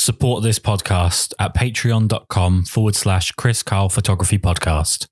Support 0.00 0.42
this 0.42 0.58
podcast 0.58 1.34
at 1.38 1.54
patreon.com 1.54 2.64
forward 2.64 2.94
slash 2.94 3.32
Kris 3.32 3.62
Karl 3.62 3.90
Photography 3.90 4.38
Podcast. 4.38 5.06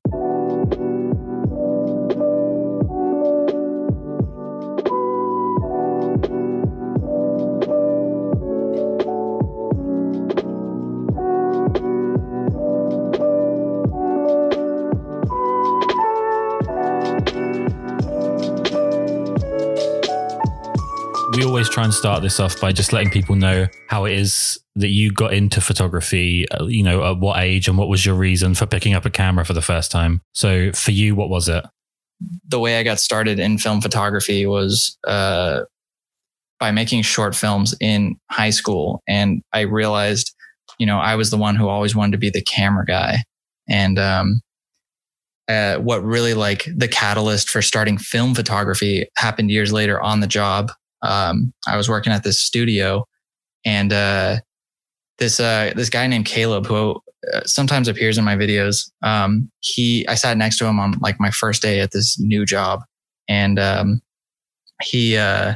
Try 21.79 21.85
and 21.85 21.95
start 21.95 22.23
this 22.23 22.41
off 22.41 22.61
by 22.61 22.73
just 22.73 22.93
letting 22.93 23.09
people 23.09 23.37
know 23.37 23.69
how 23.87 24.05
it 24.05 24.13
is 24.13 24.59
that 24.75 24.89
you 24.89 25.13
got 25.13 25.33
into 25.33 25.61
photography, 25.61 26.45
uh, 26.51 26.65
you 26.65 26.83
know, 26.83 27.09
at 27.09 27.21
what 27.21 27.41
age 27.41 27.69
and 27.69 27.79
what 27.79 27.89
was 27.89 28.05
your 28.05 28.17
reason 28.17 28.53
for 28.53 28.67
picking 28.67 28.95
up 28.95 29.05
a 29.05 29.11
camera 29.11 29.45
for 29.45 29.53
the 29.53 29.63
first 29.63 29.93
time. 29.93 30.21
So 30.35 30.73
for 30.73 30.91
you, 30.91 31.15
what 31.15 31.29
was 31.29 31.49
it? 31.49 31.65
The 32.49 32.59
way 32.59 32.81
I 32.81 32.83
got 32.83 32.99
started 32.99 33.39
in 33.39 33.59
film 33.59 33.81
photography 33.81 34.45
was 34.45 34.99
uh, 35.07 35.61
by 36.59 36.73
making 36.73 37.03
short 37.03 37.37
films 37.37 37.77
in 37.81 38.17
high 38.29 38.51
school. 38.51 39.01
And 39.07 39.41
I 39.53 39.61
realized, 39.61 40.35
you 40.81 40.87
know, 40.87 40.99
I 40.99 41.15
was 41.15 41.31
the 41.31 41.37
one 41.37 41.55
who 41.55 41.69
always 41.69 41.95
wanted 41.95 42.11
to 42.11 42.19
be 42.19 42.31
the 42.31 42.43
camera 42.43 42.87
guy. 42.87 43.19
And 43.69 44.01
um, 44.01 44.41
uh, 45.47 45.77
what 45.77 46.03
really 46.03 46.35
like 46.35 46.67
the 46.77 46.89
catalyst 46.89 47.49
for 47.49 47.63
starting 47.63 47.99
film 47.99 48.35
photography 48.35 49.07
happened 49.17 49.53
years 49.53 49.73
later 49.73 50.01
on 50.01 50.19
the 50.19 50.27
job 50.27 50.73
um, 51.03 51.53
I 51.67 51.77
was 51.77 51.89
working 51.89 52.13
at 52.13 52.25
this 52.25 52.41
studio 52.41 53.05
and 53.65 53.93
uh, 53.93 54.37
this 55.19 55.41
uh, 55.41 55.73
this 55.77 55.91
guy 55.91 56.07
named 56.07 56.27
Caleb 56.27 56.67
who 56.67 57.01
uh, 57.35 57.41
sometimes 57.45 57.89
appears 57.89 58.19
in 58.19 58.25
my 58.25 58.37
videos. 58.37 58.91
Um, 59.03 59.51
he 59.61 60.07
I 60.09 60.15
sat 60.15 60.37
next 60.37 60.59
to 60.59 60.67
him 60.67 60.79
on 60.79 60.95
like 61.01 61.21
my 61.21 61.31
first 61.31 61.63
day 61.63 61.81
at 61.81 61.93
this 61.93 62.19
new 62.19 62.45
job, 62.45 62.81
and 63.29 63.59
um, 63.59 64.01
he 64.83 65.17
uh, 65.17 65.55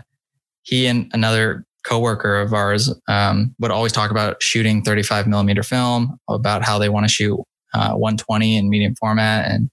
he 0.63 0.87
and 0.87 1.11
another 1.13 1.65
coworker 1.85 2.41
of 2.41 2.53
ours 2.53 2.95
um, 3.09 3.55
would 3.59 3.71
always 3.71 3.93
talk 3.93 4.11
about 4.11 4.41
shooting 4.41 4.83
35 4.83 5.27
millimeter 5.27 5.63
film, 5.65 6.19
about 6.29 6.65
how 6.65 6.79
they 6.79 6.89
want 6.89 7.05
to 7.05 7.13
shoot 7.13 7.39
uh, 7.75 7.95
120 7.95 8.57
in 8.57 8.69
medium 8.69 8.95
format, 8.97 9.51
and 9.51 9.71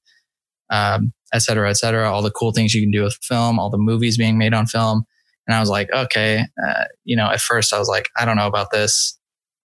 um, 0.70 1.14
et 1.34 1.40
cetera, 1.40 1.70
et 1.70 1.78
cetera. 1.78 2.12
All 2.12 2.22
the 2.22 2.32
cool 2.32 2.52
things 2.52 2.74
you 2.74 2.82
can 2.82 2.92
do 2.92 3.04
with 3.04 3.18
film, 3.22 3.60
all 3.60 3.70
the 3.70 3.78
movies 3.78 4.18
being 4.18 4.38
made 4.38 4.54
on 4.54 4.66
film. 4.66 5.04
And 5.50 5.56
I 5.56 5.60
was 5.60 5.70
like, 5.70 5.92
okay, 5.92 6.46
uh, 6.64 6.84
you 7.06 7.16
know, 7.16 7.26
at 7.32 7.42
first 7.42 7.74
I 7.74 7.80
was 7.80 7.88
like, 7.88 8.10
I 8.16 8.24
don't 8.24 8.38
know 8.38 8.46
about 8.46 8.70
this. 8.70 9.18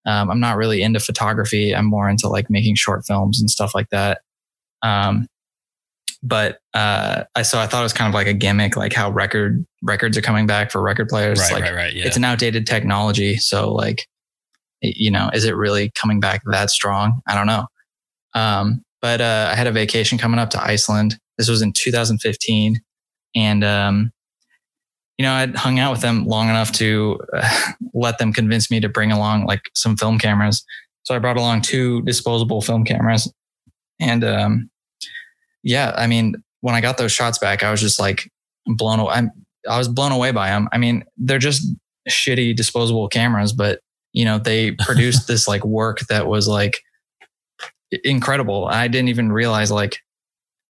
Um, 0.06 0.30
I'm 0.30 0.40
not 0.40 0.56
really 0.56 0.80
into 0.80 0.98
photography. 0.98 1.76
I'm 1.76 1.84
more 1.84 2.08
into 2.08 2.26
like 2.26 2.48
making 2.48 2.76
short 2.76 3.04
films 3.06 3.38
and 3.38 3.50
stuff 3.50 3.74
like 3.74 3.90
that. 3.90 4.22
Um, 4.80 5.26
but 6.22 6.58
uh, 6.72 7.24
I 7.34 7.42
so 7.42 7.58
I 7.58 7.66
thought 7.66 7.80
it 7.80 7.82
was 7.82 7.92
kind 7.92 8.08
of 8.08 8.14
like 8.14 8.26
a 8.26 8.32
gimmick, 8.32 8.78
like 8.78 8.94
how 8.94 9.10
record 9.10 9.66
records 9.82 10.16
are 10.16 10.22
coming 10.22 10.46
back 10.46 10.70
for 10.70 10.80
record 10.80 11.08
players. 11.08 11.38
Right, 11.38 11.52
like, 11.52 11.64
right, 11.64 11.74
right. 11.74 11.94
Yeah. 11.94 12.06
It's 12.06 12.16
an 12.16 12.24
outdated 12.24 12.66
technology, 12.66 13.36
so 13.36 13.70
like, 13.70 14.06
you 14.80 15.10
know, 15.10 15.28
is 15.34 15.44
it 15.44 15.54
really 15.54 15.90
coming 15.94 16.18
back 16.18 16.40
that 16.46 16.70
strong? 16.70 17.20
I 17.28 17.34
don't 17.34 17.46
know. 17.46 17.66
Um, 18.32 18.82
but 19.02 19.20
uh, 19.20 19.50
I 19.52 19.54
had 19.54 19.66
a 19.66 19.72
vacation 19.72 20.16
coming 20.16 20.40
up 20.40 20.48
to 20.50 20.62
Iceland. 20.64 21.18
This 21.36 21.50
was 21.50 21.60
in 21.60 21.74
2015, 21.74 22.80
and 23.36 23.64
um, 23.64 24.10
you 25.18 25.24
know, 25.24 25.32
I'd 25.32 25.54
hung 25.54 25.78
out 25.78 25.92
with 25.92 26.00
them 26.00 26.26
long 26.26 26.48
enough 26.48 26.72
to 26.72 27.20
uh, 27.32 27.72
let 27.92 28.18
them 28.18 28.32
convince 28.32 28.70
me 28.70 28.80
to 28.80 28.88
bring 28.88 29.12
along 29.12 29.46
like 29.46 29.62
some 29.74 29.96
film 29.96 30.18
cameras. 30.18 30.64
So 31.04 31.14
I 31.14 31.18
brought 31.18 31.36
along 31.36 31.62
two 31.62 32.02
disposable 32.02 32.60
film 32.60 32.84
cameras. 32.84 33.32
And 34.00 34.24
um, 34.24 34.70
yeah, 35.62 35.92
I 35.96 36.06
mean, 36.06 36.34
when 36.62 36.74
I 36.74 36.80
got 36.80 36.98
those 36.98 37.12
shots 37.12 37.38
back, 37.38 37.62
I 37.62 37.70
was 37.70 37.80
just 37.80 38.00
like 38.00 38.30
blown 38.66 38.98
away. 38.98 39.14
I'm, 39.14 39.30
I 39.68 39.78
was 39.78 39.88
blown 39.88 40.12
away 40.12 40.32
by 40.32 40.48
them. 40.50 40.68
I 40.72 40.78
mean, 40.78 41.04
they're 41.16 41.38
just 41.38 41.66
shitty 42.08 42.56
disposable 42.56 43.08
cameras, 43.08 43.52
but 43.52 43.80
you 44.12 44.24
know, 44.24 44.38
they 44.38 44.72
produced 44.78 45.28
this 45.28 45.46
like 45.46 45.64
work 45.64 46.00
that 46.08 46.26
was 46.26 46.48
like 46.48 46.80
incredible. 48.02 48.66
I 48.66 48.88
didn't 48.88 49.08
even 49.08 49.30
realize 49.30 49.70
like 49.70 49.98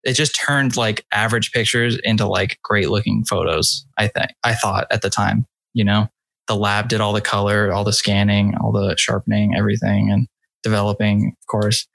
it 0.03 0.13
just 0.13 0.35
turned 0.35 0.75
like 0.75 1.05
average 1.11 1.51
pictures 1.51 1.97
into 2.03 2.27
like 2.27 2.59
great 2.63 2.89
looking 2.89 3.23
photos. 3.23 3.85
I 3.97 4.07
think 4.07 4.31
I 4.43 4.53
thought 4.53 4.87
at 4.91 5.01
the 5.01 5.09
time, 5.09 5.45
you 5.73 5.83
know, 5.83 6.09
the 6.47 6.55
lab 6.55 6.89
did 6.89 7.01
all 7.01 7.13
the 7.13 7.21
color, 7.21 7.71
all 7.71 7.83
the 7.83 7.93
scanning, 7.93 8.55
all 8.57 8.71
the 8.71 8.95
sharpening, 8.97 9.55
everything, 9.55 10.11
and 10.11 10.27
developing, 10.61 11.35
of 11.39 11.47
course. 11.47 11.87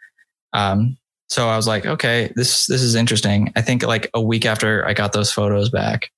Um, 0.52 0.96
so 1.28 1.48
I 1.48 1.56
was 1.56 1.66
like, 1.66 1.84
okay, 1.84 2.32
this 2.36 2.66
this 2.66 2.82
is 2.82 2.94
interesting. 2.94 3.52
I 3.54 3.60
think 3.60 3.82
like 3.82 4.10
a 4.14 4.22
week 4.22 4.46
after 4.46 4.86
I 4.86 4.94
got 4.94 5.12
those 5.12 5.30
photos 5.30 5.68
back, 5.68 6.10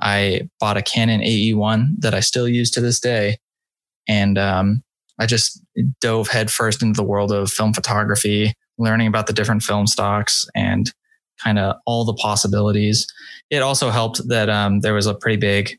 I 0.00 0.48
bought 0.58 0.78
a 0.78 0.82
Canon 0.82 1.20
AE1 1.20 2.00
that 2.00 2.14
I 2.14 2.20
still 2.20 2.48
use 2.48 2.70
to 2.72 2.80
this 2.80 2.98
day, 2.98 3.36
and 4.08 4.38
um, 4.38 4.82
I 5.18 5.26
just 5.26 5.62
dove 6.00 6.28
headfirst 6.28 6.82
into 6.82 6.96
the 6.96 7.06
world 7.06 7.30
of 7.30 7.50
film 7.50 7.74
photography, 7.74 8.54
learning 8.78 9.08
about 9.08 9.26
the 9.26 9.34
different 9.34 9.62
film 9.62 9.86
stocks 9.86 10.46
and 10.54 10.90
kind 11.42 11.58
of 11.58 11.76
all 11.86 12.04
the 12.04 12.14
possibilities. 12.14 13.06
It 13.50 13.62
also 13.62 13.90
helped 13.90 14.26
that 14.28 14.48
um, 14.48 14.80
there 14.80 14.94
was 14.94 15.06
a 15.06 15.14
pretty 15.14 15.36
big 15.36 15.78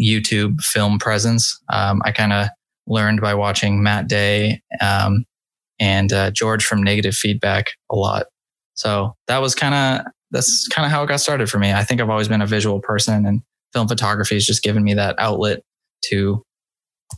YouTube 0.00 0.60
film 0.60 0.98
presence. 0.98 1.58
Um, 1.72 2.00
I 2.04 2.12
kind 2.12 2.32
of 2.32 2.48
learned 2.86 3.20
by 3.20 3.34
watching 3.34 3.82
Matt 3.82 4.08
Day 4.08 4.62
um, 4.80 5.24
and 5.78 6.12
uh, 6.12 6.30
George 6.30 6.64
from 6.64 6.82
Negative 6.82 7.14
Feedback 7.14 7.72
a 7.90 7.96
lot. 7.96 8.26
So 8.74 9.14
that 9.28 9.38
was 9.38 9.54
kind 9.54 9.74
of 9.74 10.12
that's 10.30 10.66
kind 10.68 10.86
of 10.86 10.90
how 10.90 11.02
it 11.02 11.08
got 11.08 11.20
started 11.20 11.50
for 11.50 11.58
me. 11.58 11.72
I 11.72 11.84
think 11.84 12.00
I've 12.00 12.10
always 12.10 12.28
been 12.28 12.40
a 12.40 12.46
visual 12.46 12.80
person, 12.80 13.26
and 13.26 13.42
film 13.72 13.86
photography 13.86 14.34
has 14.34 14.46
just 14.46 14.62
given 14.62 14.82
me 14.82 14.94
that 14.94 15.14
outlet 15.18 15.60
to 16.06 16.42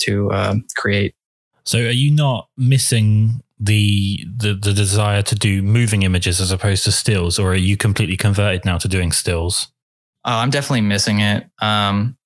to 0.00 0.30
uh, 0.32 0.56
create. 0.76 1.14
So, 1.64 1.78
are 1.78 1.90
you 1.90 2.10
not 2.10 2.48
missing 2.56 3.40
the, 3.58 4.24
the 4.36 4.54
the 4.54 4.72
desire 4.72 5.22
to 5.22 5.34
do 5.34 5.62
moving 5.62 6.02
images 6.02 6.40
as 6.40 6.50
opposed 6.50 6.84
to 6.84 6.92
stills, 6.92 7.38
or 7.38 7.52
are 7.52 7.56
you 7.56 7.76
completely 7.76 8.16
converted 8.16 8.64
now 8.64 8.78
to 8.78 8.88
doing 8.88 9.12
stills? 9.12 9.68
Oh, 10.24 10.38
I'm 10.38 10.50
definitely 10.50 10.82
missing 10.82 11.20
it. 11.20 11.46
Um, 11.60 12.16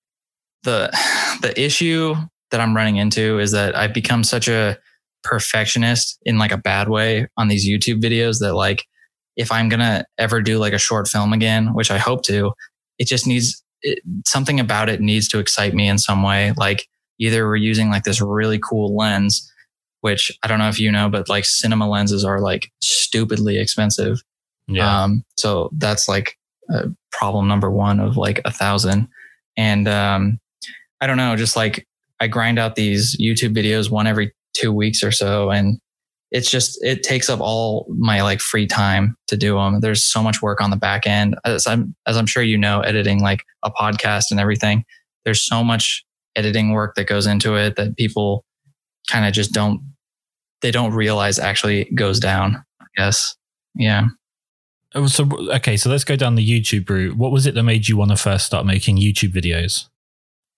the 0.63 0.91
the 1.43 1.61
issue 1.61 2.15
that 2.51 2.61
I'm 2.61 2.75
running 2.75 2.97
into 2.97 3.39
is 3.39 3.53
that 3.53 3.77
I've 3.77 3.93
become 3.93 4.25
such 4.25 4.49
a 4.49 4.79
perfectionist 5.23 6.19
in 6.25 6.39
like 6.39 6.53
a 6.53 6.57
bad 6.57 6.89
way 6.89 7.29
on 7.37 7.49
these 7.49 7.69
YouTube 7.69 8.01
videos 8.01 8.39
that 8.41 8.55
like 8.55 8.87
if 9.37 9.53
I'm 9.53 9.69
gonna 9.69 10.05
ever 10.17 10.41
do 10.41 10.59
like 10.59 10.73
a 10.73 10.79
short 10.79 11.09
film 11.09 11.33
again, 11.33 11.75
which 11.75 11.91
I 11.91 11.99
hope 11.99 12.23
to, 12.25 12.53
it 12.99 13.07
just 13.07 13.27
needs 13.27 13.63
it, 13.83 14.01
something 14.27 14.59
about 14.59 14.89
it 14.89 15.01
needs 15.01 15.29
to 15.29 15.39
excite 15.39 15.75
me 15.75 15.89
in 15.89 15.99
some 15.99 16.23
way. 16.23 16.53
Like 16.57 16.87
either 17.19 17.47
we're 17.47 17.57
using 17.57 17.91
like 17.91 18.05
this 18.05 18.21
really 18.21 18.59
cool 18.59 18.97
lens 18.97 19.53
which 20.01 20.31
I 20.43 20.49
don't 20.49 20.59
know 20.59 20.69
if 20.69 20.79
you 20.79 20.93
know, 20.93 21.09
but 21.09 21.29
like 21.29 21.45
cinema 21.45 21.89
lenses 21.89 22.25
are 22.25 22.41
like 22.41 22.71
stupidly 22.81 23.59
expensive. 23.59 24.23
Yeah. 24.67 25.05
Um, 25.05 25.25
so 25.37 25.71
that's 25.77 26.09
like 26.09 26.37
problem 27.11 27.49
number 27.49 27.71
one 27.71 28.01
of 28.01 28.17
like 28.17 28.41
a 28.45 28.51
thousand. 28.51 29.09
And 29.57 29.89
um, 29.89 30.39
I 31.01 31.07
don't 31.07 31.17
know, 31.17 31.35
just 31.37 31.57
like 31.57 31.87
I 32.21 32.29
grind 32.29 32.59
out 32.59 32.77
these 32.77 33.17
YouTube 33.19 33.57
videos 33.57 33.91
one 33.91 34.07
every 34.07 34.33
two 34.55 34.73
weeks 34.73 35.03
or 35.03 35.11
so. 35.11 35.51
And 35.51 35.79
it's 36.31 36.51
just, 36.51 36.79
it 36.85 37.03
takes 37.03 37.31
up 37.31 37.41
all 37.41 37.87
my 37.97 38.23
like 38.23 38.41
free 38.41 38.67
time 38.67 39.17
to 39.29 39.37
do 39.37 39.55
them. 39.55 39.81
There's 39.81 40.05
so 40.05 40.23
much 40.23 40.43
work 40.43 40.61
on 40.61 40.71
the 40.71 40.77
back 40.77 41.07
end. 41.07 41.37
As 41.45 41.67
I'm, 41.67 41.95
as 42.07 42.19
I'm 42.19 42.27
sure 42.27 42.43
you 42.43 42.59
know, 42.59 42.81
editing 42.81 43.21
like 43.21 43.45
a 43.65 43.71
podcast 43.71 44.25
and 44.31 44.39
everything, 44.39 44.85
there's 45.25 45.41
so 45.41 45.65
much 45.65 46.05
editing 46.37 46.73
work 46.73 46.95
that 46.97 47.07
goes 47.07 47.27
into 47.27 47.57
it 47.57 47.77
that 47.77 47.97
people 47.97 48.45
kind 49.11 49.27
of 49.27 49.33
just 49.33 49.53
don't 49.53 49.81
they 50.61 50.71
don't 50.71 50.93
realize 50.93 51.39
actually 51.39 51.85
goes 51.95 52.21
down. 52.21 52.65
I 52.81 52.87
guess. 52.97 53.37
Yeah. 53.75 54.09
Oh, 54.95 55.07
so 55.07 55.29
okay, 55.55 55.77
so 55.77 55.91
let's 55.91 56.05
go 56.05 56.17
down 56.17 56.35
the 56.35 56.49
YouTube 56.49 56.89
route. 56.89 57.17
What 57.17 57.31
was 57.31 57.47
it 57.47 57.55
that 57.55 57.63
made 57.63 57.89
you 57.89 57.97
want 57.97 58.11
to 58.11 58.17
first 58.17 58.47
start 58.47 58.67
making 58.67 58.99
YouTube 58.99 59.33
videos? 59.33 59.89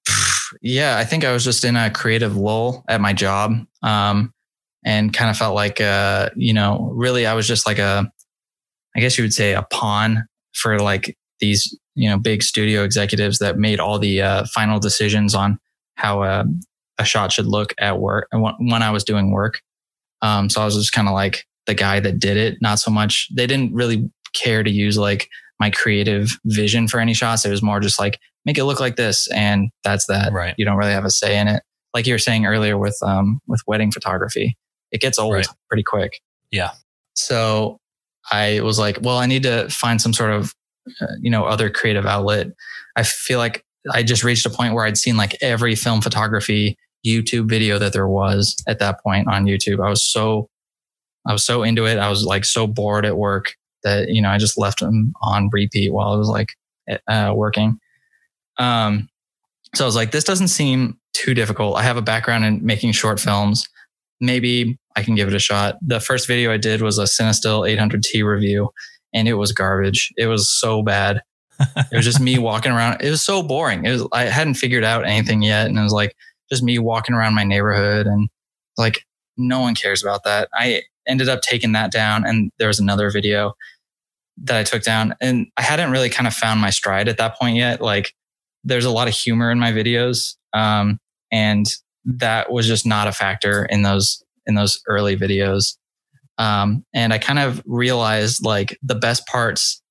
Yeah, 0.63 0.99
I 0.99 1.05
think 1.05 1.25
I 1.25 1.33
was 1.33 1.45
just 1.45 1.65
in 1.65 1.77
a 1.77 1.93
creative 1.93 2.37
lull 2.37 2.83
at 2.89 3.01
my 3.01 3.13
job, 3.13 3.55
um, 3.85 4.33
and 4.85 5.13
kind 5.13 5.31
of 5.31 5.37
felt 5.37 5.55
like, 5.55 5.81
uh, 5.81 6.31
you 6.35 6.53
know, 6.53 6.91
really, 6.93 7.25
I 7.25 7.35
was 7.35 7.47
just 7.47 7.69
like 7.69 7.79
a, 7.79 8.11
I 8.97 9.01
guess 9.01 9.17
you 9.17 9.23
would 9.23 9.33
say, 9.33 9.55
a 9.55 9.63
pawn 9.63 10.27
for 10.55 10.81
like 10.81 11.17
these, 11.39 11.79
you 11.95 12.11
know, 12.11 12.19
big 12.19 12.43
studio 12.43 12.83
executives 12.83 13.39
that 13.39 13.59
made 13.59 13.79
all 13.79 14.01
the 14.01 14.23
uh, 14.23 14.45
final 14.53 14.81
decisions 14.81 15.37
on 15.37 15.57
how 15.95 16.23
uh, 16.23 16.43
a 17.01 17.05
shot 17.05 17.33
should 17.33 17.47
look 17.47 17.73
at 17.79 17.99
work 17.99 18.29
and 18.33 18.43
when 18.43 18.83
I 18.83 18.91
was 18.91 19.05
doing 19.05 19.31
work. 19.33 19.61
Um, 20.23 20.49
so 20.51 20.61
I 20.61 20.65
was 20.65 20.75
just 20.77 20.93
kind 20.93 21.09
of 21.09 21.15
like 21.15 21.47
the 21.67 21.75
guy 21.75 21.99
that 22.01 22.19
did 22.21 22.37
it, 22.37 22.59
not 22.61 22.79
so 22.79 22.91
much. 22.91 23.29
They 23.35 23.47
didn't 23.47 23.75
really 23.75 24.11
care 24.35 24.63
to 24.63 24.71
use 24.71 24.99
like 24.99 25.29
my 25.59 25.71
creative 25.71 26.39
vision 26.45 26.89
for 26.89 27.01
any 27.01 27.15
shots. 27.15 27.45
It 27.45 27.51
was 27.51 27.63
more 27.63 27.81
just 27.81 27.99
like 27.99 28.19
make 28.45 28.59
it 28.59 28.65
look 28.65 28.81
like 28.81 28.97
this, 28.97 29.29
and 29.33 29.71
that's 29.85 30.07
that. 30.07 30.33
Right. 30.33 30.55
You 30.59 30.65
don't 30.65 30.77
really 30.77 30.93
have 30.93 31.05
a 31.05 31.11
say 31.11 31.39
in 31.39 31.49
it. 31.49 31.63
like 31.95 32.07
you 32.07 32.15
were 32.15 32.19
saying 32.19 32.47
earlier 32.47 32.77
with 32.79 32.97
um 33.03 33.41
with 33.47 33.63
wedding 33.67 33.91
photography, 33.93 34.57
it 34.93 35.01
gets 35.01 35.19
old 35.19 35.35
Right. 35.35 35.47
pretty 35.69 35.83
quick. 35.83 36.21
Yeah. 36.51 36.71
So 37.15 37.79
I 38.31 38.61
was 38.61 38.79
like, 38.79 38.99
well, 39.03 39.19
I 39.19 39.27
need 39.27 39.43
to 39.45 39.69
find 39.71 40.01
some 40.01 40.13
sort 40.13 40.31
of 40.33 40.55
uh, 41.01 41.07
you 41.21 41.31
know 41.31 41.45
other 41.45 41.71
creative 41.71 42.07
outlet. 42.07 42.49
I 42.97 43.03
feel 43.05 43.39
like 43.39 43.65
I 43.93 44.03
just 44.03 44.25
reached 44.25 44.45
a 44.47 44.51
point 44.51 44.75
where 44.75 44.85
I'd 44.85 44.99
seen 44.99 45.17
like 45.17 45.37
every 45.41 45.75
film 45.75 46.01
photography 46.03 46.77
YouTube 47.07 47.49
video 47.49 47.79
that 47.79 47.93
there 47.93 48.09
was 48.09 48.57
at 48.67 48.79
that 48.79 49.03
point 49.03 49.29
on 49.29 49.45
YouTube. 49.45 49.85
I 49.85 49.91
was 49.91 50.05
so 50.05 50.49
I 51.27 51.33
was 51.33 51.45
so 51.45 51.63
into 51.63 51.87
it. 51.87 51.99
I 51.99 52.09
was 52.09 52.25
like 52.25 52.45
so 52.45 52.67
bored 52.67 53.05
at 53.05 53.17
work 53.17 53.55
that 53.83 54.09
you 54.09 54.23
know 54.23 54.31
I 54.31 54.39
just 54.39 54.59
left 54.59 54.81
them 54.81 55.13
on 55.23 55.49
repeat 55.53 55.93
while 55.93 56.13
I 56.13 56.17
was 56.17 56.29
like 56.29 56.49
uh, 57.09 57.33
working. 57.35 57.79
Um, 58.59 59.09
so 59.75 59.85
I 59.85 59.87
was 59.87 59.97
like, 59.97 60.11
this 60.11 60.25
doesn't 60.25 60.49
seem 60.49 60.99
too 61.13 61.35
difficult. 61.35 61.77
I 61.77 61.83
have 61.83 61.97
a 61.97 62.03
background 62.03 62.45
in 62.45 62.65
making 62.65 62.93
short 62.93 63.21
films. 63.21 63.69
Maybe 64.21 64.79
I 64.97 65.03
can 65.03 65.15
give 65.15 65.29
it 65.29 65.35
a 65.35 65.39
shot. 65.39 65.77
The 65.81 66.01
first 66.01 66.27
video 66.27 66.53
I 66.53 66.57
did 66.57 66.83
was 66.83 66.99
a 66.99 67.05
Cinestill 67.05 67.69
800T 67.75 68.25
review, 68.25 68.71
and 69.15 69.29
it 69.29 69.35
was 69.35 69.53
garbage. 69.53 70.13
It 70.17 70.27
was 70.27 70.51
so 70.51 70.83
bad. 70.83 71.23
it 71.61 71.97
was 71.97 72.05
just 72.05 72.21
me 72.21 72.39
walking 72.39 72.73
around. 72.73 73.01
It 73.03 73.11
was 73.11 73.23
so 73.23 73.43
boring. 73.43 73.85
It 73.85 73.93
was 73.93 74.07
I 74.13 74.25
hadn't 74.25 74.55
figured 74.55 74.85
out 74.85 75.07
anything 75.07 75.43
yet, 75.43 75.67
and 75.67 75.79
it 75.79 75.83
was 75.83 75.93
like 75.93 76.15
just 76.51 76.63
me 76.63 76.79
walking 76.79 77.15
around 77.15 77.35
my 77.35 77.45
neighborhood, 77.45 78.07
and 78.07 78.29
like 78.77 79.05
no 79.37 79.61
one 79.61 79.75
cares 79.75 80.03
about 80.03 80.25
that. 80.25 80.49
I 80.55 80.83
ended 81.07 81.29
up 81.29 81.43
taking 81.43 81.73
that 81.73 81.93
down, 81.93 82.27
and 82.27 82.51
there 82.59 82.69
was 82.69 82.81
another 82.81 83.11
video 83.11 83.55
that 84.43 84.57
I 84.57 84.65
took 84.65 84.83
down, 84.83 85.15
and 85.21 85.47
I 85.57 85.63
hadn't 85.63 85.91
really 85.91 86.11
kind 86.11 86.27
of 86.27 86.35
found 86.35 86.61
my 86.61 86.71
stride 86.71 87.09
at 87.09 87.19
that 87.19 87.39
point 87.39 87.57
yet. 87.57 87.81
Like 87.81 88.13
there's 88.65 88.85
a 88.85 88.91
lot 88.91 89.09
of 89.09 89.15
humor 89.15 89.51
in 89.51 89.59
my 89.59 89.73
videos, 89.73 90.37
um, 90.53 90.99
and 91.33 91.67
that 92.05 92.51
was 92.51 92.67
just 92.67 92.87
not 92.87 93.07
a 93.07 93.13
factor 93.13 93.65
in 93.67 93.83
those 93.83 94.23
in 94.47 94.55
those 94.55 94.81
early 94.89 95.17
videos. 95.17 95.77
Um, 96.39 96.85
and 96.95 97.13
I 97.13 97.19
kind 97.19 97.39
of 97.39 97.63
realized 97.67 98.45
like 98.45 98.79
the 98.83 98.95
best 98.95 99.27
parts 99.27 99.83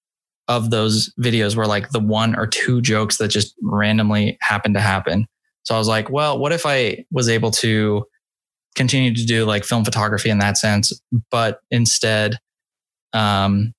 of 0.47 0.71
those 0.71 1.13
videos 1.19 1.55
were 1.55 1.67
like 1.67 1.91
the 1.91 1.99
one 1.99 2.35
or 2.35 2.47
two 2.47 2.81
jokes 2.81 3.17
that 3.17 3.27
just 3.27 3.53
randomly 3.61 4.37
happened 4.41 4.73
to 4.73 4.81
happen. 4.81 5.27
So 5.63 5.75
I 5.75 5.77
was 5.77 5.87
like, 5.87 6.09
well, 6.09 6.39
what 6.39 6.51
if 6.51 6.65
I 6.65 7.05
was 7.11 7.29
able 7.29 7.51
to 7.51 8.05
continue 8.75 9.13
to 9.13 9.25
do 9.25 9.45
like 9.45 9.63
film 9.63 9.83
photography 9.83 10.29
in 10.29 10.39
that 10.39 10.57
sense, 10.57 10.93
but 11.31 11.59
instead 11.69 12.37
um, 13.13 13.73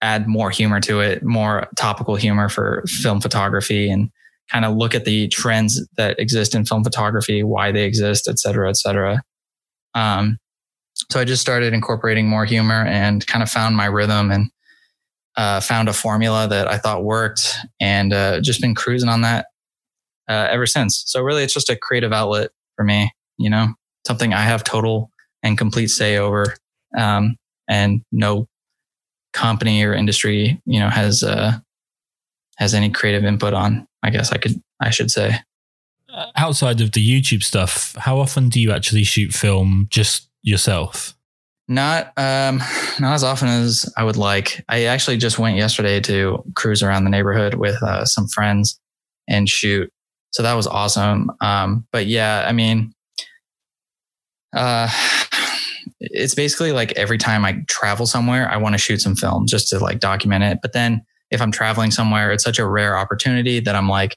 add 0.00 0.26
more 0.26 0.50
humor 0.50 0.80
to 0.80 1.00
it, 1.00 1.22
more 1.22 1.68
topical 1.76 2.16
humor 2.16 2.48
for 2.48 2.84
film 2.86 3.20
photography 3.20 3.90
and 3.90 4.10
kind 4.50 4.64
of 4.64 4.76
look 4.76 4.94
at 4.94 5.04
the 5.04 5.28
trends 5.28 5.86
that 5.96 6.18
exist 6.18 6.54
in 6.54 6.64
film 6.64 6.82
photography, 6.82 7.42
why 7.42 7.70
they 7.70 7.84
exist, 7.84 8.28
et 8.28 8.38
cetera, 8.38 8.68
et 8.68 8.76
cetera. 8.76 9.22
Um, 9.94 10.38
so 11.10 11.20
I 11.20 11.24
just 11.24 11.42
started 11.42 11.74
incorporating 11.74 12.28
more 12.28 12.44
humor 12.44 12.84
and 12.86 13.26
kind 13.26 13.42
of 13.42 13.50
found 13.50 13.76
my 13.76 13.86
rhythm 13.86 14.30
and 14.30 14.50
uh, 15.36 15.60
found 15.60 15.88
a 15.88 15.92
formula 15.92 16.48
that 16.48 16.68
I 16.68 16.78
thought 16.78 17.04
worked 17.04 17.56
and 17.80 18.12
uh, 18.12 18.40
just 18.40 18.60
been 18.60 18.74
cruising 18.74 19.08
on 19.08 19.20
that 19.22 19.46
uh, 20.28 20.48
ever 20.50 20.66
since. 20.66 21.02
So 21.06 21.22
really, 21.22 21.42
it's 21.42 21.54
just 21.54 21.70
a 21.70 21.76
creative 21.76 22.12
outlet 22.12 22.50
for 22.76 22.84
me, 22.84 23.12
you 23.38 23.50
know, 23.50 23.74
something 24.06 24.32
I 24.34 24.42
have 24.42 24.64
total 24.64 25.10
and 25.42 25.56
complete 25.56 25.88
say 25.88 26.18
over, 26.18 26.54
um, 26.96 27.36
and 27.68 28.02
no 28.12 28.48
company 29.32 29.84
or 29.84 29.94
industry, 29.94 30.60
you 30.64 30.80
know, 30.80 30.88
has 30.88 31.22
uh, 31.22 31.58
has 32.56 32.74
any 32.74 32.90
creative 32.90 33.24
input 33.24 33.54
on. 33.54 33.86
I 34.02 34.10
guess 34.10 34.32
I 34.32 34.38
could, 34.38 34.60
I 34.80 34.90
should 34.90 35.10
say. 35.10 35.36
Uh, 36.12 36.26
Outside 36.36 36.80
of 36.80 36.92
the 36.92 37.06
YouTube 37.06 37.42
stuff, 37.42 37.94
how 37.98 38.18
often 38.18 38.48
do 38.48 38.60
you 38.60 38.72
actually 38.72 39.04
shoot 39.04 39.32
film 39.32 39.88
just 39.90 40.28
yourself? 40.42 41.14
Not 41.70 42.14
um 42.16 42.62
not 42.98 43.12
as 43.12 43.22
often 43.22 43.48
as 43.48 43.92
I 43.96 44.04
would 44.04 44.16
like. 44.16 44.64
I 44.68 44.84
actually 44.84 45.18
just 45.18 45.38
went 45.38 45.56
yesterday 45.58 46.00
to 46.00 46.42
cruise 46.54 46.82
around 46.82 47.04
the 47.04 47.10
neighborhood 47.10 47.54
with 47.54 47.82
uh, 47.82 48.06
some 48.06 48.26
friends 48.28 48.80
and 49.28 49.48
shoot. 49.48 49.92
So 50.30 50.42
that 50.42 50.54
was 50.54 50.66
awesome. 50.66 51.30
Um 51.40 51.86
but 51.92 52.06
yeah, 52.06 52.44
I 52.46 52.52
mean 52.52 52.92
uh 54.56 54.88
it's 56.00 56.34
basically 56.34 56.72
like 56.72 56.92
every 56.92 57.18
time 57.18 57.44
I 57.44 57.62
travel 57.68 58.06
somewhere, 58.06 58.48
I 58.48 58.56
want 58.56 58.74
to 58.74 58.78
shoot 58.78 59.00
some 59.00 59.16
film 59.16 59.46
just 59.46 59.68
to 59.68 59.78
like 59.78 60.00
document 60.00 60.44
it. 60.44 60.58
But 60.62 60.72
then 60.72 61.02
if 61.30 61.42
I'm 61.42 61.50
traveling 61.50 61.90
somewhere, 61.90 62.30
it's 62.30 62.44
such 62.44 62.58
a 62.58 62.66
rare 62.66 62.96
opportunity 62.96 63.60
that 63.60 63.74
I'm 63.74 63.88
like, 63.88 64.16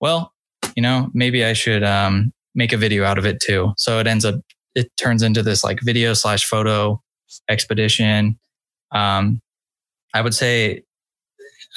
well, 0.00 0.32
you 0.76 0.82
know, 0.82 1.10
maybe 1.14 1.44
I 1.44 1.52
should 1.52 1.82
um 1.82 2.32
make 2.54 2.72
a 2.72 2.76
video 2.76 3.04
out 3.04 3.18
of 3.18 3.26
it 3.26 3.40
too. 3.40 3.72
So 3.76 3.98
it 3.98 4.06
ends 4.06 4.24
up 4.24 4.36
it 4.74 4.90
turns 4.96 5.22
into 5.22 5.42
this 5.42 5.64
like 5.64 5.80
video 5.82 6.14
slash 6.14 6.44
photo 6.44 7.00
expedition. 7.48 8.38
Um, 8.92 9.40
I 10.14 10.20
would 10.20 10.34
say, 10.34 10.82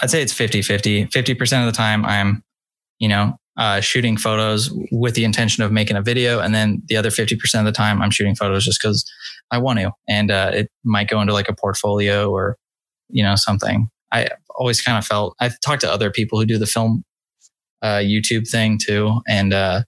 I'd 0.01 0.09
say 0.09 0.21
it's 0.21 0.33
50 0.33 0.61
50. 0.61 1.05
50% 1.07 1.59
of 1.59 1.65
the 1.65 1.71
time 1.71 2.05
I'm, 2.05 2.43
you 2.99 3.07
know, 3.07 3.37
uh, 3.57 3.79
shooting 3.79 4.17
photos 4.17 4.71
with 4.91 5.15
the 5.15 5.25
intention 5.25 5.63
of 5.63 5.71
making 5.71 5.97
a 5.97 6.01
video. 6.01 6.39
And 6.39 6.53
then 6.55 6.81
the 6.87 6.97
other 6.97 7.09
50% 7.09 7.59
of 7.59 7.65
the 7.65 7.71
time 7.71 8.01
I'm 8.01 8.11
shooting 8.11 8.35
photos 8.35 8.65
just 8.65 8.81
because 8.81 9.09
I 9.51 9.59
want 9.59 9.79
to. 9.79 9.91
And 10.07 10.31
uh, 10.31 10.51
it 10.53 10.71
might 10.83 11.07
go 11.07 11.21
into 11.21 11.33
like 11.33 11.49
a 11.49 11.55
portfolio 11.55 12.31
or, 12.31 12.57
you 13.09 13.23
know, 13.23 13.35
something. 13.35 13.89
I 14.11 14.29
always 14.55 14.81
kind 14.81 14.97
of 14.97 15.05
felt, 15.05 15.35
I've 15.39 15.59
talked 15.59 15.81
to 15.81 15.91
other 15.91 16.11
people 16.11 16.39
who 16.39 16.45
do 16.45 16.57
the 16.57 16.65
film 16.65 17.03
uh, 17.81 17.99
YouTube 17.99 18.47
thing 18.49 18.79
too. 18.83 19.21
And 19.27 19.53
uh, 19.53 19.83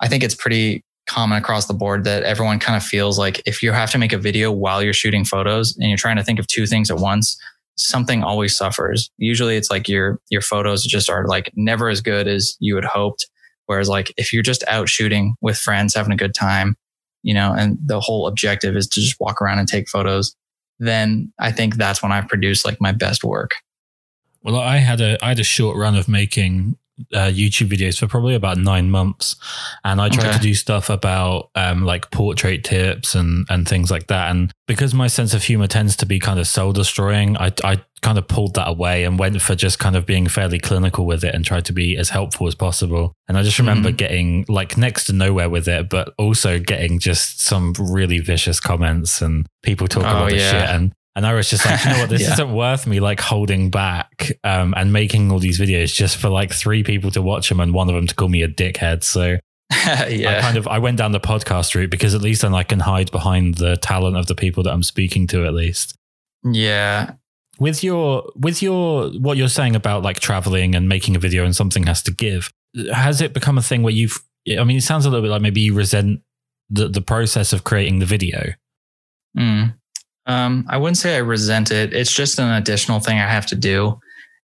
I 0.00 0.08
think 0.08 0.22
it's 0.22 0.34
pretty 0.34 0.84
common 1.06 1.38
across 1.38 1.66
the 1.66 1.74
board 1.74 2.04
that 2.04 2.24
everyone 2.24 2.58
kind 2.58 2.76
of 2.76 2.82
feels 2.82 3.18
like 3.18 3.40
if 3.46 3.62
you 3.62 3.72
have 3.72 3.90
to 3.92 3.98
make 3.98 4.12
a 4.12 4.18
video 4.18 4.50
while 4.50 4.82
you're 4.82 4.92
shooting 4.92 5.24
photos 5.24 5.76
and 5.76 5.88
you're 5.88 5.96
trying 5.96 6.16
to 6.16 6.24
think 6.24 6.38
of 6.38 6.46
two 6.48 6.66
things 6.66 6.90
at 6.90 6.98
once, 6.98 7.40
something 7.76 8.22
always 8.22 8.56
suffers. 8.56 9.10
Usually 9.18 9.56
it's 9.56 9.70
like 9.70 9.88
your 9.88 10.20
your 10.30 10.40
photos 10.40 10.84
just 10.84 11.10
are 11.10 11.26
like 11.26 11.52
never 11.54 11.88
as 11.88 12.00
good 12.00 12.26
as 12.26 12.56
you 12.60 12.74
had 12.74 12.84
hoped. 12.84 13.26
Whereas 13.66 13.88
like 13.88 14.12
if 14.16 14.32
you're 14.32 14.42
just 14.42 14.64
out 14.68 14.88
shooting 14.88 15.34
with 15.40 15.58
friends 15.58 15.94
having 15.94 16.12
a 16.12 16.16
good 16.16 16.34
time, 16.34 16.76
you 17.22 17.34
know, 17.34 17.52
and 17.52 17.78
the 17.84 18.00
whole 18.00 18.26
objective 18.26 18.76
is 18.76 18.86
to 18.88 19.00
just 19.00 19.16
walk 19.20 19.42
around 19.42 19.58
and 19.58 19.68
take 19.68 19.88
photos, 19.88 20.34
then 20.78 21.32
I 21.38 21.52
think 21.52 21.76
that's 21.76 22.02
when 22.02 22.12
I've 22.12 22.28
produced 22.28 22.64
like 22.64 22.80
my 22.80 22.92
best 22.92 23.24
work. 23.24 23.52
Well, 24.42 24.56
I 24.56 24.76
had 24.76 25.00
a 25.00 25.18
I 25.24 25.28
had 25.28 25.40
a 25.40 25.44
short 25.44 25.76
run 25.76 25.96
of 25.96 26.08
making 26.08 26.76
uh, 27.12 27.28
YouTube 27.30 27.68
videos 27.68 27.98
for 27.98 28.06
probably 28.06 28.34
about 28.34 28.58
nine 28.58 28.90
months, 28.90 29.36
and 29.84 30.00
I 30.00 30.08
tried 30.08 30.26
Okay. 30.28 30.36
to 30.38 30.42
do 30.42 30.54
stuff 30.54 30.88
about 30.90 31.50
um, 31.54 31.84
like 31.84 32.10
portrait 32.10 32.64
tips 32.64 33.14
and 33.14 33.46
and 33.50 33.68
things 33.68 33.90
like 33.90 34.06
that. 34.06 34.30
And 34.30 34.52
because 34.66 34.94
my 34.94 35.06
sense 35.06 35.34
of 35.34 35.42
humor 35.44 35.66
tends 35.66 35.96
to 35.96 36.06
be 36.06 36.18
kind 36.18 36.40
of 36.40 36.46
soul 36.46 36.72
destroying, 36.72 37.36
I 37.36 37.52
I 37.64 37.80
kind 38.02 38.18
of 38.18 38.28
pulled 38.28 38.54
that 38.54 38.68
away 38.68 39.04
and 39.04 39.18
went 39.18 39.40
for 39.42 39.54
just 39.54 39.78
kind 39.78 39.96
of 39.96 40.06
being 40.06 40.26
fairly 40.28 40.58
clinical 40.58 41.06
with 41.06 41.24
it 41.24 41.34
and 41.34 41.44
tried 41.44 41.64
to 41.66 41.72
be 41.72 41.96
as 41.96 42.10
helpful 42.10 42.46
as 42.46 42.54
possible. 42.54 43.12
And 43.28 43.36
I 43.36 43.42
just 43.42 43.58
remember 43.58 43.90
Mhm. 43.90 43.96
getting 43.96 44.44
like 44.48 44.76
next 44.76 45.04
to 45.04 45.12
nowhere 45.12 45.48
with 45.50 45.66
it, 45.68 45.88
but 45.88 46.12
also 46.18 46.58
getting 46.58 46.98
just 46.98 47.40
some 47.40 47.72
really 47.78 48.18
vicious 48.20 48.60
comments 48.60 49.20
and 49.22 49.46
people 49.62 49.88
talking 49.88 50.08
Oh, 50.08 50.16
about 50.16 50.30
the 50.30 50.36
yeah. 50.36 50.50
shit 50.50 50.70
and. 50.70 50.92
And 51.16 51.26
I 51.26 51.32
was 51.34 51.50
just 51.50 51.64
like, 51.66 51.82
you 51.84 51.90
know 51.90 51.98
what, 51.98 52.08
this 52.10 52.22
Yeah. 52.22 52.34
isn't 52.34 52.52
worth 52.52 52.86
me 52.86 53.00
like 53.00 53.20
holding 53.20 53.70
back 53.70 54.32
um, 54.44 54.74
and 54.76 54.92
making 54.92 55.32
all 55.32 55.38
these 55.40 55.58
videos 55.58 55.92
just 55.94 56.18
for 56.18 56.28
like 56.28 56.52
three 56.52 56.82
people 56.84 57.10
to 57.12 57.22
watch 57.22 57.48
them 57.48 57.58
and 57.58 57.72
one 57.74 57.88
of 57.88 57.94
them 57.96 58.06
to 58.06 58.14
call 58.14 58.28
me 58.28 58.42
a 58.42 58.48
dickhead. 58.48 59.02
So 59.02 59.38
I 59.72 60.08
yeah. 60.08 60.40
kind 60.42 60.56
of 60.58 60.68
I 60.68 60.78
went 60.78 60.98
down 60.98 61.10
the 61.12 61.18
podcast 61.18 61.74
route 61.74 61.90
because 61.90 62.14
at 62.14 62.20
least 62.22 62.42
then 62.42 62.54
I 62.54 62.62
can 62.62 62.80
hide 62.80 63.10
behind 63.10 63.54
the 63.56 63.76
talent 63.78 64.16
of 64.16 64.26
the 64.26 64.34
people 64.36 64.62
that 64.64 64.72
I'm 64.72 64.82
speaking 64.84 65.26
to 65.28 65.44
at 65.46 65.54
least. 65.54 65.96
yeah. 66.44 67.12
With 67.58 67.82
your 67.82 68.30
with 68.36 68.60
your 68.60 69.08
what 69.12 69.38
you're 69.38 69.48
saying 69.48 69.74
about 69.74 70.02
like 70.02 70.20
traveling 70.20 70.74
and 70.74 70.86
making 70.90 71.16
a 71.16 71.18
video 71.18 71.42
and 71.42 71.56
something 71.56 71.86
has 71.86 72.02
to 72.02 72.10
give, 72.12 72.52
has 72.92 73.22
it 73.22 73.32
become 73.32 73.56
a 73.56 73.62
thing 73.62 73.82
where 73.82 73.94
you've 73.94 74.22
I 74.46 74.62
mean 74.64 74.76
it 74.76 74.82
sounds 74.82 75.06
a 75.06 75.08
little 75.10 75.22
bit 75.22 75.30
like 75.30 75.40
maybe 75.40 75.62
you 75.62 75.72
resent 75.72 76.20
the 76.68 76.86
the 76.86 77.00
process 77.00 77.54
of 77.54 77.64
creating 77.64 78.00
the 78.00 78.04
video. 78.04 78.52
Mm. 79.38 79.74
Um, 80.26 80.64
I 80.68 80.76
wouldn't 80.76 80.96
say 80.98 81.14
I 81.16 81.20
resent 81.20 81.70
it. 81.70 81.92
It's 81.94 82.12
just 82.12 82.38
an 82.38 82.50
additional 82.50 83.00
thing 83.00 83.18
I 83.18 83.28
have 83.28 83.46
to 83.46 83.56
do. 83.56 83.98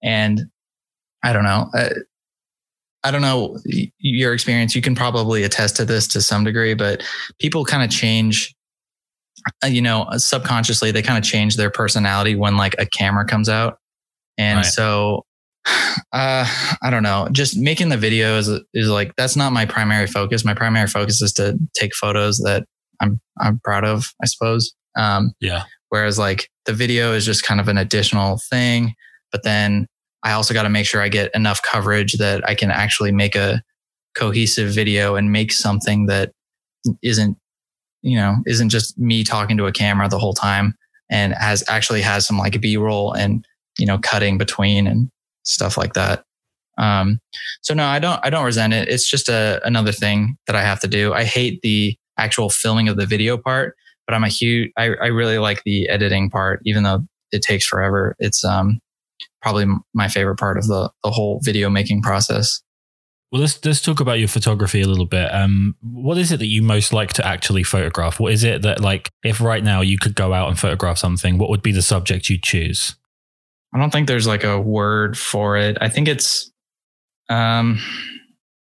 And 0.03 0.41
I 1.23 1.33
don't 1.33 1.43
know. 1.43 1.69
I, 1.73 1.89
I 3.03 3.11
don't 3.11 3.21
know 3.21 3.57
your 3.99 4.33
experience. 4.33 4.75
You 4.75 4.81
can 4.81 4.93
probably 4.95 5.43
attest 5.43 5.77
to 5.77 5.85
this 5.85 6.07
to 6.09 6.21
some 6.21 6.43
degree, 6.43 6.73
but 6.73 7.01
people 7.39 7.63
kind 7.63 7.81
of 7.81 7.89
change, 7.89 8.53
uh, 9.63 9.67
you 9.67 9.81
know, 9.81 10.05
subconsciously, 10.17 10.91
they 10.91 11.01
kind 11.01 11.17
of 11.17 11.23
change 11.23 11.55
their 11.55 11.69
personality 11.69 12.35
when 12.35 12.57
like 12.57 12.75
a 12.77 12.85
camera 12.85 13.25
comes 13.25 13.47
out. 13.47 13.77
And 14.37 14.57
Right. 14.57 14.65
so, 14.65 15.25
uh, 16.11 16.45
I 16.81 16.89
don't 16.89 17.03
know, 17.03 17.29
just 17.31 17.55
making 17.55 17.87
the 17.89 17.95
videos 17.95 18.49
is, 18.49 18.61
is 18.73 18.89
like, 18.89 19.13
that's 19.15 19.37
not 19.37 19.53
my 19.53 19.65
primary 19.65 20.07
focus. 20.07 20.43
My 20.43 20.53
primary 20.53 20.87
focus 20.87 21.21
is 21.21 21.31
to 21.33 21.57
take 21.73 21.95
photos 21.95 22.37
that 22.39 22.65
I'm, 23.01 23.21
I'm 23.39 23.59
proud 23.63 23.85
of, 23.85 24.07
I 24.21 24.25
suppose. 24.25 24.73
Um, 24.95 25.33
Yeah. 25.39 25.63
Whereas 25.89 26.19
like 26.19 26.49
the 26.65 26.73
video 26.73 27.13
is 27.13 27.25
just 27.25 27.43
kind 27.43 27.59
of 27.59 27.67
an 27.67 27.77
additional 27.77 28.39
thing. 28.49 28.93
But 29.31 29.43
then 29.43 29.87
I 30.23 30.33
also 30.33 30.53
got 30.53 30.63
to 30.63 30.69
make 30.69 30.85
sure 30.85 31.01
I 31.01 31.09
get 31.09 31.33
enough 31.33 31.61
coverage 31.63 32.13
that 32.13 32.47
I 32.47 32.53
can 32.55 32.71
actually 32.71 33.11
make 33.11 33.35
a 33.35 33.61
cohesive 34.15 34.71
video 34.71 35.15
and 35.15 35.31
make 35.31 35.51
something 35.51 36.07
that 36.07 36.31
isn't, 37.01 37.37
you 38.01 38.17
know, 38.17 38.37
isn't 38.45 38.69
just 38.69 38.97
me 38.97 39.23
talking 39.23 39.57
to 39.57 39.65
a 39.65 39.71
camera 39.71 40.09
the 40.09 40.19
whole 40.19 40.33
time 40.33 40.75
and 41.09 41.33
has 41.33 41.63
actually 41.67 42.01
has 42.01 42.27
some 42.27 42.37
like 42.37 42.59
B 42.61 42.77
roll 42.77 43.13
and, 43.13 43.45
you 43.77 43.85
know, 43.85 43.97
cutting 43.97 44.37
between 44.37 44.87
and 44.87 45.09
stuff 45.43 45.77
like 45.77 45.93
that. 45.93 46.23
Um, 46.77 47.19
so 47.61 47.73
no, 47.73 47.85
I 47.85 47.99
don't, 47.99 48.19
I 48.23 48.29
don't 48.29 48.45
resent 48.45 48.73
it. 48.73 48.87
It's 48.87 49.09
just 49.09 49.27
a, 49.27 49.59
another 49.65 49.91
thing 49.91 50.37
that 50.47 50.55
I 50.55 50.61
have 50.61 50.79
to 50.81 50.87
do. 50.87 51.13
I 51.13 51.23
hate 51.23 51.61
the 51.61 51.97
actual 52.17 52.49
filming 52.49 52.87
of 52.87 52.97
the 52.97 53.05
video 53.05 53.37
part, 53.37 53.75
but 54.09 54.15
I'm 54.15 54.23
a 54.23 54.29
huge, 54.29 54.71
I, 54.75 54.85
I 54.85 55.05
really 55.07 55.37
like 55.37 55.61
the 55.65 55.87
editing 55.87 56.31
part, 56.31 56.61
even 56.65 56.81
though 56.81 57.01
it 57.31 57.43
takes 57.43 57.63
forever. 57.63 58.15
It's, 58.17 58.43
um, 58.43 58.79
probably 59.39 59.67
my 59.93 60.07
favorite 60.07 60.39
part 60.39 60.57
of 60.57 60.65
the, 60.65 60.89
the 61.03 61.11
whole 61.11 61.39
video 61.43 61.69
making 61.69 62.01
process. 62.01 62.59
Well, 63.31 63.41
let's 63.41 63.63
let's 63.63 63.83
talk 63.83 63.99
about 63.99 64.17
your 64.17 64.27
photography 64.27 64.81
a 64.81 64.87
little 64.87 65.05
bit. 65.05 65.31
Um, 65.31 65.75
what 65.83 66.17
is 66.17 66.31
it 66.31 66.37
that 66.37 66.47
you 66.47 66.63
most 66.63 66.91
like 66.91 67.13
to 67.13 67.25
actually 67.25 67.61
photograph? 67.61 68.19
What 68.19 68.33
is 68.33 68.43
it 68.43 68.63
that 68.63 68.81
like 68.81 69.11
if 69.23 69.39
right 69.41 69.63
now 69.63 69.81
you 69.81 69.99
could 69.99 70.15
go 70.15 70.33
out 70.33 70.49
and 70.49 70.57
photograph 70.57 70.97
something, 70.97 71.37
what 71.37 71.51
would 71.51 71.61
be 71.61 71.71
the 71.71 71.83
subject 71.83 72.31
you'd 72.31 72.41
choose? 72.41 72.95
I 73.71 73.77
don't 73.77 73.91
think 73.91 74.07
there's 74.07 74.25
like 74.25 74.43
a 74.43 74.59
word 74.59 75.19
for 75.19 75.55
it. 75.55 75.77
I 75.79 75.89
think 75.89 76.07
it's 76.07 76.51
um 77.29 77.79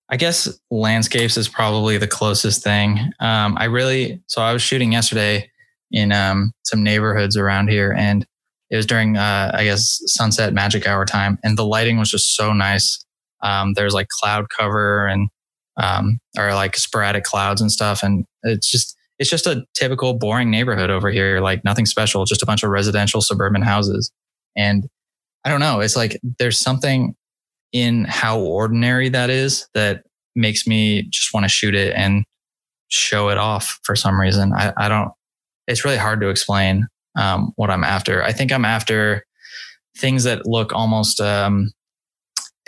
I 0.09 0.17
guess 0.17 0.59
landscapes 0.71 1.35
is 1.37 1.49
probably 1.49 1.97
the 1.97 2.07
closest 2.07 2.63
thing. 2.63 2.99
Um 3.19 3.57
I 3.57 3.65
really 3.65 4.21
so 4.27 4.41
I 4.41 4.53
was 4.53 4.61
shooting 4.61 4.91
yesterday 4.93 5.49
in 5.91 6.11
um 6.11 6.51
some 6.63 6.83
neighborhoods 6.83 7.37
around 7.37 7.69
here 7.69 7.93
and 7.93 8.25
it 8.69 8.75
was 8.75 8.85
during 8.85 9.17
uh 9.17 9.51
I 9.53 9.63
guess 9.63 10.01
sunset 10.05 10.53
magic 10.53 10.87
hour 10.87 11.05
time 11.05 11.39
and 11.43 11.57
the 11.57 11.65
lighting 11.65 11.97
was 11.97 12.11
just 12.11 12.35
so 12.35 12.53
nice 12.53 13.03
um, 13.41 13.73
there's 13.73 13.93
like 13.93 14.09
cloud 14.09 14.49
cover 14.49 15.07
and 15.07 15.29
um, 15.77 16.19
or 16.37 16.53
like 16.53 16.75
sporadic 16.75 17.23
clouds 17.23 17.61
and 17.61 17.71
stuff, 17.71 18.03
and 18.03 18.25
it's 18.43 18.69
just 18.69 18.95
it's 19.19 19.29
just 19.29 19.47
a 19.47 19.63
typical 19.75 20.13
boring 20.13 20.51
neighborhood 20.51 20.89
over 20.89 21.09
here. 21.09 21.39
Like 21.39 21.63
nothing 21.63 21.85
special, 21.85 22.25
just 22.25 22.43
a 22.43 22.45
bunch 22.45 22.63
of 22.63 22.69
residential 22.69 23.21
suburban 23.21 23.61
houses. 23.61 24.11
And 24.55 24.87
I 25.43 25.49
don't 25.49 25.59
know, 25.59 25.79
it's 25.79 25.95
like 25.95 26.19
there's 26.39 26.59
something 26.59 27.15
in 27.73 28.05
how 28.05 28.39
ordinary 28.39 29.09
that 29.09 29.29
is 29.29 29.67
that 29.73 30.03
makes 30.35 30.67
me 30.67 31.03
just 31.09 31.33
want 31.33 31.43
to 31.43 31.49
shoot 31.49 31.75
it 31.75 31.93
and 31.95 32.23
show 32.89 33.29
it 33.29 33.37
off 33.37 33.79
for 33.83 33.95
some 33.95 34.19
reason. 34.19 34.53
I, 34.55 34.73
I 34.77 34.87
don't. 34.87 35.11
It's 35.67 35.83
really 35.83 35.97
hard 35.97 36.21
to 36.21 36.29
explain 36.29 36.87
um, 37.17 37.51
what 37.55 37.69
I'm 37.69 37.83
after. 37.83 38.23
I 38.23 38.31
think 38.31 38.51
I'm 38.51 38.65
after 38.65 39.25
things 39.97 40.23
that 40.23 40.45
look 40.45 40.71
almost 40.71 41.19
um, 41.19 41.71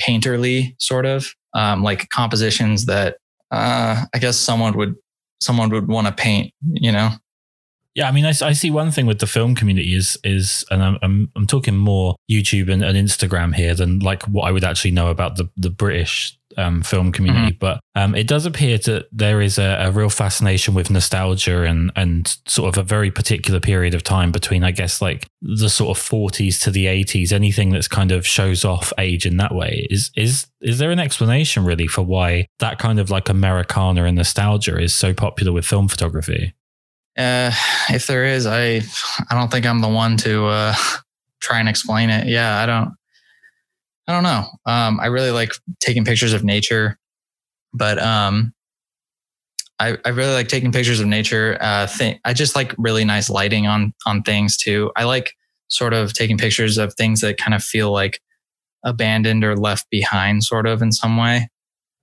painterly 0.01 0.75
sort 0.79 1.05
of 1.05 1.33
um, 1.53 1.83
like 1.83 2.09
compositions 2.09 2.85
that 2.85 3.17
uh, 3.51 4.03
I 4.13 4.19
guess 4.19 4.37
someone 4.37 4.75
would 4.77 4.95
someone 5.41 5.69
would 5.69 5.87
want 5.87 6.07
to 6.07 6.13
paint. 6.13 6.53
You 6.65 6.91
know. 6.91 7.11
Yeah, 7.99 8.07
I 8.07 8.13
mean, 8.13 8.23
I, 8.23 8.29
I, 8.29 8.53
see 8.53 8.71
one 8.71 8.91
thing 8.91 9.07
with 9.07 9.19
the 9.19 9.27
film 9.27 9.55
community 9.55 9.93
is 9.93 10.17
is, 10.23 10.63
and 10.71 10.81
I'm 10.81 10.97
I'm, 11.01 11.29
I'm 11.35 11.45
talking 11.45 11.75
more 11.75 12.15
YouTube 12.31 12.71
and, 12.71 12.81
and, 12.81 12.97
Instagram 12.97 13.53
here 13.53 13.75
than 13.75 13.99
like 13.99 14.23
what 14.23 14.43
I 14.43 14.53
would 14.53 14.63
actually 14.63 14.91
know 14.91 15.09
about 15.09 15.35
the 15.35 15.49
the 15.57 15.69
British 15.69 16.39
um, 16.55 16.81
film 16.81 17.11
community, 17.11 17.51
mm-hmm. 17.51 17.59
but 17.59 17.81
um, 17.95 18.15
it 18.15 18.25
does 18.25 18.45
appear 18.45 18.77
that 18.77 19.09
there 19.11 19.41
is 19.41 19.57
a, 19.57 19.87
a, 19.87 19.91
real 19.91 20.09
fascination 20.09 20.73
with 20.73 20.89
nostalgia 20.89 21.63
and 21.63 21.91
and 21.97 22.37
sort 22.47 22.73
of 22.73 22.79
a 22.79 22.87
very 22.87 23.11
particular 23.11 23.59
period 23.59 23.93
of 23.93 24.01
time 24.01 24.31
between, 24.31 24.63
I 24.63 24.71
guess, 24.71 25.01
like 25.01 25.27
the 25.41 25.69
sort 25.69 25.97
of 25.97 26.01
40s 26.01 26.61
to 26.63 26.71
the 26.71 26.85
80s. 26.85 27.33
Anything 27.33 27.71
that's 27.71 27.89
kind 27.89 28.13
of 28.13 28.25
shows 28.25 28.63
off 28.63 28.93
age 28.97 29.25
in 29.25 29.35
that 29.37 29.53
way 29.53 29.87
is 29.89 30.09
is 30.15 30.47
is 30.61 30.77
there 30.77 30.91
an 30.91 30.99
explanation 30.99 31.65
really 31.65 31.87
for 31.87 32.03
why 32.03 32.47
that 32.59 32.79
kind 32.79 32.97
of 32.97 33.09
like 33.09 33.27
Americana 33.27 34.05
and 34.05 34.15
nostalgia 34.15 34.79
is 34.79 34.95
so 34.95 35.13
popular 35.13 35.51
with 35.51 35.65
film 35.65 35.89
photography? 35.89 36.53
Uh, 37.19 37.51
if 37.89 38.07
there 38.07 38.25
is, 38.25 38.45
I 38.45 38.81
I 39.29 39.35
don't 39.35 39.51
think 39.51 39.65
I'm 39.65 39.81
the 39.81 39.89
one 39.89 40.15
to 40.17 40.45
uh, 40.45 40.73
try 41.41 41.59
and 41.59 41.67
explain 41.67 42.09
it. 42.09 42.27
Yeah, 42.27 42.61
I 42.61 42.65
don't. 42.65 42.93
I 44.07 44.13
don't 44.13 44.23
know. 44.23 44.47
Um, 44.65 44.99
I 44.99 45.07
really 45.07 45.29
like 45.29 45.51
taking 45.79 46.03
pictures 46.05 46.33
of 46.33 46.43
nature, 46.43 46.97
but 47.73 47.99
um, 47.99 48.53
I, 49.79 49.97
I 50.03 50.09
really 50.09 50.33
like 50.33 50.47
taking 50.47 50.71
pictures 50.71 50.99
of 50.99 51.07
nature. 51.07 51.57
Uh, 51.61 51.87
th- 51.87 52.19
I 52.25 52.33
just 52.33 52.55
like 52.55 52.73
really 52.77 53.05
nice 53.05 53.29
lighting 53.29 53.67
on 53.67 53.93
on 54.05 54.23
things 54.23 54.57
too. 54.57 54.91
I 54.95 55.03
like 55.03 55.33
sort 55.67 55.93
of 55.93 56.13
taking 56.13 56.37
pictures 56.37 56.77
of 56.77 56.93
things 56.95 57.21
that 57.21 57.37
kind 57.37 57.53
of 57.53 57.63
feel 57.63 57.91
like 57.91 58.21
abandoned 58.83 59.43
or 59.43 59.55
left 59.55 59.89
behind, 59.89 60.43
sort 60.43 60.67
of 60.67 60.81
in 60.81 60.91
some 60.91 61.17
way. 61.17 61.49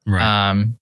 Right. 0.07 0.51
Um, 0.51 0.79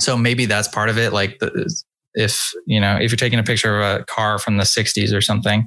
so 0.00 0.16
maybe 0.16 0.46
that's 0.46 0.68
part 0.68 0.88
of 0.88 0.98
it. 0.98 1.12
Like 1.12 1.38
the, 1.38 1.82
if 2.14 2.52
you 2.66 2.80
know 2.80 2.96
if 2.96 3.10
you're 3.10 3.16
taking 3.16 3.38
a 3.38 3.44
picture 3.44 3.80
of 3.80 4.00
a 4.00 4.04
car 4.04 4.38
from 4.38 4.56
the 4.56 4.64
60s 4.64 5.14
or 5.14 5.20
something 5.20 5.66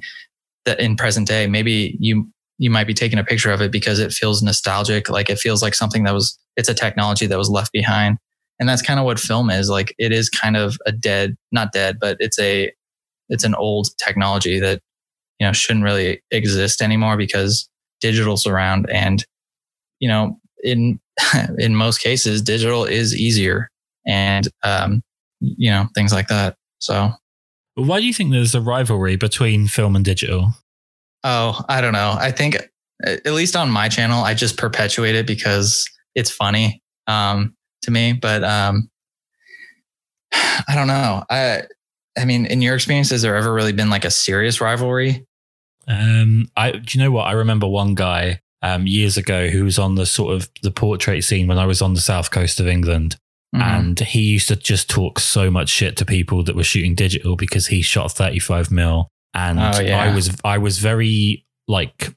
that 0.65 0.79
in 0.79 0.95
present 0.95 1.27
day, 1.27 1.47
maybe 1.47 1.97
you 1.99 2.31
you 2.61 2.69
might 2.69 2.85
be 2.85 2.93
taking 2.93 3.17
a 3.17 3.23
picture 3.23 3.49
of 3.49 3.59
it 3.59 3.71
because 3.71 3.97
it 3.97 4.13
feels 4.13 4.43
nostalgic. 4.43 5.09
Like 5.09 5.31
it 5.31 5.39
feels 5.39 5.63
like 5.63 5.73
something 5.73 6.03
that 6.03 6.13
was, 6.13 6.37
it's 6.55 6.69
a 6.69 6.75
technology 6.75 7.25
that 7.25 7.37
was 7.37 7.49
left 7.49 7.71
behind. 7.71 8.19
And 8.59 8.69
that's 8.69 8.83
kind 8.83 8.99
of 8.99 9.05
what 9.07 9.19
film 9.19 9.49
is. 9.49 9.67
Like 9.67 9.95
it 9.97 10.11
is 10.11 10.29
kind 10.29 10.55
of 10.55 10.77
a 10.85 10.91
dead, 10.91 11.35
not 11.51 11.71
dead, 11.71 11.97
but 11.99 12.17
it's 12.19 12.37
a, 12.37 12.71
it's 13.29 13.43
an 13.43 13.55
old 13.55 13.87
technology 13.97 14.59
that, 14.59 14.79
you 15.39 15.47
know, 15.47 15.53
shouldn't 15.53 15.83
really 15.83 16.21
exist 16.29 16.83
anymore 16.83 17.17
because 17.17 17.67
digital's 17.99 18.45
around 18.45 18.87
and, 18.91 19.25
you 19.99 20.07
know, 20.07 20.39
in, 20.63 20.99
in 21.57 21.75
most 21.75 21.97
cases, 21.97 22.43
digital 22.43 22.85
is 22.85 23.15
easier 23.15 23.71
and, 24.05 24.49
um, 24.61 25.01
you 25.41 25.69
know, 25.69 25.87
things 25.95 26.13
like 26.13 26.27
that. 26.27 26.55
So 26.79 27.11
why 27.75 27.99
do 27.99 28.05
you 28.05 28.13
think 28.13 28.31
there's 28.31 28.55
a 28.55 28.61
rivalry 28.61 29.15
between 29.15 29.67
film 29.67 29.95
and 29.95 30.05
digital? 30.05 30.53
Oh, 31.23 31.63
I 31.69 31.81
don't 31.81 31.93
know. 31.93 32.15
I 32.17 32.31
think 32.31 32.57
at 33.03 33.25
least 33.25 33.55
on 33.55 33.69
my 33.69 33.89
channel, 33.89 34.23
I 34.23 34.33
just 34.33 34.57
perpetuate 34.57 35.15
it 35.15 35.27
because 35.27 35.87
it's 36.15 36.31
funny 36.31 36.81
um, 37.07 37.55
to 37.83 37.91
me. 37.91 38.13
But 38.13 38.43
um, 38.43 38.89
I 40.33 40.75
don't 40.75 40.87
know. 40.87 41.23
I 41.29 41.63
I 42.17 42.25
mean, 42.25 42.45
in 42.45 42.61
your 42.61 42.75
experience, 42.75 43.09
has 43.11 43.21
there 43.21 43.35
ever 43.35 43.53
really 43.53 43.71
been 43.71 43.89
like 43.89 44.05
a 44.05 44.11
serious 44.11 44.59
rivalry? 44.59 45.25
Um, 45.87 46.47
I 46.57 46.71
do 46.71 46.97
you 46.97 47.03
know 47.03 47.11
what? 47.11 47.27
I 47.27 47.33
remember 47.33 47.67
one 47.67 47.95
guy 47.95 48.41
um, 48.61 48.85
years 48.85 49.17
ago 49.17 49.47
who 49.47 49.63
was 49.63 49.79
on 49.79 49.95
the 49.95 50.05
sort 50.05 50.35
of 50.35 50.49
the 50.61 50.71
portrait 50.71 51.23
scene 51.23 51.47
when 51.47 51.57
I 51.57 51.65
was 51.65 51.81
on 51.81 51.93
the 51.93 52.01
south 52.01 52.31
coast 52.31 52.59
of 52.59 52.67
England. 52.67 53.15
Mm-hmm. 53.55 53.61
And 53.61 53.99
he 53.99 54.21
used 54.21 54.47
to 54.47 54.55
just 54.55 54.89
talk 54.89 55.19
so 55.19 55.51
much 55.51 55.69
shit 55.69 55.97
to 55.97 56.05
people 56.05 56.43
that 56.45 56.55
were 56.55 56.63
shooting 56.63 56.95
digital 56.95 57.35
because 57.35 57.67
he 57.67 57.81
shot 57.81 58.11
35 58.11 58.71
mil 58.71 59.09
and 59.33 59.59
oh, 59.59 59.79
yeah. 59.79 60.01
I 60.01 60.13
was 60.13 60.35
I 60.43 60.57
was 60.57 60.79
very 60.79 61.45
like 61.67 62.13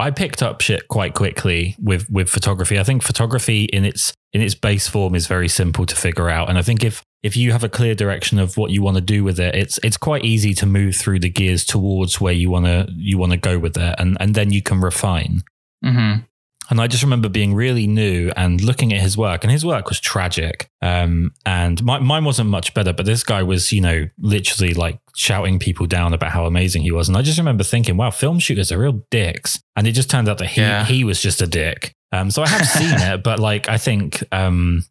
I 0.00 0.10
picked 0.10 0.42
up 0.42 0.60
shit 0.60 0.88
quite 0.88 1.14
quickly 1.14 1.76
with 1.80 2.08
with 2.10 2.30
photography. 2.30 2.78
I 2.78 2.84
think 2.84 3.02
photography 3.02 3.64
in 3.64 3.84
its 3.84 4.14
in 4.32 4.40
its 4.40 4.54
base 4.54 4.88
form 4.88 5.14
is 5.14 5.26
very 5.26 5.48
simple 5.48 5.86
to 5.86 5.96
figure 5.96 6.30
out, 6.30 6.48
and 6.48 6.58
I 6.58 6.62
think 6.62 6.84
if 6.84 7.02
if 7.22 7.36
you 7.36 7.52
have 7.52 7.64
a 7.64 7.68
clear 7.68 7.94
direction 7.94 8.38
of 8.38 8.56
what 8.56 8.70
you 8.70 8.82
want 8.82 8.96
to 8.96 9.00
do 9.00 9.24
with 9.24 9.40
it, 9.40 9.54
it's 9.54 9.78
it's 9.82 9.96
quite 9.96 10.24
easy 10.24 10.54
to 10.54 10.66
move 10.66 10.96
through 10.96 11.18
the 11.20 11.28
gears 11.28 11.64
towards 11.64 12.20
where 12.20 12.32
you 12.32 12.50
want 12.50 12.66
to 12.66 12.86
you 12.96 13.18
want 13.18 13.32
to 13.32 13.38
go 13.38 13.58
with 13.58 13.76
it, 13.76 13.94
and 13.98 14.16
and 14.20 14.34
then 14.34 14.52
you 14.52 14.62
can 14.62 14.80
refine. 14.80 15.42
Mm-hmm. 15.84 16.22
And 16.70 16.80
I 16.80 16.86
just 16.86 17.02
remember 17.02 17.28
being 17.28 17.54
really 17.54 17.86
new 17.86 18.30
and 18.36 18.60
looking 18.60 18.92
at 18.92 19.00
his 19.00 19.16
work, 19.16 19.42
and 19.42 19.50
his 19.50 19.64
work 19.64 19.88
was 19.88 20.00
tragic. 20.00 20.70
Um, 20.82 21.32
and 21.46 21.82
my, 21.82 21.98
mine 21.98 22.24
wasn't 22.24 22.50
much 22.50 22.74
better, 22.74 22.92
but 22.92 23.06
this 23.06 23.22
guy 23.24 23.42
was, 23.42 23.72
you 23.72 23.80
know, 23.80 24.08
literally 24.18 24.74
like 24.74 25.00
shouting 25.14 25.58
people 25.58 25.86
down 25.86 26.12
about 26.12 26.30
how 26.30 26.46
amazing 26.46 26.82
he 26.82 26.92
was. 26.92 27.08
And 27.08 27.16
I 27.16 27.22
just 27.22 27.38
remember 27.38 27.64
thinking, 27.64 27.96
wow, 27.96 28.10
film 28.10 28.38
shooters 28.38 28.70
are 28.70 28.78
real 28.78 29.04
dicks. 29.10 29.60
And 29.76 29.86
it 29.86 29.92
just 29.92 30.10
turned 30.10 30.28
out 30.28 30.38
that 30.38 30.50
he 30.50 30.60
yeah. 30.60 30.84
he 30.84 31.04
was 31.04 31.22
just 31.22 31.40
a 31.40 31.46
dick. 31.46 31.94
Um, 32.12 32.30
so 32.30 32.42
I 32.42 32.48
have 32.48 32.66
seen 32.66 32.94
it, 33.12 33.22
but 33.22 33.38
like 33.38 33.68
I 33.68 33.78
think 33.78 34.22
um, 34.32 34.84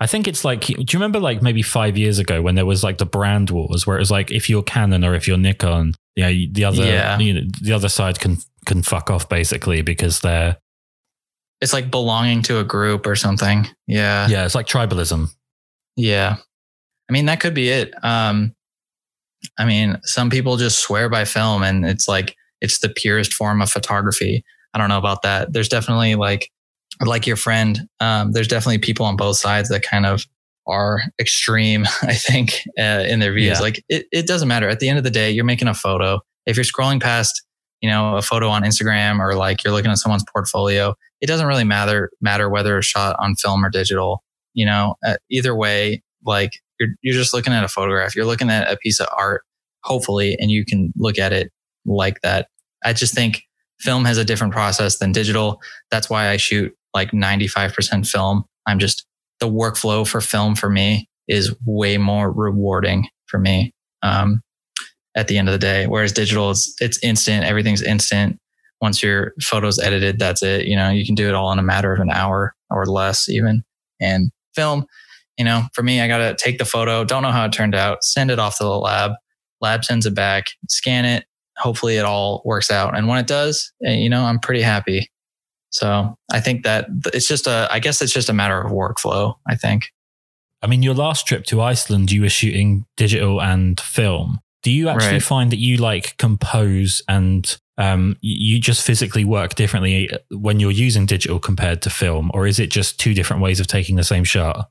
I 0.00 0.06
think 0.06 0.28
it's 0.28 0.44
like, 0.44 0.62
do 0.62 0.74
you 0.78 0.86
remember 0.94 1.20
like 1.20 1.42
maybe 1.42 1.62
five 1.62 1.96
years 1.96 2.18
ago 2.18 2.42
when 2.42 2.54
there 2.54 2.66
was 2.66 2.84
like 2.84 2.98
the 2.98 3.06
brand 3.06 3.50
wars 3.50 3.86
where 3.86 3.96
it 3.96 4.00
was 4.00 4.10
like 4.10 4.30
if 4.30 4.50
you're 4.50 4.62
Canon 4.62 5.04
or 5.04 5.14
if 5.14 5.26
you're 5.26 5.38
Nikon, 5.38 5.94
you 6.14 6.24
know, 6.24 6.52
the 6.52 6.64
other 6.64 6.84
yeah. 6.84 7.18
you 7.18 7.32
know, 7.34 7.40
the 7.60 7.72
other 7.72 7.88
side 7.88 8.20
can 8.20 8.38
can 8.66 8.82
fuck 8.82 9.10
off 9.10 9.28
basically 9.28 9.80
because 9.82 10.20
they're 10.20 10.56
it's 11.60 11.72
like 11.72 11.90
belonging 11.90 12.42
to 12.42 12.58
a 12.58 12.64
group 12.64 13.06
or 13.06 13.16
something. 13.16 13.66
Yeah. 13.86 14.28
Yeah. 14.28 14.44
It's 14.44 14.54
like 14.54 14.66
tribalism. 14.66 15.28
Yeah. 15.96 16.36
I 17.08 17.12
mean, 17.12 17.26
that 17.26 17.40
could 17.40 17.54
be 17.54 17.70
it. 17.70 17.92
Um, 18.04 18.54
I 19.58 19.64
mean, 19.64 19.98
some 20.02 20.28
people 20.28 20.56
just 20.56 20.80
swear 20.80 21.08
by 21.08 21.24
film 21.24 21.62
and 21.62 21.86
it's 21.86 22.08
like, 22.08 22.36
it's 22.60 22.80
the 22.80 22.88
purest 22.88 23.32
form 23.32 23.62
of 23.62 23.70
photography. 23.70 24.44
I 24.74 24.78
don't 24.78 24.88
know 24.88 24.98
about 24.98 25.22
that. 25.22 25.52
There's 25.52 25.68
definitely 25.68 26.14
like, 26.14 26.50
like 27.04 27.26
your 27.26 27.36
friend, 27.36 27.88
um, 28.00 28.32
there's 28.32 28.48
definitely 28.48 28.78
people 28.78 29.06
on 29.06 29.16
both 29.16 29.36
sides 29.36 29.68
that 29.68 29.82
kind 29.82 30.06
of 30.06 30.24
are 30.66 31.00
extreme, 31.20 31.84
I 32.02 32.14
think, 32.14 32.62
uh, 32.78 33.04
in 33.06 33.20
their 33.20 33.32
views. 33.32 33.58
Yeah. 33.58 33.60
Like 33.60 33.84
it, 33.88 34.06
it 34.12 34.26
doesn't 34.26 34.48
matter. 34.48 34.68
At 34.68 34.80
the 34.80 34.88
end 34.88 34.98
of 34.98 35.04
the 35.04 35.10
day, 35.10 35.30
you're 35.30 35.44
making 35.44 35.68
a 35.68 35.74
photo. 35.74 36.20
If 36.44 36.56
you're 36.56 36.64
scrolling 36.64 37.00
past, 37.00 37.42
you 37.80 37.88
know, 37.90 38.16
a 38.16 38.22
photo 38.22 38.48
on 38.48 38.62
Instagram 38.62 39.20
or 39.20 39.34
like 39.34 39.62
you're 39.62 39.72
looking 39.72 39.90
at 39.90 39.98
someone's 39.98 40.24
portfolio, 40.32 40.94
it 41.20 41.26
doesn't 41.26 41.46
really 41.46 41.64
matter 41.64 42.10
matter 42.20 42.48
whether 42.48 42.78
it's 42.78 42.86
shot 42.86 43.16
on 43.18 43.34
film 43.36 43.64
or 43.64 43.70
digital. 43.70 44.22
you 44.54 44.64
know, 44.64 44.94
uh, 45.04 45.16
either 45.30 45.54
way, 45.54 46.02
like 46.24 46.52
you're, 46.80 46.90
you're 47.02 47.14
just 47.14 47.34
looking 47.34 47.52
at 47.52 47.64
a 47.64 47.68
photograph. 47.68 48.16
You're 48.16 48.24
looking 48.24 48.50
at 48.50 48.70
a 48.70 48.76
piece 48.76 49.00
of 49.00 49.08
art, 49.16 49.42
hopefully, 49.84 50.36
and 50.40 50.50
you 50.50 50.64
can 50.64 50.92
look 50.96 51.18
at 51.18 51.32
it 51.32 51.52
like 51.84 52.20
that. 52.22 52.48
I 52.84 52.92
just 52.92 53.14
think 53.14 53.42
film 53.80 54.04
has 54.04 54.18
a 54.18 54.24
different 54.24 54.52
process 54.52 54.98
than 54.98 55.12
digital. 55.12 55.60
That's 55.90 56.08
why 56.08 56.28
I 56.28 56.36
shoot 56.38 56.74
like 56.94 57.10
95% 57.10 58.08
film. 58.08 58.44
I'm 58.66 58.78
just 58.78 59.06
the 59.40 59.48
workflow 59.48 60.06
for 60.06 60.20
film 60.20 60.54
for 60.54 60.70
me 60.70 61.08
is 61.28 61.54
way 61.66 61.98
more 61.98 62.32
rewarding 62.32 63.08
for 63.26 63.38
me. 63.38 63.72
Um, 64.02 64.42
at 65.16 65.28
the 65.28 65.38
end 65.38 65.48
of 65.48 65.52
the 65.52 65.58
day, 65.58 65.86
whereas 65.86 66.12
digital, 66.12 66.50
it's, 66.50 66.74
it's 66.78 67.02
instant. 67.02 67.44
Everything's 67.44 67.82
instant. 67.82 68.38
Once 68.80 69.02
your 69.02 69.32
photo's 69.42 69.78
edited, 69.78 70.18
that's 70.18 70.42
it. 70.42 70.66
You 70.66 70.76
know, 70.76 70.90
you 70.90 71.06
can 71.06 71.14
do 71.14 71.28
it 71.28 71.34
all 71.34 71.50
in 71.52 71.58
a 71.58 71.62
matter 71.62 71.92
of 71.92 72.00
an 72.00 72.10
hour 72.10 72.54
or 72.70 72.86
less 72.86 73.28
even. 73.28 73.64
And 74.00 74.30
film, 74.54 74.86
you 75.38 75.44
know, 75.44 75.66
for 75.74 75.82
me, 75.82 76.00
I 76.00 76.08
got 76.08 76.18
to 76.18 76.34
take 76.34 76.58
the 76.58 76.64
photo, 76.64 77.04
don't 77.04 77.22
know 77.22 77.30
how 77.30 77.44
it 77.46 77.52
turned 77.52 77.74
out, 77.74 78.04
send 78.04 78.30
it 78.30 78.38
off 78.38 78.58
to 78.58 78.64
the 78.64 78.70
lab. 78.70 79.12
Lab 79.60 79.84
sends 79.84 80.06
it 80.06 80.14
back, 80.14 80.46
scan 80.68 81.04
it. 81.04 81.24
Hopefully 81.56 81.96
it 81.96 82.04
all 82.04 82.42
works 82.44 82.70
out. 82.70 82.96
And 82.96 83.08
when 83.08 83.18
it 83.18 83.26
does, 83.26 83.72
eh, 83.84 83.94
you 83.94 84.10
know, 84.10 84.24
I'm 84.24 84.38
pretty 84.38 84.60
happy. 84.60 85.10
So 85.70 86.14
I 86.30 86.40
think 86.40 86.64
that 86.64 86.86
it's 87.12 87.28
just 87.28 87.46
a, 87.46 87.68
I 87.70 87.78
guess 87.78 88.00
it's 88.02 88.12
just 88.12 88.28
a 88.28 88.34
matter 88.34 88.60
of 88.60 88.70
workflow, 88.70 89.34
I 89.48 89.56
think. 89.56 89.86
I 90.62 90.66
mean, 90.66 90.82
your 90.82 90.94
last 90.94 91.26
trip 91.26 91.44
to 91.46 91.60
Iceland, 91.60 92.10
you 92.10 92.22
were 92.22 92.28
shooting 92.28 92.86
digital 92.96 93.40
and 93.40 93.78
film. 93.80 94.40
Do 94.62 94.70
you 94.70 94.88
actually 94.88 95.12
right. 95.12 95.22
find 95.22 95.52
that 95.52 95.58
you 95.58 95.76
like 95.76 96.16
compose 96.16 97.02
and 97.08 97.56
um, 97.78 98.16
you 98.20 98.58
just 98.58 98.84
physically 98.84 99.24
work 99.24 99.54
differently 99.54 100.10
when 100.30 100.60
you're 100.60 100.70
using 100.70 101.06
digital 101.06 101.38
compared 101.38 101.82
to 101.82 101.90
film, 101.90 102.30
or 102.34 102.46
is 102.46 102.58
it 102.58 102.70
just 102.70 102.98
two 102.98 103.14
different 103.14 103.42
ways 103.42 103.60
of 103.60 103.66
taking 103.66 103.96
the 103.96 104.04
same 104.04 104.24
shot? 104.24 104.70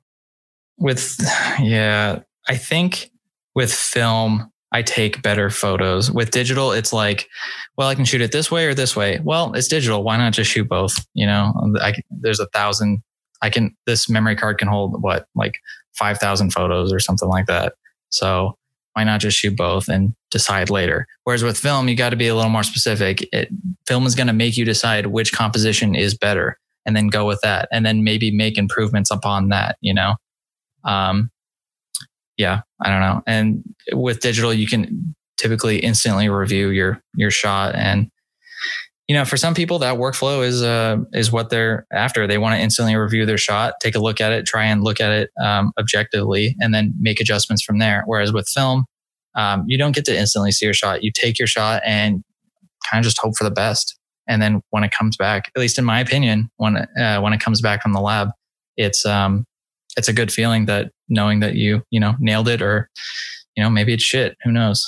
With, 0.77 1.15
yeah, 1.59 2.19
I 2.47 2.57
think 2.57 3.11
with 3.53 3.71
film, 3.71 4.51
I 4.71 4.81
take 4.81 5.21
better 5.21 5.49
photos. 5.49 6.11
With 6.11 6.31
digital, 6.31 6.71
it's 6.71 6.91
like, 6.91 7.29
well, 7.77 7.87
I 7.87 7.95
can 7.95 8.03
shoot 8.03 8.21
it 8.21 8.31
this 8.31 8.51
way 8.51 8.65
or 8.65 8.73
this 8.73 8.95
way. 8.95 9.19
Well, 9.23 9.53
it's 9.53 9.69
digital. 9.69 10.03
Why 10.03 10.17
not 10.17 10.33
just 10.33 10.51
shoot 10.51 10.67
both? 10.67 10.93
You 11.13 11.27
know, 11.27 11.53
I, 11.79 11.93
there's 12.09 12.41
a 12.41 12.47
thousand. 12.47 13.01
I 13.41 13.49
can. 13.49 13.75
This 13.85 14.09
memory 14.09 14.35
card 14.35 14.57
can 14.57 14.67
hold 14.67 15.01
what, 15.01 15.27
like 15.35 15.53
five 15.93 16.17
thousand 16.17 16.51
photos 16.51 16.91
or 16.91 16.99
something 16.99 17.29
like 17.29 17.45
that. 17.45 17.73
So 18.09 18.57
why 18.95 19.03
not 19.03 19.19
just 19.19 19.37
shoot 19.37 19.55
both 19.57 19.89
and 19.89 20.13
decide 20.31 20.69
later? 20.69 21.05
Whereas 21.25 21.43
with 21.43 21.57
film, 21.57 21.89
you 21.89 21.95
got 21.95 22.11
to 22.11 22.15
be 22.15 22.27
a 22.27 22.35
little 22.35 22.49
more 22.49 22.63
specific. 22.63 23.27
It, 23.33 23.49
film 23.85 24.05
is 24.05 24.15
going 24.15 24.27
to 24.27 24.33
make 24.33 24.55
you 24.55 24.63
decide 24.63 25.07
which 25.07 25.33
composition 25.33 25.95
is 25.95 26.17
better 26.17 26.57
and 26.85 26.95
then 26.95 27.07
go 27.09 27.25
with 27.25 27.41
that 27.41 27.67
and 27.73 27.85
then 27.85 28.05
maybe 28.05 28.31
make 28.31 28.57
improvements 28.57 29.11
upon 29.11 29.49
that, 29.49 29.75
you 29.81 29.93
know? 29.93 30.15
Um, 30.85 31.29
yeah, 32.37 32.61
I 32.81 32.89
don't 32.89 33.01
know. 33.01 33.21
And 33.27 33.63
with 33.91 34.21
digital, 34.21 34.53
you 34.53 34.67
can 34.67 35.13
typically 35.37 35.79
instantly 35.79 36.29
review 36.29 36.69
your, 36.69 37.01
your 37.15 37.31
shot 37.31 37.75
and 37.75 38.09
you 39.07 39.15
know, 39.15 39.23
for 39.23 39.37
some 39.37 39.53
people, 39.53 39.79
that 39.79 39.97
workflow 39.97 40.43
is 40.43 40.63
uh, 40.63 40.97
is 41.13 41.31
what 41.31 41.49
they're 41.49 41.85
after. 41.91 42.25
They 42.25 42.39
want 42.39 42.55
to 42.55 42.61
instantly 42.61 42.95
review 42.95 43.25
their 43.25 43.37
shot, 43.37 43.75
take 43.79 43.95
a 43.95 43.99
look 43.99 44.19
at 44.19 44.31
it, 44.31 44.45
try 44.45 44.65
and 44.65 44.83
look 44.83 44.99
at 44.99 45.11
it 45.11 45.29
um, 45.43 45.71
objectively, 45.79 46.55
and 46.59 46.73
then 46.73 46.93
make 46.99 47.19
adjustments 47.19 47.63
from 47.63 47.77
there. 47.77 48.03
Whereas 48.07 48.33
with 48.33 48.47
film, 48.47 48.85
um, 49.35 49.63
you 49.67 49.77
don't 49.77 49.93
get 49.93 50.05
to 50.05 50.17
instantly 50.17 50.51
see 50.51 50.65
your 50.65 50.73
shot. 50.73 51.03
You 51.03 51.11
take 51.13 51.37
your 51.37 51.47
shot 51.47 51.83
and 51.85 52.23
kind 52.89 52.99
of 52.99 53.03
just 53.03 53.19
hope 53.19 53.37
for 53.37 53.43
the 53.43 53.51
best. 53.51 53.95
And 54.27 54.41
then 54.41 54.61
when 54.71 54.83
it 54.83 54.91
comes 54.91 55.17
back, 55.17 55.51
at 55.55 55.59
least 55.59 55.77
in 55.77 55.85
my 55.85 55.99
opinion, 55.99 56.49
when 56.57 56.77
uh, 56.77 57.19
when 57.19 57.33
it 57.33 57.39
comes 57.39 57.61
back 57.61 57.83
from 57.83 57.93
the 57.93 58.01
lab, 58.01 58.29
it's 58.75 59.05
um, 59.05 59.45
it's 59.97 60.07
a 60.07 60.13
good 60.13 60.31
feeling 60.31 60.65
that 60.65 60.91
knowing 61.09 61.41
that 61.41 61.53
you 61.53 61.83
you 61.91 61.99
know 61.99 62.15
nailed 62.19 62.47
it, 62.47 62.61
or 62.61 62.89
you 63.55 63.63
know 63.63 63.69
maybe 63.69 63.93
it's 63.93 64.03
shit. 64.03 64.35
Who 64.43 64.51
knows? 64.51 64.83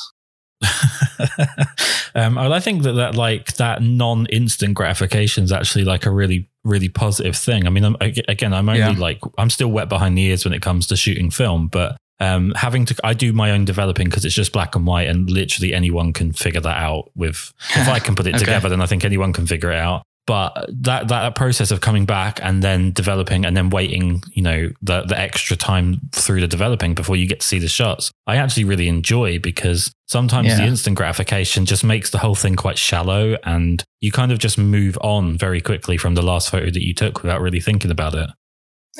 um, 2.15 2.37
I 2.37 2.59
think 2.59 2.83
that 2.83 2.93
that 2.93 3.15
like 3.15 3.53
that 3.55 3.81
non-instant 3.81 4.73
gratification 4.73 5.43
is 5.43 5.51
actually 5.51 5.85
like 5.85 6.05
a 6.05 6.11
really 6.11 6.49
really 6.63 6.89
positive 6.89 7.35
thing. 7.35 7.67
I 7.67 7.69
mean, 7.69 7.85
I'm, 7.85 7.95
again, 8.01 8.53
I'm 8.53 8.67
only 8.67 8.79
yeah. 8.79 8.95
like 8.97 9.19
I'm 9.37 9.49
still 9.49 9.69
wet 9.69 9.89
behind 9.89 10.17
the 10.17 10.23
ears 10.23 10.45
when 10.45 10.53
it 10.53 10.61
comes 10.61 10.87
to 10.87 10.95
shooting 10.95 11.29
film, 11.29 11.67
but 11.67 11.97
um, 12.19 12.53
having 12.55 12.85
to 12.85 12.95
I 13.03 13.13
do 13.13 13.33
my 13.33 13.51
own 13.51 13.65
developing 13.65 14.07
because 14.07 14.25
it's 14.25 14.35
just 14.35 14.51
black 14.51 14.75
and 14.75 14.85
white, 14.85 15.07
and 15.07 15.29
literally 15.29 15.73
anyone 15.73 16.13
can 16.13 16.33
figure 16.33 16.61
that 16.61 16.77
out. 16.77 17.11
With 17.15 17.53
if 17.75 17.87
I 17.87 17.99
can 17.99 18.15
put 18.15 18.25
it 18.25 18.35
okay. 18.35 18.45
together, 18.45 18.69
then 18.69 18.81
I 18.81 18.87
think 18.87 19.05
anyone 19.05 19.33
can 19.33 19.45
figure 19.45 19.71
it 19.71 19.79
out 19.79 20.03
but 20.27 20.69
that 20.69 21.07
that 21.07 21.33
process 21.33 21.71
of 21.71 21.81
coming 21.81 22.05
back 22.05 22.39
and 22.43 22.61
then 22.61 22.91
developing 22.91 23.45
and 23.45 23.57
then 23.57 23.71
waiting 23.71 24.21
you 24.33 24.43
know 24.43 24.69
the 24.81 25.01
the 25.03 25.17
extra 25.17 25.57
time 25.57 25.99
through 26.11 26.39
the 26.39 26.47
developing 26.47 26.93
before 26.93 27.15
you 27.15 27.27
get 27.27 27.39
to 27.39 27.47
see 27.47 27.57
the 27.57 27.67
shots 27.67 28.11
i 28.27 28.35
actually 28.35 28.63
really 28.63 28.87
enjoy 28.87 29.39
because 29.39 29.91
sometimes 30.07 30.49
yeah. 30.49 30.57
the 30.57 30.63
instant 30.63 30.95
gratification 30.95 31.65
just 31.65 31.83
makes 31.83 32.11
the 32.11 32.19
whole 32.19 32.35
thing 32.35 32.55
quite 32.55 32.77
shallow 32.77 33.35
and 33.43 33.83
you 34.01 34.11
kind 34.11 34.31
of 34.31 34.37
just 34.37 34.57
move 34.57 34.97
on 35.01 35.37
very 35.37 35.61
quickly 35.61 35.97
from 35.97 36.13
the 36.13 36.21
last 36.21 36.51
photo 36.51 36.69
that 36.69 36.85
you 36.85 36.93
took 36.93 37.23
without 37.23 37.41
really 37.41 37.61
thinking 37.61 37.89
about 37.89 38.13
it 38.13 38.29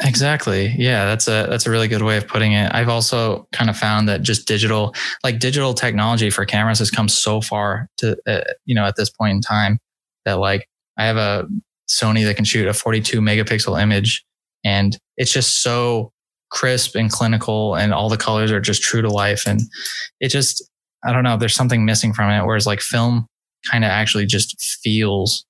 Exactly. 0.03 0.75
Yeah, 0.77 1.05
that's 1.05 1.27
a 1.27 1.47
that's 1.49 1.65
a 1.65 1.71
really 1.71 1.87
good 1.87 2.03
way 2.03 2.17
of 2.17 2.27
putting 2.27 2.53
it. 2.53 2.71
I've 2.71 2.87
also 2.87 3.47
kind 3.51 3.67
of 3.67 3.75
found 3.75 4.07
that 4.09 4.21
just 4.21 4.47
digital 4.47 4.93
like 5.23 5.39
digital 5.39 5.73
technology 5.73 6.29
for 6.29 6.45
cameras 6.45 6.77
has 6.77 6.91
come 6.91 7.09
so 7.09 7.41
far 7.41 7.89
to 7.97 8.15
uh, 8.27 8.41
you 8.65 8.75
know 8.75 8.85
at 8.85 8.95
this 8.95 9.09
point 9.09 9.31
in 9.31 9.41
time 9.41 9.79
that 10.25 10.33
like 10.33 10.67
I 10.97 11.05
have 11.05 11.17
a 11.17 11.47
Sony 11.89 12.25
that 12.25 12.35
can 12.35 12.45
shoot 12.45 12.67
a 12.67 12.73
42 12.73 13.21
megapixel 13.21 13.81
image 13.81 14.25
and 14.63 14.97
it's 15.15 15.31
just 15.31 15.61
so 15.61 16.11
crisp 16.49 16.95
and 16.95 17.11
clinical 17.11 17.75
and 17.75 17.93
all 17.93 18.09
the 18.09 18.17
colors 18.17 18.51
are 18.51 18.61
just 18.61 18.81
true 18.81 19.01
to 19.01 19.09
life. 19.09 19.45
And 19.45 19.61
it 20.19 20.29
just, 20.29 20.69
I 21.05 21.13
don't 21.13 21.23
know, 21.23 21.37
there's 21.37 21.55
something 21.55 21.85
missing 21.85 22.13
from 22.13 22.29
it. 22.31 22.45
Whereas 22.45 22.65
like 22.65 22.81
film 22.81 23.27
kind 23.69 23.83
of 23.83 23.89
actually 23.89 24.25
just 24.25 24.59
feels 24.83 25.45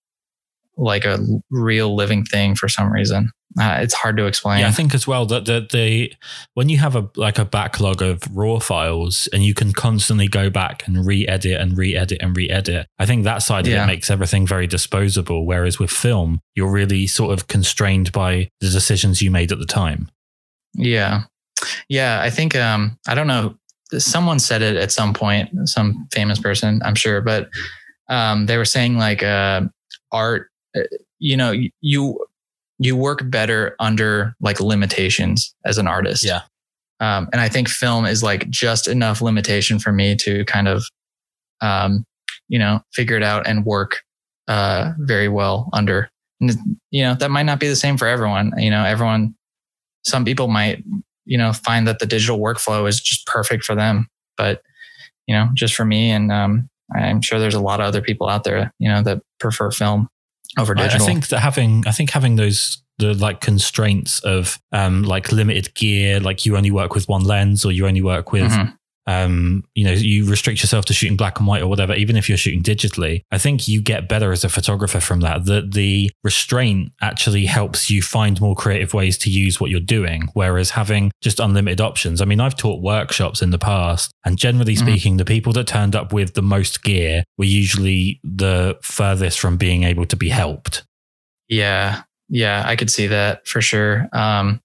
like 0.75 1.05
a 1.05 1.19
real 1.49 1.95
living 1.95 2.23
thing 2.23 2.55
for 2.55 2.67
some 2.67 2.91
reason. 2.91 3.31
Uh, 3.59 3.79
it's 3.81 3.93
hard 3.93 4.17
to 4.17 4.25
explain. 4.25 4.59
Yeah, 4.59 4.67
I 4.67 4.71
think 4.71 4.93
as 4.93 5.07
well 5.07 5.25
that 5.27 5.45
the, 5.45 5.67
the 5.71 6.13
when 6.53 6.69
you 6.69 6.77
have 6.77 6.95
a 6.95 7.09
like 7.15 7.39
a 7.39 7.45
backlog 7.45 8.03
of 8.03 8.21
raw 8.31 8.59
files 8.59 9.27
and 9.33 9.43
you 9.43 9.55
can 9.55 9.73
constantly 9.73 10.27
go 10.27 10.49
back 10.51 10.87
and 10.87 11.05
re-edit 11.05 11.59
and 11.59 11.75
re-edit 11.75 12.19
and 12.21 12.37
re-edit, 12.37 12.87
I 12.99 13.07
think 13.07 13.23
that 13.23 13.39
side 13.39 13.65
yeah. 13.65 13.77
of 13.77 13.83
it 13.83 13.87
makes 13.87 14.11
everything 14.11 14.45
very 14.45 14.67
disposable. 14.67 15.45
Whereas 15.45 15.79
with 15.79 15.89
film, 15.89 16.39
you're 16.53 16.71
really 16.71 17.07
sort 17.07 17.33
of 17.33 17.47
constrained 17.47 18.11
by 18.11 18.49
the 18.59 18.69
decisions 18.69 19.21
you 19.23 19.31
made 19.31 19.51
at 19.51 19.57
the 19.57 19.65
time. 19.65 20.11
Yeah, 20.73 21.23
yeah. 21.89 22.21
I 22.21 22.29
think 22.29 22.55
um, 22.55 22.99
I 23.07 23.15
don't 23.15 23.27
know. 23.27 23.57
Someone 23.97 24.37
said 24.37 24.61
it 24.61 24.75
at 24.75 24.91
some 24.91 25.13
point, 25.13 25.49
some 25.67 26.07
famous 26.11 26.39
person, 26.39 26.81
I'm 26.83 26.95
sure, 26.95 27.21
but 27.21 27.49
um, 28.07 28.45
they 28.45 28.57
were 28.57 28.65
saying 28.65 28.97
like 28.97 29.23
uh, 29.23 29.61
art. 30.11 30.49
Uh, 30.75 30.81
you 31.19 31.35
know, 31.35 31.51
you 31.81 32.19
you 32.79 32.95
work 32.95 33.21
better 33.29 33.75
under 33.79 34.35
like 34.39 34.59
limitations 34.59 35.55
as 35.65 35.77
an 35.77 35.87
artist. 35.87 36.23
Yeah. 36.23 36.41
Um, 36.99 37.29
and 37.31 37.41
I 37.41 37.49
think 37.49 37.69
film 37.69 38.05
is 38.05 38.23
like 38.23 38.49
just 38.49 38.87
enough 38.87 39.21
limitation 39.21 39.79
for 39.79 39.91
me 39.91 40.15
to 40.17 40.45
kind 40.45 40.67
of, 40.67 40.83
um, 41.61 42.05
you 42.47 42.59
know, 42.59 42.81
figure 42.93 43.17
it 43.17 43.23
out 43.23 43.47
and 43.47 43.65
work 43.65 44.01
uh, 44.47 44.93
very 44.99 45.27
well 45.27 45.69
under. 45.73 46.09
And, 46.39 46.51
you 46.91 47.03
know, 47.03 47.15
that 47.15 47.31
might 47.31 47.43
not 47.43 47.59
be 47.59 47.67
the 47.67 47.75
same 47.75 47.97
for 47.97 48.07
everyone. 48.07 48.51
You 48.57 48.69
know, 48.69 48.83
everyone, 48.83 49.35
some 50.05 50.23
people 50.23 50.47
might, 50.47 50.83
you 51.25 51.37
know, 51.37 51.51
find 51.53 51.87
that 51.87 51.99
the 51.99 52.05
digital 52.05 52.39
workflow 52.39 52.87
is 52.87 52.99
just 52.99 53.25
perfect 53.27 53.63
for 53.63 53.75
them. 53.75 54.07
But, 54.37 54.61
you 55.27 55.35
know, 55.35 55.49
just 55.53 55.75
for 55.75 55.83
me, 55.83 56.11
and 56.11 56.31
um, 56.31 56.69
I'm 56.95 57.21
sure 57.21 57.39
there's 57.39 57.55
a 57.55 57.59
lot 57.59 57.79
of 57.79 57.87
other 57.87 58.01
people 58.01 58.29
out 58.29 58.43
there, 58.43 58.71
you 58.79 58.87
know, 58.87 59.01
that 59.01 59.21
prefer 59.39 59.71
film 59.71 60.09
over 60.57 60.73
digital. 60.73 61.01
I, 61.01 61.03
I 61.03 61.07
think 61.07 61.27
that 61.27 61.39
having 61.39 61.83
I 61.87 61.91
think 61.91 62.11
having 62.11 62.35
those 62.35 62.81
the 62.99 63.13
like 63.13 63.41
constraints 63.41 64.19
of 64.21 64.59
um 64.71 65.03
like 65.03 65.31
limited 65.31 65.73
gear, 65.75 66.19
like 66.19 66.45
you 66.45 66.57
only 66.57 66.71
work 66.71 66.95
with 66.95 67.07
one 67.07 67.23
lens 67.23 67.65
or 67.65 67.71
you 67.71 67.87
only 67.87 68.01
work 68.01 68.31
with 68.31 68.51
mm-hmm 68.51 68.73
um, 69.07 69.63
you 69.73 69.85
know, 69.85 69.93
you 69.93 70.29
restrict 70.29 70.61
yourself 70.61 70.85
to 70.85 70.93
shooting 70.93 71.17
black 71.17 71.39
and 71.39 71.47
white 71.47 71.61
or 71.61 71.67
whatever, 71.67 71.93
even 71.93 72.17
if 72.17 72.27
you're 72.27 72.37
shooting 72.37 72.61
digitally, 72.61 73.21
I 73.31 73.37
think 73.37 73.67
you 73.67 73.81
get 73.81 74.09
better 74.09 74.31
as 74.31 74.43
a 74.43 74.49
photographer 74.49 74.99
from 74.99 75.21
that. 75.21 75.45
That 75.45 75.71
the 75.71 76.11
restraint 76.23 76.91
actually 77.01 77.45
helps 77.45 77.89
you 77.89 78.01
find 78.01 78.39
more 78.41 78.55
creative 78.55 78.93
ways 78.93 79.17
to 79.19 79.29
use 79.29 79.59
what 79.59 79.71
you're 79.71 79.79
doing. 79.79 80.27
Whereas 80.33 80.71
having 80.71 81.11
just 81.21 81.39
unlimited 81.39 81.79
options, 81.79 82.21
I 82.21 82.25
mean, 82.25 82.41
I've 82.41 82.57
taught 82.57 82.81
workshops 82.81 83.41
in 83.41 83.51
the 83.51 83.57
past, 83.57 84.11
and 84.25 84.37
generally 84.37 84.75
mm-hmm. 84.75 84.87
speaking, 84.87 85.13
mm-hmm. 85.13 85.19
the 85.19 85.25
people 85.25 85.53
that 85.53 85.67
turned 85.67 85.95
up 85.95 86.11
with 86.11 86.33
the 86.33 86.41
most 86.41 86.83
gear 86.83 87.23
were 87.37 87.45
usually 87.45 88.19
the 88.23 88.77
furthest 88.81 89.39
from 89.39 89.55
being 89.57 89.83
able 89.83 90.05
to 90.05 90.17
be 90.17 90.29
helped. 90.29 90.83
Yeah. 91.47 92.01
Yeah. 92.27 92.63
I 92.65 92.75
could 92.75 92.91
see 92.91 93.07
that 93.07 93.47
for 93.47 93.61
sure. 93.61 94.09
Um, 94.11 94.61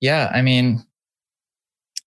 yeah. 0.00 0.30
I 0.32 0.42
mean, 0.42 0.84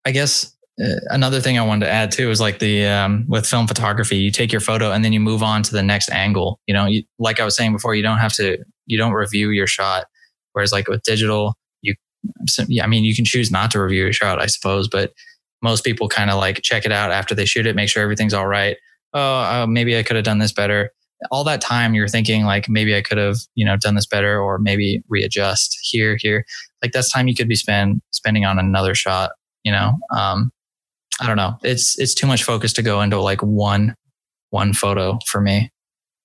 I 0.06 0.12
guess 0.12 0.55
another 0.78 1.40
thing 1.40 1.58
I 1.58 1.62
wanted 1.62 1.86
to 1.86 1.92
add 1.92 2.12
too 2.12 2.30
is 2.30 2.42
like 2.42 2.60
the 2.60 2.86
um, 2.86 3.26
with 3.28 3.48
film 3.48 3.68
photography, 3.68 4.18
you 4.18 4.32
take 4.32 4.52
your 4.52 4.62
photo 4.62 4.92
and 4.92 5.06
then 5.06 5.14
you 5.14 5.20
move 5.20 5.42
on 5.42 5.64
to 5.64 5.72
the 5.72 5.84
next 5.84 6.10
angle. 6.10 6.60
You 6.68 6.74
know, 6.74 6.86
you, 6.86 7.04
like 7.18 7.40
I 7.40 7.46
was 7.46 7.56
saying 7.56 7.72
before, 7.74 7.96
you 7.96 8.04
don't 8.04 8.18
have 8.18 8.34
to 8.34 8.58
you 8.86 8.98
don't 8.98 9.14
review 9.14 9.50
your 9.52 9.68
shot. 9.68 10.06
Whereas 10.54 10.72
like 10.72 10.88
with 10.88 11.04
digital, 11.04 11.56
you 11.82 11.96
I 12.82 12.88
mean, 12.88 13.04
you 13.04 13.16
can 13.16 13.26
choose 13.26 13.52
not 13.52 13.72
to 13.72 13.82
review 13.82 14.04
your 14.04 14.14
shot, 14.14 14.42
I 14.42 14.48
suppose, 14.48 14.88
but 14.88 15.14
most 15.62 15.84
people 15.84 16.08
kind 16.08 16.30
of 16.30 16.38
like 16.38 16.62
check 16.62 16.86
it 16.86 16.92
out 16.92 17.12
after 17.12 17.34
they 17.34 17.46
shoot 17.46 17.66
it, 17.66 17.76
make 17.76 17.90
sure 17.90 18.04
everything's 18.04 18.34
all 18.34 18.48
right. 18.48 18.78
Oh, 19.14 19.40
uh, 19.40 19.66
maybe 19.68 19.98
I 19.98 20.04
could 20.04 20.16
have 20.16 20.26
done 20.26 20.40
this 20.40 20.52
better. 20.52 20.92
All 21.32 21.46
that 21.46 21.62
time 21.62 21.94
you're 21.94 22.10
thinking 22.10 22.44
like 22.44 22.68
maybe 22.68 22.96
I 22.96 23.02
could 23.02 23.18
have, 23.18 23.38
you 23.56 23.66
know, 23.66 23.78
done 23.78 23.96
this 23.96 24.06
better 24.06 24.40
or 24.42 24.60
maybe 24.60 25.02
readjust 25.08 25.78
here, 25.82 26.18
here. 26.20 26.46
Like 26.82 26.92
that's 26.92 27.12
time 27.12 27.28
you 27.28 27.36
could 27.36 27.48
be 27.48 27.56
spend 27.56 28.02
spending 28.12 28.44
on 28.44 28.60
another 28.60 28.94
shot, 28.94 29.32
you 29.64 29.72
know. 29.72 29.94
Um, 30.16 30.52
I 31.22 31.28
don't 31.28 31.38
know. 31.38 31.58
It's 31.64 31.98
it's 32.00 32.14
too 32.14 32.28
much 32.28 32.44
focus 32.44 32.74
to 32.74 32.82
go 32.82 33.02
into 33.02 33.20
like 33.20 33.42
one 33.42 33.96
one 34.50 34.74
photo 34.74 35.20
for 35.28 35.42
me, 35.42 35.70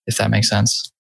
if 0.07 0.17
that 0.17 0.31
makes 0.31 0.49
sense. 0.49 0.91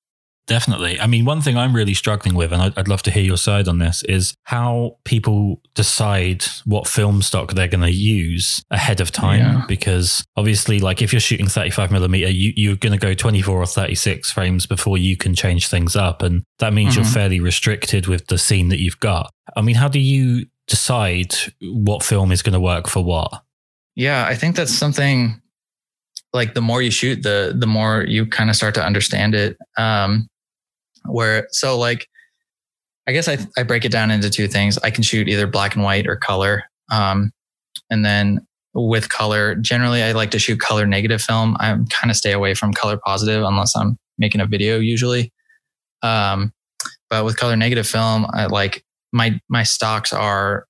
Definitely. 0.50 0.98
I 0.98 1.06
mean, 1.06 1.24
one 1.26 1.42
thing 1.42 1.56
I'm 1.56 1.76
really 1.76 1.94
struggling 1.94 2.34
with, 2.34 2.52
and 2.52 2.60
I'd, 2.60 2.76
I'd 2.76 2.88
love 2.88 3.04
to 3.04 3.12
hear 3.12 3.22
your 3.22 3.36
side 3.36 3.68
on 3.68 3.78
this, 3.78 4.02
is 4.02 4.34
how 4.42 4.96
people 5.04 5.60
decide 5.74 6.44
what 6.64 6.88
film 6.88 7.22
stock 7.22 7.52
they're 7.52 7.68
going 7.68 7.84
to 7.84 7.92
use 7.92 8.60
ahead 8.68 9.00
of 9.00 9.12
time. 9.12 9.38
Yeah. 9.38 9.64
Because 9.68 10.24
obviously, 10.36 10.80
like 10.80 11.02
if 11.02 11.12
you're 11.12 11.20
shooting 11.20 11.46
35 11.46 11.92
millimeter, 11.92 12.28
you, 12.28 12.52
you're 12.56 12.74
going 12.74 12.92
to 12.92 12.98
go 12.98 13.14
24 13.14 13.62
or 13.62 13.64
36 13.64 14.32
frames 14.32 14.66
before 14.66 14.98
you 14.98 15.16
can 15.16 15.36
change 15.36 15.68
things 15.68 15.94
up. 15.94 16.20
And 16.20 16.42
that 16.58 16.72
means 16.72 16.94
mm-hmm. 16.94 17.02
you're 17.02 17.12
fairly 17.12 17.38
restricted 17.38 18.08
with 18.08 18.26
the 18.26 18.36
scene 18.36 18.70
that 18.70 18.80
you've 18.80 18.98
got. 18.98 19.30
I 19.54 19.62
mean, 19.62 19.76
how 19.76 19.86
do 19.86 20.00
you 20.00 20.46
decide 20.66 21.32
what 21.62 22.02
film 22.02 22.32
is 22.32 22.42
going 22.42 22.54
to 22.54 22.60
work 22.60 22.88
for 22.88 23.04
what? 23.04 23.44
Yeah, 24.00 24.24
I 24.24 24.34
think 24.34 24.56
that's 24.56 24.72
something 24.72 25.40
like 26.32 26.54
the 26.54 26.62
more 26.62 26.80
you 26.80 26.90
shoot, 26.90 27.22
the 27.22 27.54
the 27.56 27.66
more 27.66 28.04
you 28.08 28.26
kind 28.26 28.48
of 28.48 28.56
start 28.56 28.74
to 28.76 28.84
understand 28.84 29.34
it. 29.34 29.58
Um, 29.76 30.28
where 31.04 31.46
so 31.50 31.78
like 31.78 32.08
i 33.06 33.12
guess 33.12 33.28
I, 33.28 33.38
I 33.56 33.62
break 33.62 33.84
it 33.84 33.92
down 33.92 34.10
into 34.10 34.30
two 34.30 34.48
things 34.48 34.78
i 34.78 34.90
can 34.90 35.02
shoot 35.02 35.28
either 35.28 35.46
black 35.46 35.74
and 35.74 35.84
white 35.84 36.06
or 36.06 36.16
color 36.16 36.64
um, 36.90 37.32
and 37.90 38.04
then 38.04 38.46
with 38.74 39.08
color 39.08 39.54
generally 39.56 40.02
i 40.02 40.12
like 40.12 40.30
to 40.32 40.38
shoot 40.38 40.60
color 40.60 40.86
negative 40.86 41.20
film 41.20 41.56
i 41.60 41.76
kind 41.90 42.10
of 42.10 42.16
stay 42.16 42.32
away 42.32 42.54
from 42.54 42.72
color 42.72 42.98
positive 43.04 43.42
unless 43.42 43.74
i'm 43.76 43.98
making 44.18 44.40
a 44.40 44.46
video 44.46 44.78
usually 44.78 45.32
um, 46.02 46.52
but 47.08 47.24
with 47.24 47.36
color 47.36 47.56
negative 47.56 47.86
film 47.86 48.26
i 48.32 48.46
like 48.46 48.84
my 49.12 49.40
my 49.48 49.62
stocks 49.62 50.12
are 50.12 50.66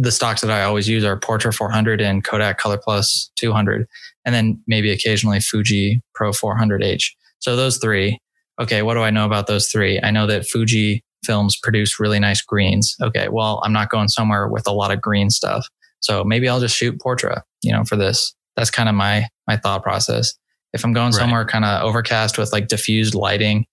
the 0.00 0.12
stocks 0.12 0.40
that 0.40 0.50
i 0.50 0.62
always 0.62 0.88
use 0.88 1.04
are 1.04 1.18
portra 1.18 1.54
400 1.54 2.00
and 2.00 2.24
kodak 2.24 2.58
color 2.58 2.78
plus 2.82 3.30
200 3.36 3.86
and 4.24 4.34
then 4.34 4.62
maybe 4.66 4.90
occasionally 4.90 5.40
fuji 5.40 6.00
pro 6.14 6.30
400h 6.30 7.10
so 7.40 7.56
those 7.56 7.78
three 7.78 8.18
okay, 8.60 8.82
what 8.82 8.94
do 8.94 9.00
I 9.00 9.10
know 9.10 9.24
about 9.24 9.46
those 9.46 9.68
three? 9.68 10.00
I 10.02 10.10
know 10.10 10.26
that 10.26 10.46
Fuji 10.46 11.04
films 11.24 11.56
produce 11.56 12.00
really 12.00 12.18
nice 12.18 12.42
greens. 12.42 12.96
Okay, 13.02 13.28
well, 13.28 13.60
I'm 13.64 13.72
not 13.72 13.90
going 13.90 14.08
somewhere 14.08 14.48
with 14.48 14.66
a 14.66 14.72
lot 14.72 14.90
of 14.90 15.00
green 15.00 15.30
stuff. 15.30 15.66
So 16.00 16.24
maybe 16.24 16.48
I'll 16.48 16.60
just 16.60 16.76
shoot 16.76 16.98
Portra, 16.98 17.42
you 17.62 17.72
know, 17.72 17.84
for 17.84 17.96
this. 17.96 18.34
That's 18.56 18.70
kind 18.70 18.88
of 18.88 18.94
my 18.94 19.26
my 19.46 19.56
thought 19.56 19.82
process. 19.82 20.34
If 20.72 20.84
I'm 20.84 20.92
going 20.92 21.06
right. 21.06 21.14
somewhere 21.14 21.44
kind 21.44 21.64
of 21.64 21.82
overcast 21.82 22.38
with 22.38 22.52
like 22.52 22.68
diffused 22.68 23.14
lighting, 23.14 23.64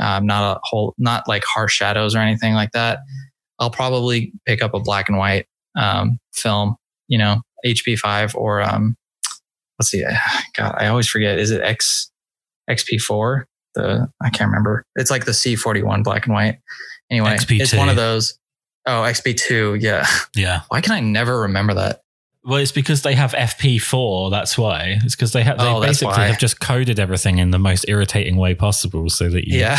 um, 0.00 0.26
not 0.26 0.56
a 0.56 0.60
whole, 0.62 0.94
not 0.98 1.28
like 1.28 1.44
harsh 1.44 1.74
shadows 1.74 2.14
or 2.14 2.18
anything 2.18 2.54
like 2.54 2.72
that, 2.72 3.00
I'll 3.58 3.70
probably 3.70 4.32
pick 4.46 4.62
up 4.62 4.74
a 4.74 4.80
black 4.80 5.08
and 5.08 5.18
white 5.18 5.46
um, 5.78 6.18
film, 6.34 6.76
you 7.08 7.18
know, 7.18 7.40
HP5 7.64 8.34
or 8.34 8.60
um, 8.60 8.96
let's 9.78 9.90
see, 9.90 10.04
God, 10.56 10.74
I 10.78 10.88
always 10.88 11.08
forget. 11.08 11.38
Is 11.38 11.50
it 11.50 11.62
X 11.62 12.10
XP4? 12.68 13.44
the 13.78 14.08
I 14.22 14.30
can't 14.30 14.48
remember. 14.48 14.84
It's 14.96 15.10
like 15.10 15.24
the 15.24 15.32
C41 15.32 16.04
black 16.04 16.26
and 16.26 16.34
white. 16.34 16.58
Anyway, 17.10 17.30
XP2. 17.30 17.60
it's 17.60 17.74
one 17.74 17.88
of 17.88 17.96
those. 17.96 18.38
Oh, 18.86 19.02
XP2. 19.02 19.80
Yeah. 19.80 20.06
Yeah. 20.34 20.62
Why 20.68 20.80
can 20.80 20.92
I 20.92 21.00
never 21.00 21.40
remember 21.42 21.74
that? 21.74 22.00
Well, 22.44 22.58
it's 22.58 22.72
because 22.72 23.02
they 23.02 23.14
have 23.14 23.32
FP4. 23.32 24.30
That's 24.30 24.56
why. 24.56 24.98
It's 25.02 25.14
because 25.14 25.32
they 25.32 25.42
have 25.42 25.58
they 25.58 25.66
oh, 25.66 25.80
basically 25.80 26.14
have 26.14 26.38
just 26.38 26.60
coded 26.60 27.00
everything 27.00 27.38
in 27.38 27.50
the 27.50 27.58
most 27.58 27.84
irritating 27.88 28.36
way 28.36 28.54
possible, 28.54 29.10
so 29.10 29.28
that 29.28 29.48
you, 29.48 29.58
yeah, 29.58 29.76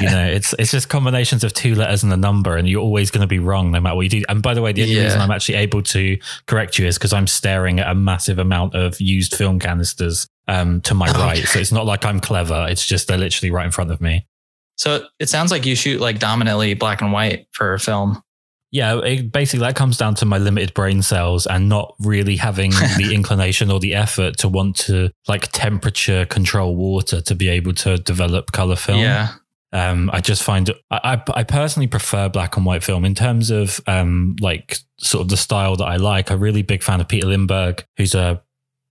you 0.00 0.08
know, 0.08 0.24
it's 0.24 0.54
it's 0.58 0.70
just 0.70 0.88
combinations 0.88 1.42
of 1.42 1.52
two 1.52 1.74
letters 1.74 2.02
and 2.02 2.12
a 2.12 2.16
number, 2.16 2.56
and 2.56 2.68
you're 2.68 2.80
always 2.80 3.10
going 3.10 3.22
to 3.22 3.26
be 3.26 3.40
wrong 3.40 3.72
no 3.72 3.80
matter 3.80 3.96
what 3.96 4.02
you 4.02 4.08
do. 4.08 4.22
And 4.28 4.40
by 4.40 4.54
the 4.54 4.62
way, 4.62 4.72
the 4.72 4.82
only 4.82 4.94
yeah. 4.94 5.04
reason 5.04 5.20
I'm 5.20 5.32
actually 5.32 5.56
able 5.56 5.82
to 5.82 6.16
correct 6.46 6.78
you 6.78 6.86
is 6.86 6.96
because 6.96 7.12
I'm 7.12 7.26
staring 7.26 7.80
at 7.80 7.90
a 7.90 7.94
massive 7.94 8.38
amount 8.38 8.74
of 8.76 9.00
used 9.00 9.34
film 9.34 9.58
canisters 9.58 10.28
um, 10.46 10.80
to 10.82 10.94
my 10.94 11.10
okay. 11.10 11.18
right. 11.18 11.44
So 11.44 11.58
it's 11.58 11.72
not 11.72 11.86
like 11.86 12.04
I'm 12.04 12.20
clever. 12.20 12.66
It's 12.68 12.86
just 12.86 13.08
they're 13.08 13.18
literally 13.18 13.50
right 13.50 13.66
in 13.66 13.72
front 13.72 13.90
of 13.90 14.00
me. 14.00 14.26
So 14.76 15.06
it 15.18 15.28
sounds 15.28 15.50
like 15.50 15.66
you 15.66 15.74
shoot 15.74 16.00
like 16.00 16.18
dominantly 16.18 16.72
black 16.74 17.02
and 17.02 17.12
white 17.12 17.46
for 17.52 17.76
film. 17.78 18.22
Yeah, 18.72 19.00
it, 19.00 19.32
basically 19.32 19.66
that 19.66 19.74
comes 19.74 19.96
down 19.96 20.14
to 20.16 20.26
my 20.26 20.38
limited 20.38 20.74
brain 20.74 21.02
cells 21.02 21.46
and 21.46 21.68
not 21.68 21.94
really 21.98 22.36
having 22.36 22.70
the 22.70 23.10
inclination 23.14 23.70
or 23.70 23.80
the 23.80 23.94
effort 23.94 24.36
to 24.38 24.48
want 24.48 24.76
to 24.76 25.10
like 25.26 25.50
temperature 25.52 26.24
control 26.26 26.76
water 26.76 27.20
to 27.20 27.34
be 27.34 27.48
able 27.48 27.72
to 27.74 27.98
develop 27.98 28.52
color 28.52 28.76
film. 28.76 29.00
Yeah. 29.00 29.34
Um, 29.72 30.10
I 30.12 30.20
just 30.20 30.42
find 30.42 30.68
I, 30.90 31.22
I 31.32 31.44
personally 31.44 31.86
prefer 31.86 32.28
black 32.28 32.56
and 32.56 32.66
white 32.66 32.82
film 32.82 33.04
in 33.04 33.14
terms 33.14 33.50
of 33.50 33.80
um, 33.86 34.36
like 34.40 34.78
sort 34.98 35.22
of 35.22 35.28
the 35.28 35.36
style 35.36 35.76
that 35.76 35.84
I 35.84 35.96
like. 35.96 36.30
I'm 36.30 36.38
a 36.38 36.40
really 36.40 36.62
big 36.62 36.82
fan 36.82 37.00
of 37.00 37.08
Peter 37.08 37.28
Lindbergh, 37.28 37.84
who's 37.96 38.14
a 38.14 38.42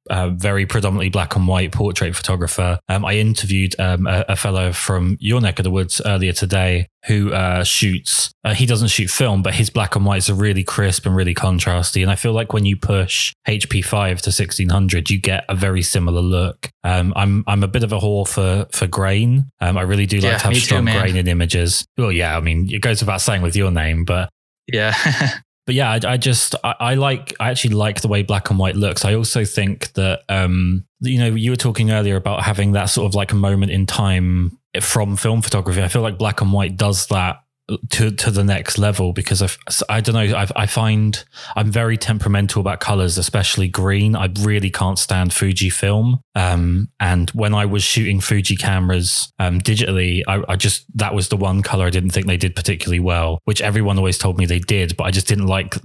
a 0.10 0.30
very 0.30 0.66
predominantly 0.66 1.10
black 1.10 1.36
and 1.36 1.48
white 1.48 1.72
portrait 1.72 2.16
photographer. 2.16 2.80
Um, 2.90 3.06
I 3.06 3.16
interviewed 3.16 3.80
um, 3.80 4.08
a, 4.08 4.26
a, 4.30 4.36
fellow 4.36 4.72
from 4.72 5.18
your 5.20 5.42
neck 5.42 5.60
of 5.60 5.64
the 5.64 5.72
woods 5.72 6.02
earlier 6.06 6.34
today 6.34 6.88
who 7.08 7.32
uh, 7.32 7.64
shoots. 7.64 8.32
Uh, 8.44 8.54
he 8.54 8.66
doesn't 8.66 8.90
shoot 8.90 9.10
film, 9.10 9.42
but 9.42 9.54
his 9.54 9.70
black 9.70 9.96
and 9.96 10.06
whites 10.06 10.30
are 10.30 10.34
really 10.34 10.64
crisp 10.64 11.06
and 11.06 11.16
really 11.16 11.34
contrasty. 11.34 12.02
And 12.02 12.12
I 12.12 12.16
feel 12.16 12.34
like 12.34 12.54
when 12.54 12.66
you 12.66 12.76
push 12.76 13.34
HP5 13.48 13.90
to 13.92 14.30
1600, 14.30 15.10
you 15.10 15.20
get 15.20 15.46
a 15.48 15.56
very 15.56 15.82
similar 15.82 16.22
look. 16.22 16.70
Um, 16.84 17.14
I'm 17.16 17.44
I'm 17.48 17.64
a 17.64 17.68
bit 17.68 17.84
of 17.84 17.92
a 17.92 18.00
whore 18.00 18.28
for 18.28 18.66
for 18.72 18.88
grain. 18.88 19.52
Um, 19.62 19.78
I 19.78 19.82
really 19.84 20.06
do 20.06 20.18
like 20.18 20.24
yeah, 20.24 20.38
to 20.38 20.48
have 20.48 20.58
strong 20.58 20.86
too, 20.86 20.94
grain 20.94 21.16
in 21.16 21.28
images. 21.28 21.86
Well, 21.98 22.12
yeah, 22.12 22.36
I 22.38 22.42
mean 22.42 22.70
it 22.72 22.82
goes 22.82 23.02
without 23.02 23.22
saying 23.22 23.42
with 23.42 23.56
your 23.56 23.72
name, 23.72 24.06
but 24.06 24.30
yeah. 24.68 24.96
but 25.70 25.76
yeah, 25.76 25.92
I, 25.92 26.14
I 26.14 26.18
just 26.18 26.56
I, 26.64 26.74
I, 26.80 26.94
like 26.96 27.36
I 27.40 27.52
actually 27.52 27.76
like 27.76 28.02
the 28.02 28.08
way 28.08 28.24
black 28.24 28.50
and 28.50 28.58
white 28.58 28.76
looks. 28.76 29.06
I 29.06 29.14
also 29.14 29.46
think 29.46 29.94
that 29.94 30.24
um, 30.28 30.84
you 31.00 31.20
know 31.20 31.28
you 31.28 31.52
were 31.52 31.58
talking 31.58 31.92
earlier 31.92 32.16
about 32.16 32.42
having 32.42 32.72
that 32.72 32.86
sort 32.86 33.06
of 33.06 33.14
like 33.14 33.34
a 33.34 33.36
moment 33.36 33.72
in 33.72 33.86
time 33.86 34.58
from 34.82 35.16
film 35.16 35.44
photography. 35.44 35.84
I 35.84 35.88
feel 35.88 36.02
like 36.02 36.18
black 36.18 36.42
and 36.42 36.52
white 36.52 36.76
does 36.76 37.06
that 37.10 37.44
to 37.90 38.12
to 38.12 38.32
the 38.32 38.44
next 38.44 38.78
level 38.78 39.14
because 39.14 39.42
I've, 39.42 39.58
I 39.88 40.02
don't 40.02 40.16
know 40.16 40.38
I, 40.38 40.48
I 40.56 40.66
find 40.66 41.24
I'm 41.56 41.72
very 41.72 41.98
temperamental 41.98 42.62
about 42.62 42.80
colors 42.80 43.18
especially 43.18 43.68
green. 43.68 44.16
I 44.16 44.30
really 44.40 44.70
can't 44.70 45.00
stand 45.00 45.34
Fuji 45.34 45.70
film. 45.70 46.22
Um, 46.36 46.90
and 47.00 47.30
when 47.32 47.54
I 47.54 47.66
was 47.66 47.84
shooting 47.84 48.22
Fuji 48.22 48.56
cameras 48.56 49.32
um, 49.40 49.60
digitally 49.60 50.24
I, 50.28 50.44
I, 50.48 50.56
just 50.56 50.86
that 50.98 51.14
was 51.14 51.30
the 51.30 51.38
one 51.38 51.62
color 51.62 51.86
I 51.86 51.90
didn't 51.90 52.12
think 52.12 52.28
they 52.28 52.38
did 52.38 52.56
particularly 52.56 53.00
well 53.00 53.40
which 53.46 53.62
everyone 53.62 53.98
always 53.98 54.18
told 54.18 54.38
me 54.38 54.46
they 54.46 54.60
did 54.60 54.96
but 54.98 55.06
I 55.06 55.12
just 55.12 55.28
didn't 55.28 55.48
like 55.48 55.76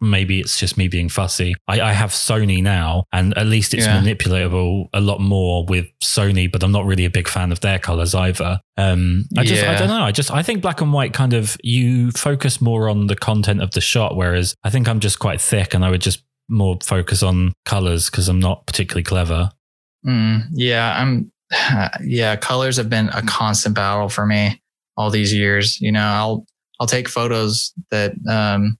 maybe 0.00 0.40
it's 0.40 0.58
just 0.58 0.76
me 0.76 0.88
being 0.88 1.08
fussy. 1.08 1.54
I, 1.68 1.80
I 1.80 1.92
have 1.92 2.10
Sony 2.10 2.62
now 2.62 3.04
and 3.12 3.36
at 3.36 3.46
least 3.46 3.74
it's 3.74 3.86
yeah. 3.86 4.00
manipulatable 4.00 4.88
a 4.92 5.00
lot 5.00 5.20
more 5.20 5.64
with 5.66 5.86
Sony 6.02 6.50
but 6.50 6.62
I'm 6.62 6.72
not 6.72 6.86
really 6.86 7.04
a 7.04 7.10
big 7.10 7.28
fan 7.28 7.52
of 7.52 7.60
their 7.60 7.78
colors 7.78 8.14
either 8.14 8.60
um, 8.80 9.24
I 9.36 9.44
just 9.44 9.62
yeah. 9.62 9.72
I 9.72 9.78
don't 9.78 9.88
know 9.88 10.02
I 10.02 10.12
just 10.12 10.30
I 10.30 10.42
think 10.42 10.62
black 10.62 10.80
and 10.80 10.92
white 10.92 11.12
kind 11.12 11.32
of 11.32 11.56
you 11.62 12.10
focus 12.12 12.60
more 12.60 12.88
on 12.88 13.06
the 13.06 13.16
content 13.16 13.62
of 13.62 13.72
the 13.72 13.80
shot, 13.80 14.16
whereas 14.16 14.54
I 14.64 14.70
think 14.70 14.88
I'm 14.88 15.00
just 15.00 15.18
quite 15.18 15.40
thick 15.40 15.74
and 15.74 15.84
I 15.84 15.90
would 15.90 16.00
just 16.00 16.22
more 16.48 16.78
focus 16.82 17.22
on 17.22 17.52
colors 17.64 18.10
because 18.10 18.28
I'm 18.28 18.40
not 18.40 18.66
particularly 18.66 19.04
clever. 19.04 19.50
Mm, 20.06 20.44
yeah, 20.52 20.96
I'm. 21.00 21.32
Yeah, 22.02 22.36
colors 22.36 22.76
have 22.76 22.88
been 22.88 23.08
a 23.10 23.22
constant 23.22 23.74
battle 23.74 24.08
for 24.08 24.24
me 24.24 24.62
all 24.96 25.10
these 25.10 25.32
years. 25.34 25.80
You 25.80 25.92
know, 25.92 26.04
I'll 26.04 26.46
I'll 26.78 26.86
take 26.86 27.08
photos 27.08 27.72
that 27.90 28.12
um, 28.28 28.78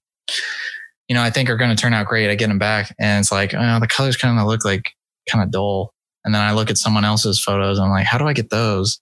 you 1.08 1.14
know 1.14 1.22
I 1.22 1.30
think 1.30 1.50
are 1.50 1.56
going 1.56 1.74
to 1.74 1.80
turn 1.80 1.94
out 1.94 2.06
great. 2.06 2.30
I 2.30 2.34
get 2.34 2.48
them 2.48 2.58
back, 2.58 2.94
and 2.98 3.20
it's 3.20 3.32
like 3.32 3.54
oh, 3.54 3.80
the 3.80 3.88
colors 3.88 4.16
kind 4.16 4.38
of 4.38 4.46
look 4.46 4.64
like 4.64 4.90
kind 5.28 5.42
of 5.42 5.50
dull. 5.50 5.92
And 6.24 6.34
then 6.34 6.42
I 6.42 6.52
look 6.52 6.70
at 6.70 6.78
someone 6.78 7.04
else's 7.04 7.40
photos. 7.40 7.78
And 7.78 7.86
I'm 7.86 7.90
like, 7.90 8.06
how 8.06 8.18
do 8.18 8.26
I 8.26 8.34
get 8.34 8.50
those? 8.50 9.00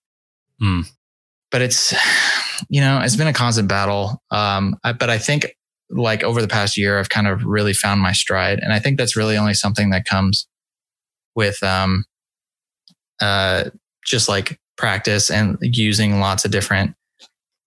Mm. 0.62 0.90
But 1.50 1.62
it's 1.62 1.94
you 2.68 2.80
know, 2.80 3.00
it's 3.00 3.16
been 3.16 3.26
a 3.26 3.32
constant 3.32 3.68
battle. 3.68 4.22
Um, 4.30 4.76
I, 4.84 4.92
but 4.92 5.10
I 5.10 5.18
think 5.18 5.54
like 5.90 6.22
over 6.22 6.42
the 6.42 6.48
past 6.48 6.76
year, 6.76 6.98
I've 6.98 7.08
kind 7.08 7.26
of 7.26 7.44
really 7.44 7.72
found 7.72 8.00
my 8.00 8.12
stride. 8.12 8.58
And 8.60 8.72
I 8.72 8.78
think 8.78 8.98
that's 8.98 9.16
really 9.16 9.36
only 9.36 9.54
something 9.54 9.90
that 9.90 10.04
comes 10.04 10.46
with, 11.34 11.62
um, 11.62 12.04
uh, 13.20 13.64
just 14.04 14.28
like 14.28 14.58
practice 14.76 15.30
and 15.30 15.56
using 15.60 16.20
lots 16.20 16.44
of 16.44 16.50
different 16.50 16.94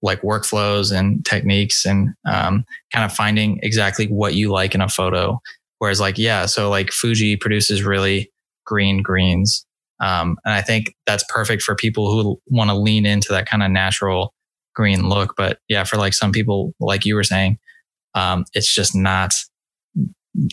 like 0.04 0.22
workflows 0.22 0.96
and 0.96 1.24
techniques 1.26 1.86
and, 1.86 2.10
um, 2.26 2.66
kind 2.92 3.06
of 3.06 3.14
finding 3.14 3.60
exactly 3.62 4.08
what 4.08 4.34
you 4.34 4.50
like 4.50 4.74
in 4.74 4.82
a 4.82 4.90
photo. 4.90 5.40
Whereas 5.80 6.00
like, 6.00 6.18
yeah, 6.18 6.46
so 6.46 6.70
like 6.70 6.92
Fuji 6.92 7.36
produces 7.38 7.84
really 7.84 8.32
green 8.66 9.02
greens. 9.02 9.66
Um, 10.02 10.38
and 10.44 10.54
I 10.54 10.62
think 10.62 10.96
that's 11.06 11.24
perfect 11.30 11.62
for 11.62 11.76
people 11.76 12.12
who 12.12 12.42
want 12.48 12.70
to 12.70 12.76
lean 12.76 13.06
into 13.06 13.32
that 13.32 13.48
kind 13.48 13.64
of 13.64 13.72
natural 13.72 14.34
green 14.76 15.08
look. 15.08 15.36
But 15.38 15.60
yeah, 15.70 15.84
for 15.86 15.98
like 15.98 16.14
some 16.14 16.32
people, 16.32 16.74
like 16.80 17.06
you 17.06 17.16
were 17.16 17.24
saying, 17.24 17.58
Um, 18.14 18.44
it's 18.54 18.74
just 18.74 18.94
not, 18.94 19.32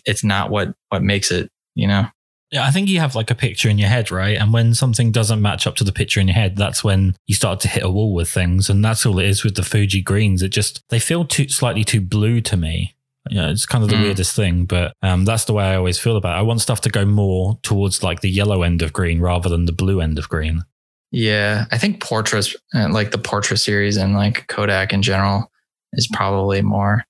it's 0.04 0.22
not 0.22 0.50
what, 0.50 0.74
what 0.90 1.02
makes 1.02 1.32
it, 1.32 1.50
you 1.74 1.88
know? 1.88 2.06
Yeah, 2.52 2.64
I 2.64 2.70
think 2.70 2.88
you 2.88 3.00
have 3.00 3.14
like 3.14 3.30
a 3.30 3.34
picture 3.34 3.68
in 3.68 3.78
your 3.78 3.88
head, 3.88 4.10
right? 4.10 4.38
And 4.38 4.52
when 4.52 4.74
something 4.74 5.12
doesn't 5.12 5.42
match 5.42 5.66
up 5.66 5.74
to 5.76 5.84
the 5.84 5.92
picture 5.92 6.20
in 6.20 6.28
your 6.28 6.34
head, 6.34 6.56
that's 6.56 6.84
when 6.84 7.16
you 7.26 7.34
start 7.34 7.60
to 7.60 7.68
hit 7.68 7.82
a 7.82 7.90
wall 7.90 8.14
with 8.14 8.30
things. 8.30 8.70
And 8.70 8.84
that's 8.84 9.04
all 9.04 9.18
it 9.18 9.26
is 9.26 9.44
with 9.44 9.56
the 9.56 9.62
Fuji 9.62 10.00
greens. 10.02 10.42
It 10.42 10.50
just, 10.50 10.82
they 10.88 11.00
feel 11.00 11.24
too 11.24 11.48
slightly 11.48 11.84
too 11.84 12.00
blue 12.00 12.40
to 12.42 12.56
me. 12.56 12.94
You 13.30 13.36
know, 13.40 13.50
it's 13.50 13.66
kind 13.66 13.82
of 13.84 13.90
the 13.90 13.96
Mm. 13.96 14.02
weirdest 14.02 14.34
thing, 14.36 14.64
but 14.64 14.92
um, 15.02 15.24
that's 15.24 15.44
the 15.44 15.52
way 15.52 15.64
I 15.64 15.76
always 15.76 15.98
feel 15.98 16.16
about 16.16 16.36
it. 16.36 16.38
I 16.38 16.42
want 16.42 16.60
stuff 16.60 16.80
to 16.82 16.90
go 16.90 17.04
more 17.04 17.58
towards 17.62 18.02
like 18.02 18.20
the 18.20 18.30
yellow 18.30 18.62
end 18.62 18.82
of 18.82 18.92
green 18.92 19.20
rather 19.20 19.48
than 19.48 19.64
the 19.66 19.72
blue 19.72 20.00
end 20.00 20.18
of 20.18 20.28
green. 20.28 20.62
Yeah. 21.10 21.64
I 21.72 21.78
think 21.78 22.02
Portras, 22.02 22.54
uh, 22.74 22.88
like 22.90 23.10
the 23.12 23.18
Portra 23.18 23.58
series 23.58 23.96
and 23.96 24.14
like 24.14 24.46
Kodak 24.48 24.92
in 24.92 25.02
general 25.02 25.50
is 25.94 26.08
probably 26.12 26.60
more 26.62 27.04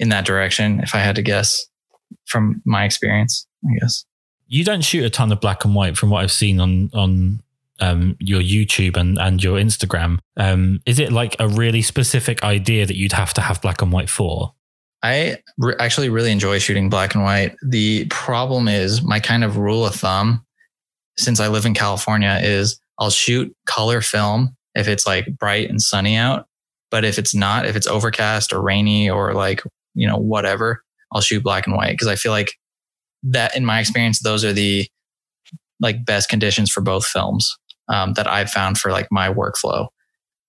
in 0.00 0.08
that 0.08 0.24
direction. 0.24 0.80
If 0.80 0.94
I 0.94 0.98
had 0.98 1.14
to 1.16 1.22
guess 1.22 1.66
from 2.26 2.60
my 2.64 2.84
experience, 2.84 3.46
I 3.64 3.78
guess. 3.80 4.04
You 4.48 4.64
don't 4.64 4.82
shoot 4.82 5.04
a 5.04 5.10
ton 5.10 5.30
of 5.30 5.40
black 5.40 5.64
and 5.64 5.74
white 5.74 5.96
from 5.96 6.10
what 6.10 6.22
I've 6.22 6.32
seen 6.32 6.58
on 6.58 6.90
on 6.94 7.42
um, 7.80 8.16
your 8.18 8.40
YouTube 8.40 8.96
and, 8.96 9.18
and 9.18 9.42
your 9.44 9.56
Instagram. 9.56 10.18
Um, 10.36 10.80
is 10.84 10.98
it 10.98 11.12
like 11.12 11.36
a 11.38 11.46
really 11.46 11.80
specific 11.82 12.42
idea 12.42 12.86
that 12.86 12.96
you'd 12.96 13.12
have 13.12 13.32
to 13.34 13.40
have 13.42 13.62
black 13.62 13.82
and 13.82 13.92
white 13.92 14.10
for? 14.10 14.54
I 15.02 15.38
re- 15.58 15.76
actually 15.78 16.08
really 16.08 16.32
enjoy 16.32 16.58
shooting 16.58 16.90
black 16.90 17.14
and 17.14 17.22
white. 17.22 17.56
The 17.62 18.06
problem 18.06 18.68
is 18.68 19.02
my 19.02 19.20
kind 19.20 19.44
of 19.44 19.56
rule 19.56 19.86
of 19.86 19.94
thumb, 19.94 20.44
since 21.16 21.40
I 21.40 21.48
live 21.48 21.66
in 21.66 21.74
California, 21.74 22.38
is 22.42 22.80
I'll 22.98 23.10
shoot 23.10 23.54
color 23.66 24.00
film 24.00 24.56
if 24.74 24.88
it's 24.88 25.06
like 25.06 25.26
bright 25.38 25.70
and 25.70 25.80
sunny 25.80 26.16
out. 26.16 26.46
But 26.90 27.04
if 27.04 27.18
it's 27.18 27.34
not, 27.34 27.66
if 27.66 27.76
it's 27.76 27.86
overcast 27.86 28.52
or 28.52 28.62
rainy 28.62 29.08
or 29.10 29.34
like, 29.34 29.62
you 29.94 30.06
know, 30.06 30.16
whatever, 30.16 30.82
I'll 31.12 31.20
shoot 31.20 31.42
black 31.42 31.66
and 31.66 31.76
white 31.76 31.92
because 31.92 32.08
I 32.08 32.16
feel 32.16 32.32
like 32.32 32.52
that, 33.24 33.56
in 33.56 33.64
my 33.64 33.80
experience, 33.80 34.20
those 34.20 34.44
are 34.44 34.52
the 34.52 34.86
like 35.80 36.04
best 36.04 36.28
conditions 36.28 36.70
for 36.70 36.80
both 36.80 37.06
films 37.06 37.56
um, 37.88 38.14
that 38.14 38.26
I've 38.26 38.50
found 38.50 38.78
for 38.78 38.90
like 38.90 39.08
my 39.10 39.32
workflow. 39.32 39.88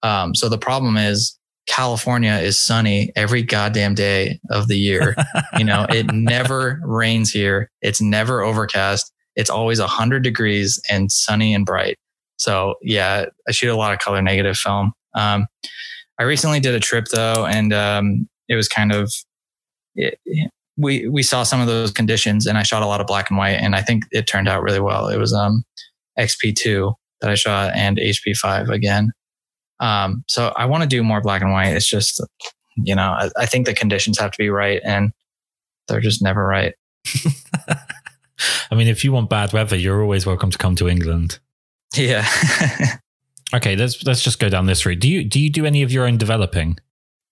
Um, 0.01 0.33
so 0.33 0.49
the 0.49 0.57
problem 0.57 0.97
is 0.97 1.37
California 1.69 2.33
is 2.33 2.59
sunny 2.59 3.11
every 3.15 3.43
goddamn 3.43 3.93
day 3.93 4.39
of 4.49 4.67
the 4.67 4.77
year. 4.77 5.15
you 5.57 5.63
know, 5.63 5.85
it 5.89 6.07
never 6.13 6.79
rains 6.83 7.29
here. 7.29 7.69
It's 7.81 8.01
never 8.01 8.41
overcast. 8.41 9.13
It's 9.35 9.51
always 9.51 9.79
100 9.79 10.23
degrees 10.23 10.81
and 10.89 11.11
sunny 11.11 11.53
and 11.53 11.65
bright. 11.65 11.97
So, 12.37 12.73
yeah, 12.81 13.25
I 13.47 13.51
shoot 13.51 13.71
a 13.71 13.75
lot 13.75 13.93
of 13.93 13.99
color 13.99 14.21
negative 14.21 14.57
film. 14.57 14.93
Um, 15.13 15.45
I 16.19 16.23
recently 16.23 16.59
did 16.59 16.73
a 16.73 16.79
trip 16.79 17.05
though, 17.13 17.45
and 17.45 17.71
um, 17.71 18.27
it 18.47 18.55
was 18.55 18.67
kind 18.67 18.91
of, 18.91 19.13
it, 19.95 20.19
we, 20.75 21.07
we 21.07 21.21
saw 21.21 21.43
some 21.43 21.61
of 21.61 21.67
those 21.67 21.91
conditions 21.91 22.47
and 22.47 22.57
I 22.57 22.63
shot 22.63 22.81
a 22.81 22.87
lot 22.87 22.99
of 22.99 23.05
black 23.05 23.29
and 23.29 23.37
white, 23.37 23.57
and 23.57 23.75
I 23.75 23.81
think 23.83 24.05
it 24.11 24.25
turned 24.25 24.47
out 24.47 24.63
really 24.63 24.79
well. 24.79 25.07
It 25.07 25.17
was 25.17 25.33
um, 25.33 25.63
XP2 26.17 26.93
that 27.21 27.29
I 27.29 27.35
shot 27.35 27.75
and 27.75 27.97
HP5 27.97 28.69
again. 28.69 29.11
Um, 29.79 30.23
so 30.27 30.53
I 30.55 30.65
want 30.65 30.83
to 30.83 30.89
do 30.89 31.03
more 31.03 31.21
black 31.21 31.41
and 31.41 31.51
white. 31.51 31.69
It's 31.69 31.89
just, 31.89 32.21
you 32.77 32.95
know, 32.95 33.11
I, 33.11 33.29
I 33.37 33.45
think 33.45 33.65
the 33.65 33.73
conditions 33.73 34.19
have 34.19 34.31
to 34.31 34.37
be 34.37 34.49
right 34.49 34.81
and 34.83 35.11
they're 35.87 36.01
just 36.01 36.21
never 36.21 36.45
right. 36.45 36.73
I 38.71 38.75
mean, 38.75 38.87
if 38.87 39.03
you 39.03 39.11
want 39.11 39.29
bad 39.29 39.53
weather, 39.53 39.75
you're 39.75 40.01
always 40.01 40.25
welcome 40.25 40.51
to 40.51 40.57
come 40.57 40.75
to 40.75 40.87
England. 40.87 41.39
Yeah. 41.95 42.27
Okay, 43.51 43.75
let's 43.75 44.05
let's 44.05 44.23
just 44.23 44.39
go 44.39 44.47
down 44.47 44.67
this 44.67 44.85
route. 44.85 44.99
Do 44.99 45.09
you 45.09 45.23
do 45.23 45.39
you 45.39 45.49
do 45.49 45.65
any 45.65 45.81
of 45.81 45.91
your 45.91 46.05
own 46.05 46.17
developing? 46.17 46.77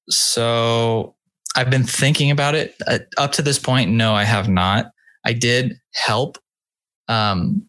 so 0.09 1.15
I've 1.55 1.69
been 1.69 1.83
thinking 1.83 2.31
about 2.31 2.55
it 2.55 2.75
uh, 2.87 2.99
up 3.17 3.33
to 3.33 3.41
this 3.41 3.59
point. 3.59 3.91
No, 3.91 4.13
I 4.13 4.23
have 4.23 4.47
not. 4.47 4.91
I 5.25 5.33
did 5.33 5.79
help, 5.93 6.37
um, 7.07 7.67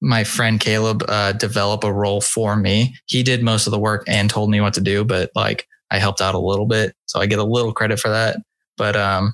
my 0.00 0.24
friend 0.24 0.60
Caleb, 0.60 1.04
uh, 1.08 1.32
develop 1.32 1.84
a 1.84 1.92
roll 1.92 2.20
for 2.20 2.56
me. 2.56 2.94
He 3.06 3.22
did 3.22 3.42
most 3.42 3.66
of 3.66 3.70
the 3.70 3.78
work 3.78 4.04
and 4.06 4.30
told 4.30 4.50
me 4.50 4.60
what 4.60 4.74
to 4.74 4.80
do, 4.80 5.04
but 5.04 5.30
like 5.34 5.66
I 5.90 5.98
helped 5.98 6.20
out 6.20 6.34
a 6.34 6.38
little 6.38 6.66
bit. 6.66 6.94
So 7.06 7.20
I 7.20 7.26
get 7.26 7.38
a 7.38 7.44
little 7.44 7.72
credit 7.72 8.00
for 8.00 8.08
that. 8.08 8.38
But, 8.76 8.96
um, 8.96 9.32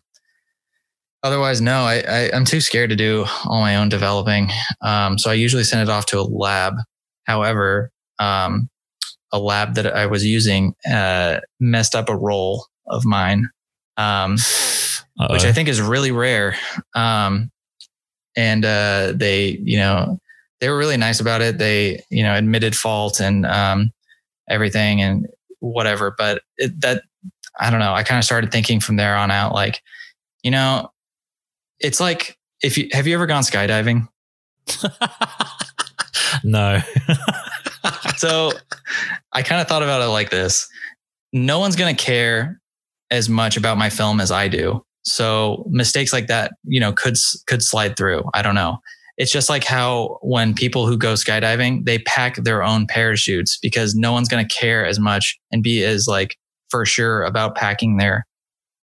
otherwise, 1.22 1.60
no, 1.60 1.82
I, 1.84 2.02
I, 2.06 2.30
I'm 2.32 2.44
too 2.44 2.60
scared 2.60 2.90
to 2.90 2.96
do 2.96 3.24
all 3.44 3.60
my 3.60 3.76
own 3.76 3.88
developing. 3.88 4.50
Um, 4.80 5.18
so 5.18 5.30
I 5.30 5.34
usually 5.34 5.64
send 5.64 5.82
it 5.82 5.92
off 5.92 6.06
to 6.06 6.20
a 6.20 6.22
lab. 6.22 6.74
However, 7.24 7.90
um, 8.18 8.68
a 9.32 9.38
lab 9.38 9.74
that 9.76 9.86
I 9.86 10.06
was 10.06 10.24
using 10.24 10.74
uh, 10.90 11.40
messed 11.58 11.94
up 11.94 12.08
a 12.08 12.16
roll 12.16 12.66
of 12.86 13.04
mine, 13.04 13.48
um, 13.96 14.36
which 15.30 15.44
I 15.44 15.52
think 15.52 15.68
is 15.68 15.80
really 15.80 16.10
rare. 16.10 16.56
Um, 16.94 17.50
and 18.36 18.64
uh, 18.64 19.12
they, 19.14 19.60
you 19.62 19.78
know, 19.78 20.18
they 20.62 20.68
were 20.68 20.78
really 20.78 20.96
nice 20.96 21.18
about 21.18 21.42
it. 21.42 21.58
They, 21.58 22.04
you 22.08 22.22
know, 22.22 22.36
admitted 22.36 22.76
fault 22.76 23.18
and 23.18 23.44
um, 23.44 23.90
everything 24.48 25.02
and 25.02 25.26
whatever. 25.58 26.14
But 26.16 26.42
it, 26.56 26.80
that, 26.82 27.02
I 27.58 27.68
don't 27.68 27.80
know. 27.80 27.92
I 27.92 28.04
kind 28.04 28.18
of 28.18 28.24
started 28.24 28.52
thinking 28.52 28.78
from 28.78 28.94
there 28.94 29.16
on 29.16 29.32
out, 29.32 29.54
like, 29.54 29.82
you 30.44 30.52
know, 30.52 30.92
it's 31.80 31.98
like 31.98 32.38
if 32.62 32.78
you 32.78 32.88
have 32.92 33.08
you 33.08 33.14
ever 33.14 33.26
gone 33.26 33.42
skydiving? 33.42 34.06
no. 36.44 36.78
so 38.16 38.52
I 39.32 39.42
kind 39.42 39.60
of 39.60 39.66
thought 39.66 39.82
about 39.82 40.00
it 40.00 40.06
like 40.06 40.30
this. 40.30 40.68
No 41.32 41.58
one's 41.58 41.74
going 41.74 41.96
to 41.96 42.04
care 42.04 42.60
as 43.10 43.28
much 43.28 43.56
about 43.56 43.78
my 43.78 43.90
film 43.90 44.20
as 44.20 44.30
I 44.30 44.46
do. 44.46 44.84
So 45.02 45.66
mistakes 45.68 46.12
like 46.12 46.28
that, 46.28 46.52
you 46.62 46.78
know, 46.78 46.92
could 46.92 47.16
could 47.48 47.62
slide 47.62 47.96
through. 47.96 48.22
I 48.32 48.42
don't 48.42 48.54
know. 48.54 48.78
It's 49.22 49.30
just 49.32 49.48
like 49.48 49.62
how 49.62 50.18
when 50.20 50.52
people 50.52 50.86
who 50.86 50.96
go 50.98 51.14
skydiving, 51.14 51.84
they 51.84 52.00
pack 52.00 52.36
their 52.36 52.62
own 52.62 52.86
parachutes 52.88 53.56
because 53.62 53.94
no 53.94 54.10
one's 54.12 54.28
going 54.28 54.46
to 54.46 54.54
care 54.54 54.84
as 54.84 54.98
much 54.98 55.38
and 55.52 55.62
be 55.62 55.84
as 55.84 56.06
like 56.08 56.36
for 56.70 56.84
sure 56.84 57.22
about 57.22 57.54
packing 57.54 57.98
their 57.98 58.26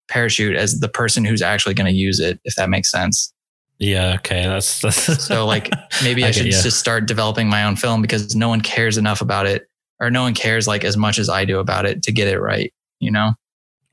parachute 0.08 0.54
as 0.56 0.78
the 0.78 0.88
person 0.88 1.24
who's 1.24 1.42
actually 1.42 1.74
going 1.74 1.90
to 1.90 1.96
use 1.96 2.20
it 2.20 2.38
if 2.44 2.54
that 2.54 2.70
makes 2.70 2.90
sense. 2.90 3.32
Yeah, 3.78 4.14
okay. 4.18 4.44
That's 4.44 4.80
that's 4.80 5.24
So 5.26 5.44
like 5.44 5.70
maybe 6.04 6.22
I, 6.24 6.28
I 6.28 6.30
get 6.30 6.36
should 6.36 6.62
just 6.62 6.78
start 6.78 7.06
developing 7.06 7.48
my 7.48 7.64
own 7.64 7.74
film 7.76 8.00
because 8.00 8.36
no 8.36 8.48
one 8.48 8.60
cares 8.60 8.96
enough 8.96 9.20
about 9.20 9.46
it 9.46 9.68
or 10.00 10.10
no 10.10 10.22
one 10.22 10.34
cares 10.34 10.68
like 10.68 10.84
as 10.84 10.96
much 10.96 11.18
as 11.18 11.28
I 11.28 11.44
do 11.44 11.58
about 11.58 11.84
it 11.84 12.02
to 12.04 12.12
get 12.12 12.28
it 12.28 12.38
right, 12.38 12.72
you 13.00 13.10
know? 13.10 13.32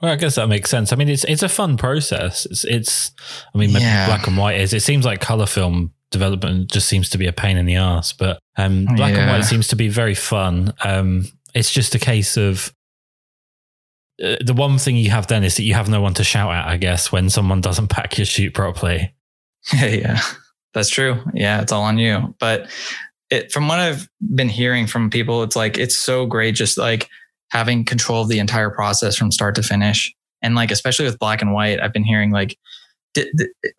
Well, 0.01 0.11
I 0.11 0.17
guess 0.17 0.35
that 0.35 0.47
makes 0.47 0.69
sense. 0.69 0.91
I 0.93 0.95
mean, 0.97 1.09
it's 1.09 1.23
it's 1.23 1.41
a 1.41 1.49
fun 1.49 1.77
process. 1.77 2.45
It's 2.45 2.63
it's. 2.65 3.11
I 3.53 3.57
mean, 3.57 3.69
Yeah. 3.71 4.05
black 4.07 4.27
and 4.27 4.37
white 4.37 4.59
is. 4.59 4.73
It 4.73 4.81
seems 4.83 5.05
like 5.05 5.21
color 5.21 5.45
film 5.45 5.93
development 6.15 6.71
just 6.71 6.87
seems 6.87 7.09
to 7.09 7.17
be 7.17 7.27
a 7.27 7.33
pain 7.33 7.57
in 7.57 7.65
the 7.65 7.75
ass, 7.75 8.13
but 8.13 8.39
um, 8.57 8.85
black 8.95 9.13
and 9.13 9.29
white 9.29 9.43
seems 9.43 9.67
to 9.67 9.75
be 9.75 9.89
very 9.89 10.15
fun. 10.15 10.73
Um, 10.83 11.25
it's 11.53 11.71
just 11.71 11.93
a 11.93 11.99
case 11.99 12.37
of 12.37 12.73
uh, 14.23 14.37
the 14.43 14.53
one 14.53 14.77
thing 14.77 14.95
you 14.95 15.09
have 15.09 15.27
then 15.27 15.43
is 15.43 15.57
that 15.57 15.63
you 15.63 15.73
have 15.73 15.89
no 15.89 16.01
one 16.01 16.13
to 16.13 16.23
shout 16.23 16.53
at. 16.53 16.67
I 16.67 16.77
guess 16.77 17.11
when 17.11 17.29
someone 17.29 17.59
doesn't 17.59 17.87
pack 17.89 18.17
your 18.17 18.25
chute 18.25 18.53
properly. 18.53 19.13
yeah, 19.73 19.85
yeah. 19.87 20.21
that's 20.73 20.89
true. 20.89 21.21
Yeah, 21.33 21.61
it's 21.61 21.71
all 21.71 21.83
on 21.83 21.97
you. 21.97 22.33
But 22.39 22.69
it, 23.29 23.51
from 23.51 23.67
what 23.67 23.79
I've 23.79 24.07
been 24.33 24.49
hearing 24.49 24.87
from 24.87 25.09
people, 25.09 25.43
it's 25.43 25.55
like 25.55 25.77
it's 25.77 25.97
so 25.97 26.25
great 26.25 26.55
just 26.55 26.77
like 26.77 27.09
having 27.51 27.83
control 27.83 28.21
of 28.21 28.29
the 28.29 28.39
entire 28.39 28.69
process 28.69 29.15
from 29.17 29.31
start 29.31 29.55
to 29.55 29.63
finish. 29.63 30.13
And 30.41 30.55
like 30.55 30.71
especially 30.71 31.05
with 31.05 31.19
black 31.19 31.41
and 31.41 31.51
white, 31.53 31.81
I've 31.81 31.93
been 31.93 32.03
hearing 32.03 32.31
like 32.31 32.57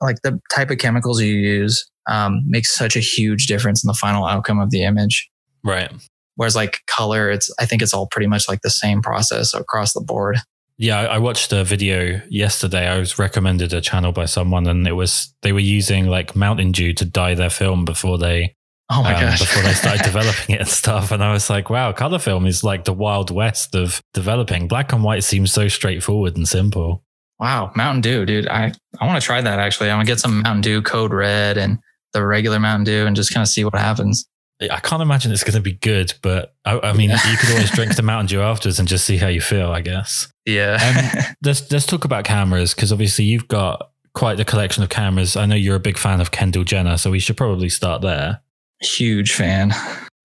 like 0.00 0.16
the 0.22 0.40
type 0.52 0.70
of 0.70 0.78
chemicals 0.78 1.20
you 1.20 1.34
use 1.34 1.86
um, 2.08 2.42
makes 2.46 2.74
such 2.74 2.96
a 2.96 3.00
huge 3.00 3.46
difference 3.46 3.82
in 3.84 3.88
the 3.88 3.94
final 3.94 4.26
outcome 4.26 4.60
of 4.60 4.70
the 4.70 4.82
image. 4.82 5.28
Right. 5.64 5.90
Whereas 6.36 6.54
like 6.54 6.80
color, 6.86 7.30
it's 7.30 7.52
I 7.58 7.66
think 7.66 7.82
it's 7.82 7.94
all 7.94 8.06
pretty 8.06 8.26
much 8.26 8.48
like 8.48 8.60
the 8.62 8.70
same 8.70 9.02
process 9.02 9.54
across 9.54 9.92
the 9.92 10.00
board. 10.00 10.38
Yeah, 10.78 11.00
I 11.00 11.18
watched 11.18 11.52
a 11.52 11.64
video 11.64 12.20
yesterday. 12.28 12.86
I 12.86 12.98
was 12.98 13.18
recommended 13.18 13.72
a 13.72 13.80
channel 13.80 14.12
by 14.12 14.26
someone, 14.26 14.66
and 14.66 14.86
it 14.86 14.92
was 14.92 15.34
they 15.40 15.52
were 15.52 15.58
using 15.58 16.06
like 16.06 16.36
Mountain 16.36 16.72
Dew 16.72 16.92
to 16.94 17.04
dye 17.06 17.34
their 17.34 17.48
film 17.48 17.86
before 17.86 18.18
they 18.18 18.54
Oh 18.88 19.02
my 19.02 19.14
um, 19.14 19.20
gosh! 19.20 19.40
before 19.40 19.62
they 19.62 19.72
started 19.72 20.02
developing 20.04 20.54
it 20.54 20.60
and 20.60 20.68
stuff. 20.68 21.10
And 21.10 21.24
I 21.24 21.32
was 21.32 21.50
like, 21.50 21.70
wow, 21.70 21.92
color 21.92 22.18
film 22.18 22.46
is 22.46 22.62
like 22.62 22.84
the 22.84 22.92
wild 22.92 23.30
west 23.30 23.74
of 23.74 24.00
developing. 24.14 24.68
Black 24.68 24.92
and 24.92 25.02
white 25.02 25.24
seems 25.24 25.52
so 25.52 25.68
straightforward 25.68 26.36
and 26.36 26.46
simple. 26.46 27.02
wow, 27.40 27.72
Mountain 27.74 28.02
Dew, 28.02 28.26
dude. 28.26 28.48
I 28.48 28.72
I 29.00 29.06
want 29.06 29.20
to 29.20 29.24
try 29.24 29.40
that 29.40 29.58
actually. 29.58 29.90
I 29.90 29.96
want 29.96 30.06
to 30.06 30.12
get 30.12 30.20
some 30.20 30.42
Mountain 30.42 30.60
Dew 30.60 30.82
Code 30.82 31.12
Red 31.12 31.56
and 31.56 31.78
the 32.16 32.26
regular 32.26 32.58
Mountain 32.58 32.84
Dew 32.84 33.06
and 33.06 33.14
just 33.16 33.32
kind 33.32 33.42
of 33.42 33.48
see 33.48 33.64
what 33.64 33.74
happens. 33.74 34.26
I 34.58 34.80
can't 34.80 35.02
imagine 35.02 35.32
it's 35.32 35.44
going 35.44 35.54
to 35.56 35.60
be 35.60 35.72
good, 35.74 36.14
but 36.22 36.54
I, 36.64 36.78
I 36.82 36.92
mean, 36.94 37.10
Yeah. 37.10 37.30
you 37.30 37.36
could 37.36 37.50
always 37.50 37.70
drink 37.70 37.94
the 37.94 38.02
Mountain 38.10 38.28
Dew 38.28 38.40
afterwards 38.40 38.78
and 38.78 38.88
just 38.88 39.04
see 39.04 39.18
how 39.18 39.28
you 39.28 39.40
feel, 39.42 39.70
I 39.70 39.82
guess. 39.82 40.28
Yeah. 40.46 41.34
Let's, 41.44 41.70
let's 41.70 41.84
talk 41.86 42.04
about 42.06 42.24
cameras 42.24 42.72
because 42.74 42.90
obviously 42.92 43.26
you've 43.26 43.48
got 43.48 43.90
quite 44.14 44.36
the 44.38 44.44
collection 44.46 44.82
of 44.82 44.88
cameras. 44.88 45.36
I 45.36 45.44
know 45.44 45.56
you're 45.56 45.76
a 45.76 45.80
big 45.80 45.98
fan 45.98 46.20
of 46.22 46.30
Kendall 46.30 46.64
Jenner, 46.64 46.96
so 46.96 47.10
we 47.10 47.18
should 47.18 47.36
probably 47.36 47.68
start 47.68 48.00
there. 48.00 48.40
Huge 48.80 49.32
fan. 49.34 49.72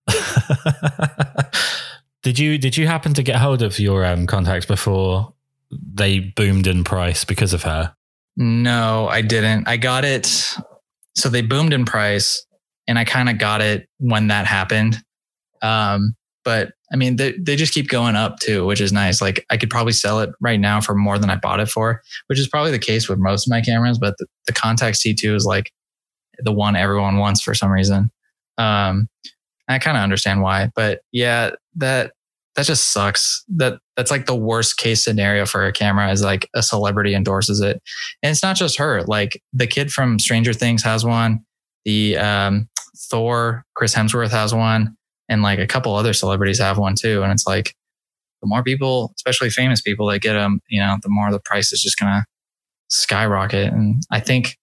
did 2.22 2.38
you 2.38 2.56
did 2.58 2.76
you 2.76 2.86
happen 2.86 3.14
to 3.14 3.22
get 3.22 3.36
hold 3.36 3.62
of 3.62 3.78
your 3.78 4.04
um, 4.04 4.26
Contax 4.26 4.66
before 4.66 5.34
they 5.70 6.20
boomed 6.20 6.66
in 6.66 6.84
price 6.84 7.24
because 7.24 7.52
of 7.52 7.62
her? 7.64 7.94
No, 8.36 9.08
I 9.08 9.22
didn't. 9.22 9.68
I 9.68 9.76
got 9.76 10.04
it. 10.04 10.56
So 11.14 11.28
they 11.28 11.42
boomed 11.42 11.72
in 11.72 11.84
price, 11.84 12.44
and 12.86 12.98
I 12.98 13.04
kind 13.04 13.28
of 13.28 13.38
got 13.38 13.60
it 13.60 13.88
when 13.98 14.28
that 14.28 14.46
happened. 14.46 14.98
Um, 15.60 16.14
but 16.44 16.72
I 16.92 16.96
mean, 16.96 17.16
they, 17.16 17.32
they 17.32 17.56
just 17.56 17.72
keep 17.72 17.88
going 17.88 18.16
up 18.16 18.38
too, 18.40 18.66
which 18.66 18.80
is 18.80 18.92
nice. 18.92 19.20
Like 19.20 19.46
I 19.48 19.56
could 19.56 19.70
probably 19.70 19.92
sell 19.92 20.20
it 20.20 20.30
right 20.40 20.58
now 20.58 20.80
for 20.80 20.94
more 20.94 21.18
than 21.18 21.30
I 21.30 21.36
bought 21.36 21.60
it 21.60 21.68
for, 21.68 22.02
which 22.26 22.38
is 22.38 22.48
probably 22.48 22.70
the 22.72 22.78
case 22.78 23.08
with 23.08 23.18
most 23.18 23.46
of 23.46 23.50
my 23.50 23.60
cameras. 23.60 23.98
But 23.98 24.14
the, 24.18 24.26
the 24.46 24.52
Contax 24.52 24.98
T2 24.98 25.34
is 25.34 25.46
like 25.46 25.72
the 26.38 26.52
one 26.52 26.76
everyone 26.76 27.18
wants 27.18 27.40
for 27.40 27.54
some 27.54 27.70
reason. 27.70 28.10
Um, 28.58 29.08
I 29.68 29.78
kind 29.78 29.96
of 29.96 30.02
understand 30.02 30.42
why, 30.42 30.70
but 30.74 31.00
yeah, 31.12 31.52
that 31.76 32.12
that 32.54 32.66
just 32.66 32.92
sucks. 32.92 33.44
That 33.48 33.78
that's 33.96 34.10
like 34.10 34.26
the 34.26 34.36
worst 34.36 34.76
case 34.76 35.02
scenario 35.02 35.46
for 35.46 35.66
a 35.66 35.72
camera 35.72 36.10
is 36.10 36.22
like 36.22 36.48
a 36.54 36.62
celebrity 36.62 37.14
endorses 37.14 37.60
it, 37.60 37.82
and 38.22 38.30
it's 38.30 38.42
not 38.42 38.56
just 38.56 38.78
her. 38.78 39.02
Like 39.02 39.42
the 39.52 39.66
kid 39.66 39.90
from 39.90 40.18
Stranger 40.18 40.52
Things 40.52 40.82
has 40.82 41.04
one. 41.04 41.40
The 41.84 42.16
um, 42.18 42.68
Thor, 43.10 43.64
Chris 43.74 43.94
Hemsworth 43.94 44.30
has 44.30 44.54
one, 44.54 44.96
and 45.28 45.42
like 45.42 45.58
a 45.58 45.66
couple 45.66 45.94
other 45.94 46.12
celebrities 46.12 46.58
have 46.60 46.78
one 46.78 46.94
too. 46.94 47.22
And 47.22 47.32
it's 47.32 47.46
like 47.46 47.74
the 48.42 48.48
more 48.48 48.62
people, 48.62 49.12
especially 49.16 49.50
famous 49.50 49.80
people, 49.80 50.06
that 50.08 50.20
get 50.20 50.34
them, 50.34 50.60
you 50.68 50.80
know, 50.80 50.96
the 51.02 51.08
more 51.08 51.30
the 51.30 51.40
price 51.40 51.72
is 51.72 51.82
just 51.82 51.98
gonna 51.98 52.24
skyrocket. 52.88 53.72
And 53.72 54.02
I 54.10 54.20
think 54.20 54.58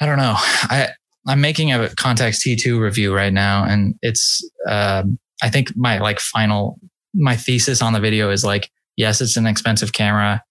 I 0.00 0.06
don't 0.06 0.18
know. 0.18 0.34
I 0.36 0.88
I'm 1.26 1.40
making 1.40 1.72
a 1.72 1.78
Contax 1.78 2.46
T2 2.46 2.80
review 2.80 3.14
right 3.14 3.32
now, 3.32 3.64
and 3.64 3.94
it's 4.02 4.48
um, 4.68 5.18
I 5.44 5.50
think 5.50 5.76
my 5.76 5.98
like 5.98 6.20
final 6.20 6.80
my 7.12 7.36
thesis 7.36 7.82
on 7.82 7.92
the 7.92 8.00
video 8.00 8.30
is 8.30 8.44
like 8.44 8.70
yes, 8.96 9.20
it's 9.20 9.36
an 9.36 9.46
expensive 9.46 9.92
camera. 9.92 10.42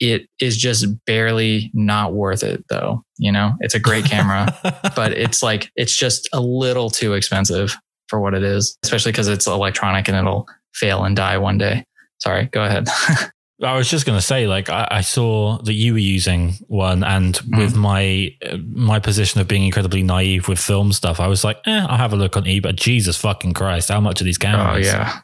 It 0.00 0.26
is 0.40 0.56
just 0.56 0.86
barely 1.04 1.70
not 1.74 2.14
worth 2.14 2.42
it 2.42 2.64
though. 2.68 3.04
You 3.18 3.30
know, 3.30 3.54
it's 3.60 3.74
a 3.74 3.78
great 3.78 4.06
camera, 4.06 4.48
but 4.96 5.12
it's 5.12 5.42
like 5.42 5.70
it's 5.76 5.94
just 5.94 6.28
a 6.32 6.40
little 6.40 6.88
too 6.88 7.12
expensive 7.12 7.76
for 8.08 8.20
what 8.20 8.34
it 8.34 8.42
is, 8.42 8.76
especially 8.84 9.12
because 9.12 9.28
it's 9.28 9.46
electronic 9.46 10.08
and 10.08 10.16
it'll 10.16 10.48
fail 10.74 11.04
and 11.04 11.14
die 11.14 11.36
one 11.36 11.58
day. 11.58 11.84
Sorry, 12.18 12.46
go 12.46 12.64
ahead. 12.64 12.88
I 13.62 13.76
was 13.76 13.88
just 13.88 14.06
going 14.06 14.18
to 14.18 14.24
say, 14.24 14.46
like, 14.46 14.68
I, 14.68 14.88
I, 14.90 15.00
saw 15.02 15.58
that 15.62 15.74
you 15.74 15.92
were 15.92 15.98
using 15.98 16.54
one, 16.66 17.04
and 17.04 17.34
mm. 17.34 17.58
with 17.58 17.76
my 17.76 18.34
my 18.66 18.98
position 18.98 19.40
of 19.40 19.48
being 19.48 19.64
incredibly 19.64 20.02
naive 20.02 20.48
with 20.48 20.58
film 20.58 20.92
stuff, 20.92 21.20
I 21.20 21.28
was 21.28 21.44
like, 21.44 21.58
eh, 21.66 21.86
I'll 21.88 21.98
have 21.98 22.12
a 22.12 22.16
look 22.16 22.36
on 22.36 22.44
eBay. 22.44 22.74
Jesus 22.74 23.16
fucking 23.16 23.54
Christ, 23.54 23.88
how 23.88 24.00
much 24.00 24.20
are 24.20 24.24
these 24.24 24.38
cameras? 24.38 24.86
Oh 24.86 24.90
yeah, 24.90 25.20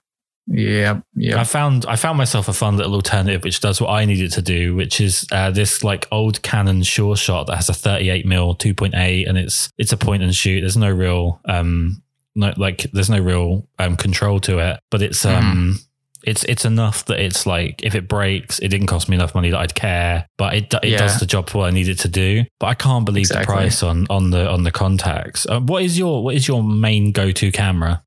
yeah, 0.47 1.01
yeah. 1.15 1.41
I 1.41 1.45
found 1.45 1.85
I 1.87 1.97
found 1.97 2.17
myself 2.17 2.49
a 2.49 2.53
fun 2.53 2.77
little 2.77 2.95
alternative 2.95 3.43
which 3.43 3.61
does 3.61 3.81
what 3.81 3.91
I 3.91 4.05
needed 4.05 4.33
to 4.33 4.43
do, 4.43 4.77
which 4.77 5.01
is 5.01 5.27
uh, 5.33 5.51
this 5.51 5.83
like 5.83 6.07
old 6.13 6.43
Canon 6.43 6.83
Sure 6.85 7.17
Shot 7.17 7.49
that 7.49 7.57
has 7.57 7.69
a 7.69 7.75
38 7.75 8.25
mm 8.25 8.59
2.8, 8.59 9.29
and 9.29 9.37
it's 9.37 9.71
it's 9.79 9.93
a 9.93 9.97
point 9.97 10.23
and 10.23 10.35
shoot. 10.35 10.61
There's 10.61 10.77
no 10.77 10.91
real 10.91 11.41
um 11.47 12.03
no 12.37 12.53
like 12.57 12.87
there's 12.93 13.11
no 13.11 13.19
real 13.19 13.67
um 13.79 13.97
control 13.97 14.39
to 14.41 14.59
it, 14.59 14.81
but 14.91 15.03
it's 15.03 15.25
um. 15.25 15.75
Mm 15.75 15.85
it's 16.29 16.45
it's 16.45 16.67
enough 16.67 17.07
that 17.07 17.19
it's 17.19 17.47
like 17.47 17.83
if 17.83 17.95
it 17.95 18.07
breaks, 18.07 18.59
it 18.59 18.69
didn't 18.69 18.87
cost 18.87 19.09
me 19.09 19.17
enough 19.17 19.35
money 19.35 19.49
that 19.51 19.59
I'd 19.59 19.75
care, 19.75 20.27
but 20.37 20.55
it 20.55 20.75
it 20.75 20.91
yeah. 20.91 20.99
does 20.99 21.19
the 21.19 21.27
job 21.27 21.49
for 21.49 21.59
what 21.59 21.69
I 21.69 21.71
need 21.71 21.89
it 21.89 21.99
to 22.01 22.09
do. 22.09 22.45
But 22.61 22.67
I 22.67 22.75
can't 22.75 23.07
believe 23.07 23.23
exactly. 23.23 23.47
the 23.47 23.59
price 23.61 23.83
on 23.83 24.07
on 24.11 24.31
the 24.31 24.49
on 24.49 24.63
the 24.63 24.71
Contax. 24.71 25.47
Uh, 25.49 25.61
what 25.61 25.83
is 25.83 25.99
your 25.99 26.23
what 26.23 26.35
is 26.35 26.47
your 26.47 26.63
main 26.63 27.13
go 27.13 27.33
to 27.33 27.51
camera? 27.51 28.03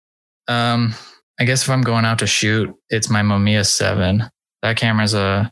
Um, 0.47 0.93
I 1.39 1.45
guess 1.45 1.63
if 1.63 1.69
I'm 1.69 1.81
going 1.81 2.05
out 2.05 2.19
to 2.19 2.27
shoot, 2.27 2.73
it's 2.91 3.09
my 3.09 3.23
Mamiya 3.23 3.65
Seven. 3.65 4.23
That 4.61 4.77
camera's 4.77 5.15
a 5.15 5.51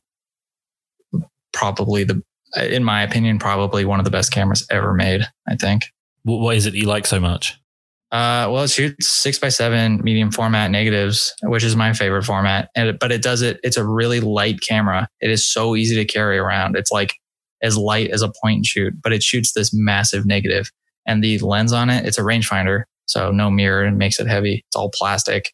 probably 1.51 2.03
the 2.03 2.21
in 2.55 2.83
my 2.83 3.01
opinion 3.01 3.39
probably 3.39 3.83
one 3.83 3.99
of 3.99 4.05
the 4.05 4.11
best 4.11 4.31
cameras 4.31 4.65
ever 4.69 4.93
made. 4.93 5.23
I 5.47 5.55
think. 5.55 5.83
What 6.23 6.55
is 6.55 6.67
it 6.67 6.75
you 6.75 6.85
like 6.85 7.07
so 7.07 7.19
much? 7.19 7.58
Uh, 8.11 8.49
well, 8.49 8.63
it 8.63 8.71
shoots 8.71 9.07
six 9.07 9.37
by 9.37 9.49
seven 9.49 10.01
medium 10.03 10.31
format 10.31 10.71
negatives, 10.71 11.33
which 11.43 11.63
is 11.63 11.75
my 11.75 11.93
favorite 11.93 12.23
format. 12.23 12.69
And 12.75 12.97
but 12.97 13.11
it 13.11 13.21
does 13.21 13.41
it. 13.43 13.59
It's 13.63 13.77
a 13.77 13.85
really 13.85 14.19
light 14.19 14.61
camera. 14.67 15.07
It 15.21 15.29
is 15.29 15.45
so 15.45 15.75
easy 15.75 15.95
to 15.95 16.05
carry 16.05 16.37
around. 16.37 16.75
It's 16.75 16.91
like 16.91 17.13
as 17.61 17.77
light 17.77 18.09
as 18.09 18.21
a 18.21 18.31
point 18.41 18.57
and 18.57 18.65
shoot, 18.65 18.93
but 19.01 19.13
it 19.13 19.21
shoots 19.21 19.53
this 19.53 19.71
massive 19.73 20.25
negative. 20.25 20.71
And 21.05 21.23
the 21.23 21.37
lens 21.39 21.71
on 21.71 21.89
it, 21.89 22.05
it's 22.05 22.17
a 22.17 22.21
rangefinder, 22.21 22.83
so 23.05 23.31
no 23.31 23.51
mirror 23.51 23.83
and 23.83 23.97
makes 23.97 24.19
it 24.19 24.27
heavy. 24.27 24.63
It's 24.67 24.75
all 24.75 24.89
plastic. 24.89 25.51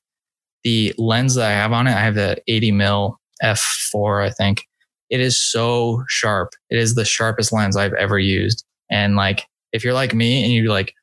The 0.63 0.93
lens 0.97 1.35
that 1.35 1.49
I 1.49 1.53
have 1.53 1.73
on 1.73 1.87
it, 1.87 1.93
I 1.93 2.01
have 2.01 2.15
the 2.15 2.37
80 2.47 2.71
mil 2.71 3.19
f4, 3.43 4.25
I 4.25 4.31
think. 4.31 4.63
It 5.09 5.19
is 5.19 5.39
so 5.39 6.03
sharp. 6.07 6.53
It 6.69 6.79
is 6.79 6.95
the 6.95 7.05
sharpest 7.05 7.51
lens 7.51 7.77
I've 7.77 7.93
ever 7.93 8.17
used. 8.17 8.65
And 8.89 9.15
like, 9.15 9.45
if 9.71 9.83
you're 9.83 9.93
like 9.93 10.13
me 10.13 10.43
and 10.43 10.51
you 10.51 10.69
like 10.69 10.93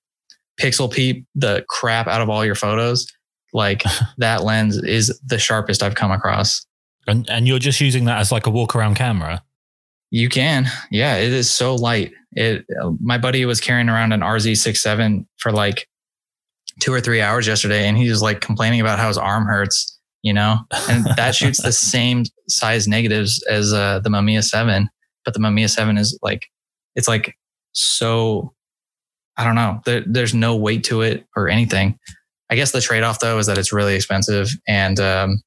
pixel 0.61 0.91
peep 0.91 1.27
the 1.35 1.65
crap 1.69 2.07
out 2.07 2.21
of 2.21 2.29
all 2.29 2.45
your 2.45 2.55
photos, 2.55 3.07
like 3.53 3.83
that 4.19 4.43
lens 4.43 4.77
is 4.77 5.19
the 5.25 5.39
sharpest 5.39 5.83
I've 5.83 5.95
come 5.95 6.11
across. 6.11 6.65
And 7.07 7.29
and 7.29 7.49
you're 7.49 7.59
just 7.59 7.81
using 7.81 8.05
that 8.05 8.19
as 8.19 8.31
like 8.31 8.47
a 8.47 8.51
walk 8.51 8.77
around 8.77 8.95
camera. 8.95 9.43
You 10.11 10.29
can, 10.29 10.67
yeah. 10.91 11.17
It 11.17 11.33
is 11.33 11.51
so 11.51 11.75
light. 11.75 12.13
It. 12.33 12.67
My 13.01 13.19
buddy 13.19 13.45
was 13.47 13.61
carrying 13.61 13.89
around 13.89 14.13
an 14.13 14.21
RZ67 14.21 15.27
for 15.39 15.51
like 15.51 15.89
two 16.81 16.93
or 16.93 17.01
three 17.01 17.21
hours 17.21 17.47
yesterday, 17.47 17.89
and 17.89 17.97
he 17.97 18.09
was 18.09 18.21
like 18.21 18.41
complaining 18.41 18.81
about 18.81 18.99
how 18.99 19.09
his 19.09 19.19
arm 19.19 19.47
hurts. 19.47 19.99
You 20.23 20.33
know, 20.33 20.59
and 20.89 21.05
that 21.17 21.35
shoots 21.35 21.61
the 21.63 21.73
same 21.73 22.25
size 22.49 22.87
negatives 22.87 23.43
as 23.51 23.73
uh, 23.73 23.99
the 24.01 24.11
Mamiya 24.11 24.45
Seven, 24.45 24.89
but 25.25 25.35
the 25.35 25.41
Mamiya 25.41 25.69
Seven 25.69 25.99
is 25.99 26.17
like, 26.23 26.47
it's 26.95 27.09
like 27.09 27.35
so 27.73 28.55
I 29.43 29.45
don't 29.47 29.57
know. 29.57 29.81
There, 29.85 30.05
there's 30.07 30.35
no 30.35 30.55
weight 30.55 30.85
to 30.85 31.01
it 31.01 31.27
or 31.37 31.49
anything. 31.49 31.99
I 32.49 32.55
guess 32.55 32.71
the 32.71 32.81
trade 32.81 33.03
off 33.03 33.19
though 33.19 33.39
is 33.39 33.47
that 33.47 33.59
it's 33.59 33.73
really 33.73 33.97
expensive 33.97 34.51
and 34.69 35.01
um, 35.01 35.43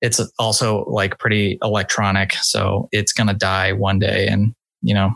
it's 0.00 0.20
also 0.38 0.84
like 0.84 1.18
pretty 1.18 1.58
electronic. 1.62 2.32
So 2.34 2.88
it's 2.92 3.12
going 3.12 3.26
to 3.26 3.34
die 3.34 3.72
one 3.72 3.98
day 3.98 4.26
and, 4.28 4.54
you 4.80 4.94
know, 4.94 5.12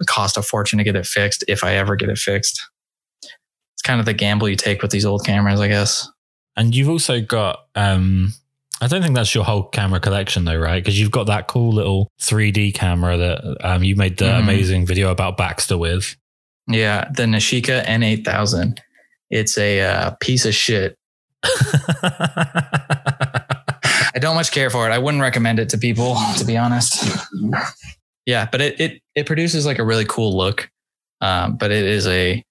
it 0.00 0.06
cost 0.06 0.36
a 0.36 0.42
fortune 0.42 0.78
to 0.78 0.84
get 0.84 0.96
it 0.96 1.06
fixed 1.06 1.44
if 1.48 1.64
I 1.64 1.76
ever 1.76 1.96
get 1.96 2.10
it 2.10 2.18
fixed. 2.18 2.60
It's 3.22 3.82
kind 3.82 4.00
of 4.00 4.06
the 4.06 4.12
gamble 4.12 4.48
you 4.48 4.56
take 4.56 4.82
with 4.82 4.90
these 4.90 5.06
old 5.06 5.24
cameras, 5.24 5.60
I 5.60 5.68
guess. 5.68 6.06
And 6.56 6.74
you've 6.74 6.90
also 6.90 7.20
got, 7.20 7.60
um, 7.74 8.32
I 8.82 8.86
don't 8.86 9.02
think 9.02 9.14
that's 9.14 9.34
your 9.34 9.44
whole 9.44 9.64
camera 9.64 10.00
collection 10.00 10.44
though, 10.44 10.58
right? 10.58 10.82
Because 10.82 10.98
you've 10.98 11.10
got 11.10 11.28
that 11.28 11.48
cool 11.48 11.72
little 11.72 12.10
3D 12.20 12.74
camera 12.74 13.16
that 13.16 13.56
um, 13.60 13.84
you 13.84 13.94
made 13.94 14.18
the 14.18 14.24
mm-hmm. 14.24 14.42
amazing 14.42 14.86
video 14.86 15.10
about 15.10 15.36
Baxter 15.36 15.78
with. 15.78 16.16
Yeah, 16.72 17.08
the 17.10 17.24
Nishika 17.24 17.84
N8000. 17.84 18.78
It's 19.30 19.58
a 19.58 19.80
uh, 19.80 20.10
piece 20.20 20.46
of 20.46 20.54
shit. 20.54 20.96
I 24.12 24.18
don't 24.18 24.34
much 24.34 24.50
care 24.50 24.70
for 24.70 24.88
it. 24.88 24.92
I 24.92 24.98
wouldn't 24.98 25.22
recommend 25.22 25.58
it 25.58 25.68
to 25.70 25.78
people, 25.78 26.16
to 26.36 26.44
be 26.44 26.56
honest. 26.56 27.16
Yeah, 28.26 28.48
but 28.50 28.60
it 28.60 28.80
it 28.80 29.02
it 29.14 29.26
produces 29.26 29.66
like 29.66 29.78
a 29.78 29.84
really 29.84 30.04
cool 30.04 30.36
look, 30.36 30.68
um, 31.20 31.56
but 31.56 31.70
it 31.70 31.84
is 31.84 32.06
a 32.06 32.44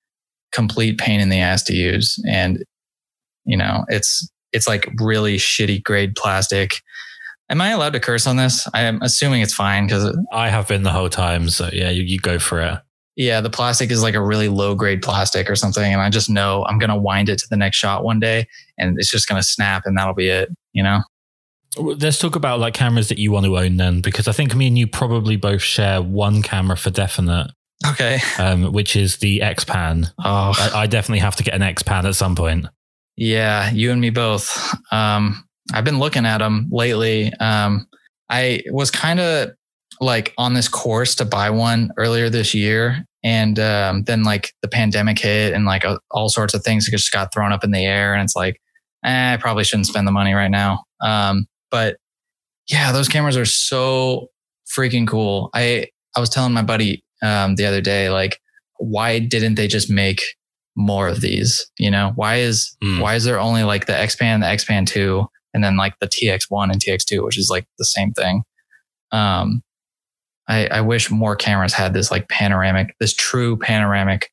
complete 0.51 0.97
pain 0.97 1.19
in 1.19 1.29
the 1.29 1.39
ass 1.39 1.63
to 1.63 1.73
use, 1.73 2.21
and 2.27 2.63
you 3.45 3.55
know 3.55 3.85
it's 3.89 4.27
it's 4.51 4.67
like 4.67 4.89
really 4.99 5.37
shitty 5.37 5.83
grade 5.83 6.15
plastic. 6.15 6.81
Am 7.49 7.61
I 7.61 7.69
allowed 7.69 7.93
to 7.93 7.99
curse 7.99 8.25
on 8.27 8.37
this? 8.37 8.67
I 8.73 8.81
am 8.81 9.01
assuming 9.01 9.41
it's 9.41 9.53
fine 9.53 9.85
because 9.87 10.17
I 10.31 10.49
have 10.49 10.67
been 10.67 10.83
the 10.83 10.91
whole 10.91 11.09
time. 11.09 11.49
So 11.49 11.69
yeah, 11.71 11.89
you, 11.89 12.03
you 12.03 12.19
go 12.19 12.39
for 12.39 12.61
it 12.61 12.79
yeah, 13.19 13.41
the 13.41 13.49
plastic 13.49 13.91
is 13.91 14.01
like 14.01 14.15
a 14.15 14.21
really 14.21 14.47
low 14.47 14.73
grade 14.75 15.01
plastic 15.01 15.49
or 15.49 15.55
something. 15.57 15.91
And 15.91 16.01
I 16.01 16.09
just 16.09 16.29
know 16.29 16.63
I'm 16.69 16.79
going 16.79 16.89
to 16.89 16.95
wind 16.95 17.27
it 17.27 17.37
to 17.39 17.49
the 17.49 17.57
next 17.57 17.75
shot 17.75 18.05
one 18.05 18.17
day 18.17 18.47
and 18.77 18.97
it's 18.97 19.11
just 19.11 19.27
going 19.27 19.39
to 19.39 19.45
snap 19.45 19.83
and 19.85 19.97
that'll 19.97 20.13
be 20.13 20.29
it, 20.29 20.47
you 20.71 20.81
know? 20.81 21.01
Let's 21.77 22.17
talk 22.17 22.37
about 22.37 22.61
like 22.61 22.73
cameras 22.73 23.09
that 23.09 23.19
you 23.19 23.33
want 23.33 23.45
to 23.45 23.57
own 23.57 23.75
then, 23.75 23.99
because 23.99 24.29
I 24.29 24.31
think 24.31 24.55
me 24.55 24.67
and 24.67 24.77
you 24.77 24.87
probably 24.87 25.35
both 25.35 25.61
share 25.61 26.01
one 26.01 26.41
camera 26.41 26.77
for 26.77 26.91
definite. 26.91 27.51
Okay. 27.85 28.19
Um, 28.39 28.71
which 28.71 28.95
is 28.95 29.17
the 29.17 29.41
X 29.41 29.65
Pan. 29.65 30.07
Oh, 30.19 30.53
I, 30.57 30.83
I, 30.83 30.87
definitely 30.87 31.19
have 31.19 31.35
to 31.35 31.43
get 31.43 31.53
an 31.53 31.61
X 31.61 31.83
Pan 31.83 32.05
at 32.05 32.15
some 32.15 32.35
point. 32.35 32.67
Yeah, 33.17 33.69
you 33.69 33.91
and 33.91 33.99
me 33.99 34.11
both. 34.11 34.73
Um, 34.93 35.45
I've 35.73 35.83
been 35.83 35.99
looking 35.99 36.25
at 36.25 36.37
them 36.37 36.69
lately. 36.71 37.33
Um, 37.33 37.85
I 38.29 38.63
was 38.71 38.91
kind 38.91 39.19
of 39.19 39.51
like 39.99 40.33
on 40.37 40.53
this 40.53 40.69
course 40.69 41.15
to 41.15 41.25
buy 41.25 41.49
one 41.49 41.91
earlier 41.97 42.29
this 42.29 42.53
year 42.53 43.05
and 43.23 43.59
um, 43.59 44.03
then 44.03 44.23
like 44.23 44.53
the 44.61 44.67
pandemic 44.67 45.19
hit 45.19 45.53
and 45.53 45.65
like 45.65 45.83
all 46.11 46.29
sorts 46.29 46.53
of 46.53 46.63
things 46.63 46.89
just 46.89 47.11
got 47.11 47.33
thrown 47.33 47.51
up 47.51 47.63
in 47.63 47.71
the 47.71 47.85
air 47.85 48.13
and 48.13 48.23
it's 48.23 48.35
like 48.35 48.59
eh, 49.03 49.33
i 49.33 49.37
probably 49.37 49.63
shouldn't 49.63 49.87
spend 49.87 50.07
the 50.07 50.11
money 50.11 50.33
right 50.33 50.51
now. 50.51 50.83
Um, 51.01 51.47
but 51.71 51.97
yeah 52.69 52.91
those 52.91 53.07
cameras 53.07 53.37
are 53.37 53.45
so 53.45 54.27
freaking 54.77 55.07
cool. 55.07 55.49
I 55.53 55.87
i 56.15 56.19
was 56.19 56.29
telling 56.29 56.53
my 56.53 56.63
buddy 56.63 57.03
um, 57.21 57.55
the 57.55 57.65
other 57.65 57.81
day 57.81 58.09
like 58.09 58.39
why 58.77 59.19
didn't 59.19 59.55
they 59.55 59.67
just 59.67 59.89
make 59.89 60.21
more 60.75 61.09
of 61.09 61.19
these? 61.21 61.69
You 61.77 61.91
know 61.91 62.13
why 62.15 62.37
is 62.37 62.75
mm. 62.83 63.01
why 63.01 63.15
is 63.15 63.25
there 63.25 63.39
only 63.39 63.63
like 63.63 63.85
the 63.85 63.93
xpan 63.93 64.39
the 64.39 64.47
xpan 64.47 64.87
2 64.87 65.25
and 65.53 65.63
then 65.63 65.77
like 65.77 65.95
the 65.99 66.07
tx1 66.07 66.71
and 66.71 66.81
tx2 66.81 67.23
which 67.25 67.37
is 67.37 67.49
like 67.49 67.65
the 67.77 67.85
same 67.85 68.13
thing? 68.13 68.43
Um, 69.11 69.61
I, 70.49 70.67
I 70.67 70.81
wish 70.81 71.09
more 71.09 71.35
cameras 71.35 71.73
had 71.73 71.93
this 71.93 72.11
like 72.11 72.27
panoramic, 72.27 72.95
this 72.99 73.13
true 73.13 73.55
panoramic 73.55 74.31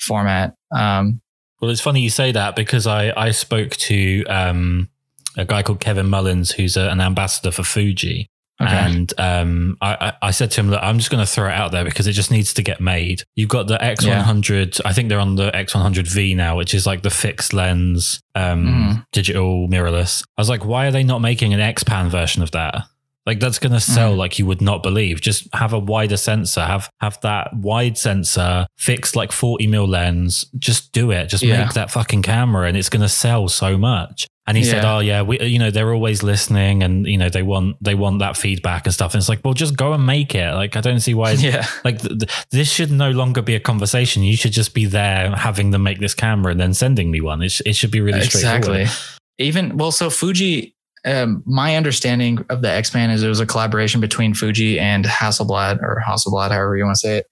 format. 0.00 0.54
Um, 0.72 1.20
well, 1.60 1.70
it's 1.70 1.80
funny 1.80 2.00
you 2.00 2.10
say 2.10 2.32
that 2.32 2.56
because 2.56 2.86
I 2.86 3.12
I 3.16 3.30
spoke 3.30 3.70
to 3.70 4.24
um, 4.24 4.90
a 5.36 5.44
guy 5.44 5.62
called 5.62 5.80
Kevin 5.80 6.08
Mullins, 6.08 6.50
who's 6.50 6.76
a, 6.76 6.90
an 6.90 7.00
ambassador 7.00 7.50
for 7.50 7.62
Fuji. 7.62 8.28
Okay. 8.60 8.72
And 8.72 9.12
um, 9.18 9.76
I, 9.82 10.14
I 10.22 10.30
said 10.30 10.50
to 10.52 10.60
him 10.62 10.68
that 10.68 10.82
I'm 10.82 10.96
just 10.96 11.10
going 11.10 11.22
to 11.22 11.30
throw 11.30 11.46
it 11.46 11.52
out 11.52 11.72
there 11.72 11.84
because 11.84 12.06
it 12.06 12.12
just 12.12 12.30
needs 12.30 12.54
to 12.54 12.62
get 12.62 12.80
made. 12.80 13.22
You've 13.34 13.50
got 13.50 13.66
the 13.66 13.76
X100. 13.76 14.78
Yeah. 14.78 14.88
I 14.88 14.94
think 14.94 15.10
they're 15.10 15.20
on 15.20 15.34
the 15.34 15.50
X100V 15.50 16.34
now, 16.34 16.56
which 16.56 16.72
is 16.72 16.86
like 16.86 17.02
the 17.02 17.10
fixed 17.10 17.52
lens, 17.52 18.22
um, 18.34 18.66
mm. 18.66 19.06
digital 19.12 19.68
mirrorless. 19.68 20.24
I 20.38 20.40
was 20.40 20.48
like, 20.48 20.64
why 20.64 20.86
are 20.86 20.90
they 20.90 21.04
not 21.04 21.20
making 21.20 21.52
an 21.52 21.60
X-Pan 21.60 22.08
version 22.08 22.42
of 22.42 22.50
that? 22.52 22.84
Like 23.26 23.40
that's 23.40 23.58
going 23.58 23.72
to 23.72 23.80
sell 23.80 24.14
mm. 24.14 24.18
like 24.18 24.38
you 24.38 24.46
would 24.46 24.60
not 24.60 24.84
believe. 24.84 25.20
Just 25.20 25.52
have 25.52 25.72
a 25.72 25.78
wider 25.78 26.16
sensor, 26.16 26.60
have 26.60 26.88
have 27.00 27.20
that 27.22 27.54
wide 27.54 27.98
sensor, 27.98 28.68
fixed 28.78 29.16
like 29.16 29.32
40 29.32 29.66
mil 29.66 29.86
lens. 29.86 30.44
Just 30.56 30.92
do 30.92 31.10
it. 31.10 31.26
Just 31.28 31.42
yeah. 31.42 31.64
make 31.64 31.74
that 31.74 31.90
fucking 31.90 32.22
camera, 32.22 32.68
and 32.68 32.76
it's 32.76 32.88
going 32.88 33.02
to 33.02 33.08
sell 33.08 33.48
so 33.48 33.76
much. 33.76 34.28
And 34.48 34.56
he 34.56 34.62
yeah. 34.62 34.70
said, 34.70 34.84
"Oh 34.84 35.00
yeah, 35.00 35.22
we, 35.22 35.40
you 35.40 35.58
know, 35.58 35.72
they're 35.72 35.92
always 35.92 36.22
listening, 36.22 36.84
and 36.84 37.04
you 37.04 37.18
know, 37.18 37.28
they 37.28 37.42
want 37.42 37.82
they 37.82 37.96
want 37.96 38.20
that 38.20 38.36
feedback 38.36 38.86
and 38.86 38.94
stuff." 38.94 39.12
And 39.12 39.20
it's 39.20 39.28
like, 39.28 39.40
well, 39.44 39.54
just 39.54 39.76
go 39.76 39.92
and 39.92 40.06
make 40.06 40.36
it. 40.36 40.54
Like, 40.54 40.76
I 40.76 40.80
don't 40.80 41.00
see 41.00 41.14
why. 41.14 41.32
Yeah. 41.46 41.66
Like, 41.84 42.00
th- 42.00 42.20
th- 42.20 42.46
this 42.50 42.70
should 42.70 42.90
no 42.90 43.10
longer 43.10 43.42
be 43.42 43.54
a 43.56 43.60
conversation. 43.60 44.22
You 44.22 44.36
should 44.36 44.52
just 44.52 44.72
be 44.72 44.84
there, 44.86 45.34
having 45.34 45.70
them 45.70 45.82
make 45.82 45.98
this 45.98 46.14
camera, 46.14 46.52
and 46.52 46.60
then 46.60 46.74
sending 46.74 47.10
me 47.10 47.20
one. 47.20 47.42
It, 47.42 47.50
sh- 47.50 47.62
it 47.66 47.74
should 47.74 47.90
be 47.90 48.00
really 48.00 48.22
straightforward. 48.22 48.82
exactly. 48.82 49.14
Even 49.38 49.76
well, 49.76 49.92
so 49.92 50.10
Fuji 50.10 50.75
um, 51.06 51.42
my 51.46 51.76
understanding 51.76 52.44
of 52.50 52.62
the 52.62 52.70
X-Pan 52.70 53.10
is 53.10 53.22
it 53.22 53.28
was 53.28 53.40
a 53.40 53.46
collaboration 53.46 54.00
between 54.00 54.34
Fuji 54.34 54.78
and 54.78 55.04
Hasselblad 55.04 55.80
or 55.80 56.02
Hasselblad, 56.06 56.50
however 56.50 56.76
you 56.76 56.84
want 56.84 56.96
to 56.96 57.00
say 57.00 57.18
it. 57.18 57.26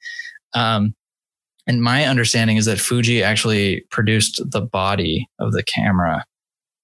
Um, 0.54 0.94
and 1.66 1.82
my 1.82 2.04
understanding 2.04 2.56
is 2.56 2.66
that 2.66 2.78
Fuji 2.78 3.22
actually 3.22 3.84
produced 3.90 4.40
the 4.50 4.60
body 4.60 5.28
of 5.40 5.52
the 5.52 5.64
camera, 5.64 6.24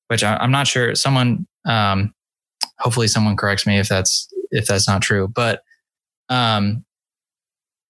which 0.09 0.24
I, 0.24 0.43
am 0.43 0.51
not 0.51 0.66
sure. 0.66 0.95
Someone, 0.97 1.47
um, 1.64 2.12
hopefully, 2.78 3.07
someone 3.07 3.36
corrects 3.36 3.66
me 3.66 3.78
if 3.78 3.88
that's 3.88 4.28
if 4.51 4.66
that's 4.66 4.88
not 4.88 5.03
true. 5.03 5.28
But, 5.28 5.62
um, 6.28 6.84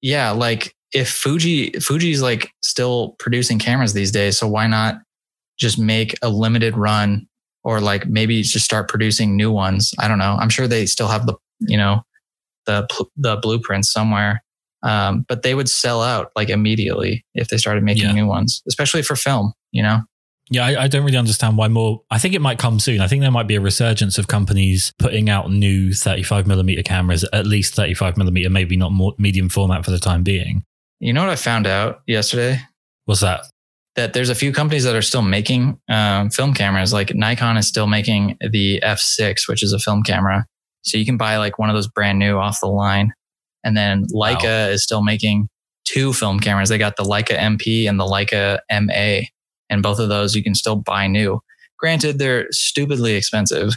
yeah, 0.02 0.30
like 0.30 0.74
if 0.92 1.08
Fuji 1.08 1.70
Fuji's 1.80 2.20
like 2.20 2.50
still 2.60 3.14
producing 3.18 3.58
cameras 3.58 3.94
these 3.94 4.10
days, 4.10 4.36
so 4.36 4.46
why 4.46 4.66
not 4.66 5.00
just 5.58 5.78
make 5.78 6.14
a 6.20 6.28
limited 6.28 6.76
run 6.76 7.28
or 7.64 7.80
like 7.80 8.06
maybe 8.06 8.42
just 8.42 8.64
start 8.64 8.88
producing 8.88 9.36
new 9.36 9.50
ones. 9.50 9.92
I 9.98 10.08
don't 10.08 10.18
know. 10.18 10.36
I'm 10.40 10.48
sure 10.48 10.66
they 10.66 10.86
still 10.86 11.08
have 11.08 11.26
the, 11.26 11.34
you 11.60 11.76
know, 11.76 12.02
the, 12.66 12.86
the 13.16 13.36
blueprints 13.36 13.92
somewhere. 13.92 14.42
Um, 14.82 15.26
but 15.28 15.42
they 15.42 15.54
would 15.54 15.68
sell 15.68 16.02
out 16.02 16.30
like 16.34 16.48
immediately 16.48 17.24
if 17.34 17.48
they 17.48 17.58
started 17.58 17.84
making 17.84 18.04
yeah. 18.04 18.12
new 18.12 18.26
ones, 18.26 18.62
especially 18.66 19.02
for 19.02 19.14
film, 19.14 19.52
you 19.72 19.82
know? 19.82 20.00
Yeah, 20.52 20.66
I, 20.66 20.84
I, 20.84 20.88
don't 20.88 21.04
really 21.04 21.16
understand 21.16 21.56
why 21.56 21.68
more. 21.68 22.02
I 22.10 22.18
think 22.18 22.34
it 22.34 22.40
might 22.40 22.58
come 22.58 22.80
soon. 22.80 23.00
I 23.00 23.06
think 23.06 23.20
there 23.20 23.30
might 23.30 23.46
be 23.46 23.54
a 23.54 23.60
resurgence 23.60 24.18
of 24.18 24.26
companies 24.26 24.92
putting 24.98 25.30
out 25.30 25.48
new 25.50 25.92
35 25.92 26.48
millimeter 26.48 26.82
cameras, 26.82 27.24
at 27.32 27.46
least 27.46 27.74
35 27.74 28.16
millimeter, 28.16 28.50
maybe 28.50 28.76
not 28.76 28.90
more 28.90 29.14
medium 29.16 29.48
format 29.48 29.84
for 29.84 29.92
the 29.92 30.00
time 30.00 30.24
being. 30.24 30.64
You 30.98 31.12
know 31.12 31.20
what 31.20 31.30
I 31.30 31.36
found 31.36 31.68
out 31.68 32.02
yesterday? 32.06 32.60
What's 33.04 33.20
that? 33.20 33.44
That 34.00 34.14
there's 34.14 34.30
a 34.30 34.34
few 34.34 34.50
companies 34.50 34.84
that 34.84 34.96
are 34.96 35.02
still 35.02 35.20
making 35.20 35.78
um, 35.90 36.30
film 36.30 36.54
cameras. 36.54 36.90
Like 36.90 37.14
Nikon 37.14 37.58
is 37.58 37.68
still 37.68 37.86
making 37.86 38.38
the 38.40 38.80
F6, 38.82 39.46
which 39.46 39.62
is 39.62 39.74
a 39.74 39.78
film 39.78 40.02
camera. 40.02 40.46
So 40.82 40.96
you 40.96 41.04
can 41.04 41.18
buy 41.18 41.36
like 41.36 41.58
one 41.58 41.68
of 41.68 41.74
those 41.74 41.86
brand 41.86 42.18
new 42.18 42.38
off 42.38 42.60
the 42.60 42.66
line. 42.66 43.12
And 43.62 43.76
then 43.76 44.06
Leica 44.06 44.44
wow. 44.44 44.68
is 44.70 44.82
still 44.82 45.02
making 45.02 45.48
two 45.84 46.14
film 46.14 46.40
cameras. 46.40 46.70
They 46.70 46.78
got 46.78 46.96
the 46.96 47.02
Leica 47.02 47.36
MP 47.36 47.86
and 47.86 48.00
the 48.00 48.04
Leica 48.04 48.60
MA. 48.72 49.26
And 49.68 49.82
both 49.82 49.98
of 49.98 50.08
those 50.08 50.34
you 50.34 50.42
can 50.42 50.54
still 50.54 50.76
buy 50.76 51.06
new. 51.06 51.40
Granted, 51.78 52.18
they're 52.18 52.46
stupidly 52.50 53.16
expensive 53.16 53.72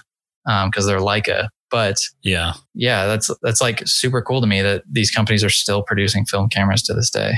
because 0.46 0.86
um, 0.86 0.88
they're 0.88 1.00
Leica. 1.00 1.50
But 1.70 1.98
yeah, 2.22 2.54
yeah, 2.74 3.08
that's 3.08 3.30
that's 3.42 3.60
like 3.60 3.82
super 3.86 4.22
cool 4.22 4.40
to 4.40 4.48
me 4.48 4.62
that 4.62 4.84
these 4.90 5.12
companies 5.12 5.44
are 5.44 5.50
still 5.50 5.84
producing 5.84 6.24
film 6.26 6.48
cameras 6.48 6.84
to 6.84 6.94
this 6.94 7.10
day. 7.10 7.34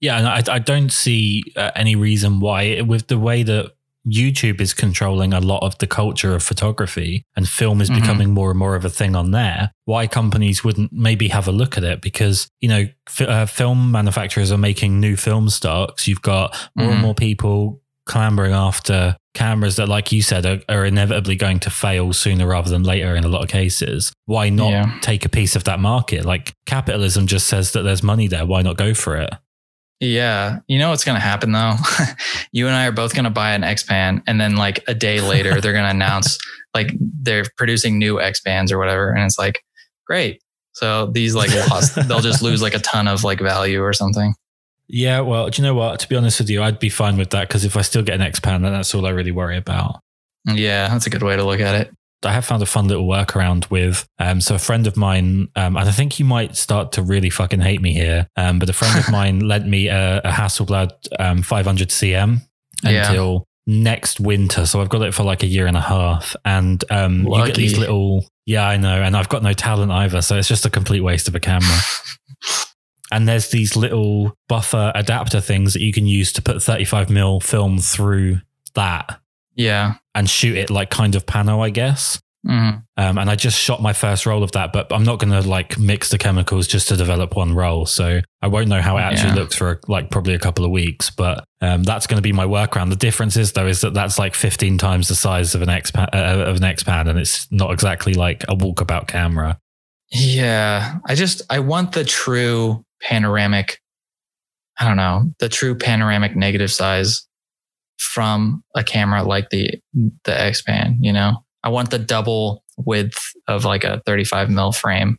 Yeah, 0.00 0.18
and 0.18 0.26
I, 0.26 0.54
I 0.54 0.58
don't 0.58 0.90
see 0.90 1.42
uh, 1.56 1.70
any 1.74 1.94
reason 1.94 2.40
why, 2.40 2.80
with 2.80 3.08
the 3.08 3.18
way 3.18 3.42
that 3.42 3.72
YouTube 4.06 4.60
is 4.60 4.72
controlling 4.72 5.32
a 5.34 5.40
lot 5.40 5.62
of 5.62 5.76
the 5.78 5.86
culture 5.86 6.34
of 6.34 6.42
photography 6.42 7.24
and 7.36 7.48
film 7.48 7.80
is 7.80 7.90
mm-hmm. 7.90 8.00
becoming 8.00 8.30
more 8.30 8.50
and 8.50 8.58
more 8.58 8.74
of 8.74 8.84
a 8.84 8.90
thing 8.90 9.14
on 9.14 9.30
there, 9.30 9.72
why 9.84 10.06
companies 10.06 10.64
wouldn't 10.64 10.92
maybe 10.92 11.28
have 11.28 11.46
a 11.46 11.52
look 11.52 11.76
at 11.76 11.84
it? 11.84 12.00
Because, 12.00 12.48
you 12.60 12.68
know, 12.68 12.86
f- 13.08 13.28
uh, 13.28 13.46
film 13.46 13.92
manufacturers 13.92 14.50
are 14.50 14.58
making 14.58 15.00
new 15.00 15.16
film 15.16 15.50
stocks. 15.50 16.08
You've 16.08 16.22
got 16.22 16.52
more 16.74 16.86
mm-hmm. 16.86 16.94
and 16.94 17.02
more 17.02 17.14
people 17.14 17.82
clambering 18.06 18.52
after 18.52 19.16
cameras 19.34 19.76
that, 19.76 19.88
like 19.88 20.10
you 20.10 20.22
said, 20.22 20.46
are, 20.46 20.60
are, 20.68 20.84
inevitably 20.84 21.36
going 21.36 21.60
to 21.60 21.70
fail 21.70 22.12
sooner 22.12 22.46
rather 22.46 22.70
than 22.70 22.82
later 22.82 23.14
in 23.14 23.22
a 23.22 23.28
lot 23.28 23.42
of 23.44 23.48
cases. 23.48 24.12
Why 24.24 24.48
not 24.48 24.70
yeah. 24.70 24.98
take 25.02 25.24
a 25.24 25.28
piece 25.28 25.54
of 25.54 25.64
that 25.64 25.78
market? 25.78 26.24
Like 26.24 26.54
capitalism 26.66 27.26
just 27.26 27.46
says 27.46 27.72
that 27.72 27.82
there's 27.82 28.02
money 28.02 28.26
there. 28.26 28.46
Why 28.46 28.62
not 28.62 28.76
go 28.76 28.94
for 28.94 29.16
it? 29.16 29.30
Yeah. 30.00 30.60
You 30.66 30.78
know 30.78 30.90
what's 30.90 31.04
going 31.04 31.16
to 31.16 31.20
happen 31.20 31.52
though? 31.52 31.74
you 32.52 32.66
and 32.66 32.74
I 32.74 32.86
are 32.86 32.92
both 32.92 33.14
going 33.14 33.24
to 33.24 33.30
buy 33.30 33.52
an 33.52 33.62
X-Pan 33.62 34.22
and 34.26 34.40
then 34.40 34.56
like 34.56 34.82
a 34.88 34.94
day 34.94 35.20
later 35.20 35.60
they're 35.60 35.72
going 35.72 35.84
to 35.84 35.90
announce 35.90 36.38
like 36.74 36.92
they're 36.98 37.44
producing 37.56 37.98
new 37.98 38.20
X-Pans 38.20 38.72
or 38.72 38.78
whatever 38.78 39.10
and 39.10 39.24
it's 39.24 39.38
like 39.38 39.62
great. 40.06 40.42
So 40.72 41.06
these 41.06 41.34
like 41.34 41.54
lost 41.70 41.96
they'll 42.08 42.20
just 42.20 42.42
lose 42.42 42.62
like 42.62 42.74
a 42.74 42.78
ton 42.78 43.08
of 43.08 43.24
like 43.24 43.40
value 43.40 43.82
or 43.82 43.92
something. 43.92 44.34
Yeah, 44.92 45.20
well, 45.20 45.48
do 45.48 45.62
you 45.62 45.68
know 45.68 45.74
what? 45.74 46.00
To 46.00 46.08
be 46.08 46.16
honest 46.16 46.40
with 46.40 46.50
you, 46.50 46.62
I'd 46.62 46.80
be 46.80 46.88
fine 46.88 47.16
with 47.16 47.30
that 47.30 47.46
because 47.46 47.64
if 47.64 47.76
I 47.76 47.82
still 47.82 48.02
get 48.02 48.16
an 48.16 48.22
X-Pan, 48.22 48.62
then 48.62 48.72
that's 48.72 48.92
all 48.92 49.06
I 49.06 49.10
really 49.10 49.30
worry 49.30 49.56
about. 49.56 50.00
Yeah, 50.46 50.88
that's 50.88 51.06
a 51.06 51.10
good 51.10 51.22
way 51.22 51.36
to 51.36 51.44
look 51.44 51.60
at 51.60 51.76
it. 51.76 51.94
I 52.24 52.32
have 52.32 52.44
found 52.44 52.62
a 52.62 52.66
fun 52.66 52.88
little 52.88 53.06
workaround 53.06 53.70
with. 53.70 54.06
Um, 54.18 54.40
so 54.40 54.54
a 54.54 54.58
friend 54.58 54.86
of 54.86 54.96
mine, 54.96 55.48
um, 55.56 55.76
and 55.76 55.88
I 55.88 55.92
think 55.92 56.18
you 56.18 56.24
might 56.24 56.56
start 56.56 56.92
to 56.92 57.02
really 57.02 57.30
fucking 57.30 57.60
hate 57.60 57.80
me 57.80 57.92
here. 57.92 58.26
Um, 58.36 58.58
but 58.58 58.68
a 58.68 58.72
friend 58.72 58.98
of 58.98 59.08
mine 59.12 59.40
lent 59.40 59.66
me 59.66 59.88
a, 59.88 60.18
a 60.18 60.30
Hasselblad 60.30 60.90
um, 61.18 61.42
500 61.42 61.88
CM 61.88 62.42
until 62.84 63.46
yeah. 63.66 63.82
next 63.82 64.20
winter. 64.20 64.66
So 64.66 64.80
I've 64.80 64.88
got 64.88 65.02
it 65.02 65.14
for 65.14 65.22
like 65.22 65.42
a 65.42 65.46
year 65.46 65.66
and 65.66 65.76
a 65.76 65.82
half, 65.82 66.36
and 66.44 66.82
um, 66.90 67.26
you 67.26 67.46
get 67.46 67.56
these 67.56 67.78
little. 67.78 68.26
Yeah, 68.46 68.66
I 68.66 68.78
know, 68.78 69.00
and 69.00 69.16
I've 69.16 69.28
got 69.28 69.42
no 69.42 69.52
talent 69.52 69.92
either, 69.92 70.22
so 70.22 70.36
it's 70.36 70.48
just 70.48 70.66
a 70.66 70.70
complete 70.70 71.00
waste 71.00 71.28
of 71.28 71.34
a 71.34 71.40
camera. 71.40 71.78
and 73.12 73.28
there's 73.28 73.50
these 73.50 73.76
little 73.76 74.36
buffer 74.48 74.92
adapter 74.94 75.40
things 75.40 75.72
that 75.74 75.82
you 75.82 75.92
can 75.92 76.06
use 76.06 76.32
to 76.32 76.42
put 76.42 76.62
35 76.62 77.10
mil 77.10 77.40
film 77.40 77.78
through 77.78 78.40
that. 78.74 79.20
Yeah. 79.60 79.94
And 80.14 80.28
shoot 80.28 80.56
it 80.56 80.70
like 80.70 80.90
kind 80.90 81.14
of 81.14 81.26
pano, 81.26 81.60
I 81.60 81.70
guess. 81.70 82.20
Mm-hmm. 82.46 82.78
Um, 82.96 83.18
and 83.18 83.28
I 83.28 83.36
just 83.36 83.58
shot 83.58 83.82
my 83.82 83.92
first 83.92 84.24
roll 84.24 84.42
of 84.42 84.52
that, 84.52 84.72
but 84.72 84.90
I'm 84.90 85.04
not 85.04 85.18
going 85.18 85.30
to 85.30 85.46
like 85.46 85.78
mix 85.78 86.08
the 86.08 86.16
chemicals 86.16 86.66
just 86.66 86.88
to 86.88 86.96
develop 86.96 87.36
one 87.36 87.54
roll. 87.54 87.84
So 87.84 88.22
I 88.40 88.46
won't 88.46 88.68
know 88.68 88.80
how 88.80 88.96
it 88.96 89.02
actually 89.02 89.30
yeah. 89.30 89.34
looks 89.34 89.56
for 89.56 89.80
like 89.88 90.10
probably 90.10 90.32
a 90.32 90.38
couple 90.38 90.64
of 90.64 90.70
weeks, 90.70 91.10
but 91.10 91.44
um, 91.60 91.82
that's 91.82 92.06
going 92.06 92.16
to 92.16 92.22
be 92.22 92.32
my 92.32 92.46
workaround. 92.46 92.88
The 92.88 92.96
difference 92.96 93.36
is 93.36 93.52
though, 93.52 93.66
is 93.66 93.82
that 93.82 93.92
that's 93.92 94.18
like 94.18 94.34
15 94.34 94.78
times 94.78 95.08
the 95.08 95.14
size 95.14 95.54
of 95.54 95.60
an 95.60 95.68
X 95.68 95.92
uh, 95.94 96.06
of 96.12 96.56
an 96.56 96.64
X 96.64 96.82
pan, 96.82 97.08
and 97.08 97.18
it's 97.18 97.50
not 97.52 97.72
exactly 97.72 98.14
like 98.14 98.42
a 98.44 98.56
walkabout 98.56 99.06
camera. 99.06 99.58
Yeah. 100.10 100.98
I 101.06 101.14
just, 101.14 101.42
I 101.50 101.58
want 101.58 101.92
the 101.92 102.04
true 102.04 102.84
panoramic, 103.02 103.78
I 104.78 104.88
don't 104.88 104.96
know, 104.96 105.30
the 105.40 105.50
true 105.50 105.74
panoramic 105.74 106.34
negative 106.34 106.72
size 106.72 107.28
from 108.00 108.64
a 108.74 108.82
camera 108.82 109.22
like 109.22 109.50
the 109.50 109.80
the 110.24 110.40
X-Pan, 110.40 110.98
you 111.00 111.12
know? 111.12 111.44
I 111.62 111.68
want 111.68 111.90
the 111.90 111.98
double 111.98 112.64
width 112.78 113.20
of 113.46 113.64
like 113.64 113.84
a 113.84 114.02
35 114.06 114.50
mil 114.50 114.72
frame. 114.72 115.18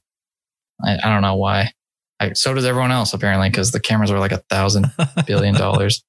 I, 0.84 0.97
I 1.03 1.09
don't 1.09 1.21
know 1.21 1.36
why. 1.36 1.71
I, 2.19 2.34
so 2.34 2.53
does 2.53 2.65
everyone 2.65 2.91
else 2.91 3.13
apparently 3.13 3.49
because 3.49 3.71
the 3.71 3.79
cameras 3.79 4.11
are 4.11 4.19
like 4.19 4.32
a 4.32 4.43
thousand 4.49 4.91
billion 5.27 5.55
dollars. 5.55 6.03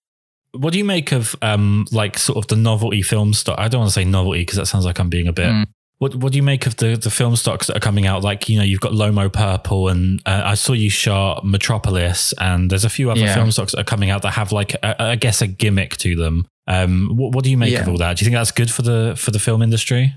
What 0.52 0.72
do 0.72 0.78
you 0.78 0.84
make 0.84 1.12
of 1.12 1.34
um 1.42 1.86
like 1.92 2.18
sort 2.18 2.38
of 2.38 2.46
the 2.48 2.56
novelty 2.56 3.02
film 3.02 3.32
stock? 3.34 3.58
I 3.58 3.68
don't 3.68 3.80
want 3.80 3.90
to 3.90 3.94
say 3.94 4.04
novelty 4.04 4.40
because 4.40 4.56
that 4.56 4.66
sounds 4.66 4.84
like 4.84 4.98
I'm 4.98 5.08
being 5.08 5.28
a 5.28 5.32
bit 5.32 5.48
mm. 5.48 5.66
What 6.02 6.16
What 6.16 6.32
do 6.32 6.36
you 6.36 6.42
make 6.42 6.66
of 6.66 6.74
the 6.78 6.96
the 6.96 7.12
film 7.12 7.36
stocks 7.36 7.68
that 7.68 7.76
are 7.76 7.80
coming 7.80 8.08
out? 8.08 8.24
Like 8.24 8.48
you 8.48 8.58
know, 8.58 8.64
you've 8.64 8.80
got 8.80 8.90
Lomo 8.90 9.32
Purple, 9.32 9.86
and 9.86 10.20
uh, 10.26 10.42
I 10.44 10.54
saw 10.54 10.72
you 10.72 10.90
shot 10.90 11.44
Metropolis, 11.44 12.34
and 12.38 12.68
there's 12.68 12.84
a 12.84 12.90
few 12.90 13.12
other 13.12 13.20
yeah. 13.20 13.36
film 13.36 13.52
stocks 13.52 13.70
that 13.70 13.78
are 13.78 13.84
coming 13.84 14.10
out 14.10 14.22
that 14.22 14.32
have 14.32 14.50
like 14.50 14.74
a, 14.74 15.00
I 15.00 15.14
guess 15.14 15.42
a 15.42 15.46
gimmick 15.46 15.96
to 15.98 16.16
them. 16.16 16.48
Um, 16.66 17.12
what, 17.14 17.36
what 17.36 17.44
do 17.44 17.52
you 17.52 17.56
make 17.56 17.70
yeah. 17.70 17.82
of 17.82 17.88
all 17.88 17.98
that? 17.98 18.16
Do 18.16 18.24
you 18.24 18.28
think 18.28 18.36
that's 18.36 18.50
good 18.50 18.68
for 18.68 18.82
the 18.82 19.14
for 19.16 19.30
the 19.30 19.38
film 19.38 19.62
industry? 19.62 20.16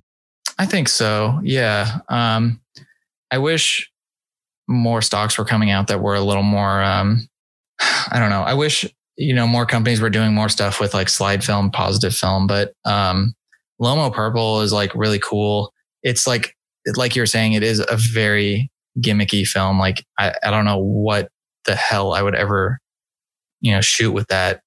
I 0.58 0.66
think 0.66 0.90
so. 0.90 1.40
Yeah. 1.44 2.00
Um, 2.10 2.62
I 3.30 3.38
wish 3.38 3.92
more 4.68 5.04
stocks 5.04 5.38
were 5.38 5.46
coming 5.46 5.70
out 5.70 5.86
that 5.90 6.02
were 6.02 6.16
a 6.16 6.22
little 6.22 6.42
more. 6.42 6.82
Um, 6.82 7.30
I 7.80 8.18
don't 8.18 8.32
know. 8.32 8.42
I 8.42 8.56
wish 8.56 8.92
you 9.18 9.36
know 9.36 9.46
more 9.46 9.68
companies 9.68 10.02
were 10.02 10.10
doing 10.10 10.34
more 10.34 10.50
stuff 10.50 10.80
with 10.80 10.96
like 10.96 11.10
slide 11.10 11.44
film, 11.44 11.70
positive 11.70 12.16
film, 12.16 12.48
but 12.48 12.74
um, 12.86 13.36
Lomo 13.80 14.12
Purple 14.12 14.62
is 14.62 14.74
like 14.74 14.96
really 14.96 15.20
cool 15.20 15.72
it's 16.06 16.26
like 16.26 16.56
like 16.96 17.16
you're 17.16 17.26
saying, 17.26 17.54
it 17.54 17.64
is 17.64 17.80
a 17.80 17.98
very 17.98 18.72
gimmicky 19.00 19.46
film. 19.46 19.80
Like 19.80 20.06
I, 20.18 20.34
I 20.44 20.52
don't 20.52 20.64
know 20.64 20.78
what 20.78 21.30
the 21.66 21.76
hell 21.76 22.14
I 22.14 22.22
would 22.22 22.36
ever, 22.36 22.80
you 23.60 23.74
know, 23.74 23.82
shoot 23.82 24.12
with 24.12 24.28
that. 24.28 24.62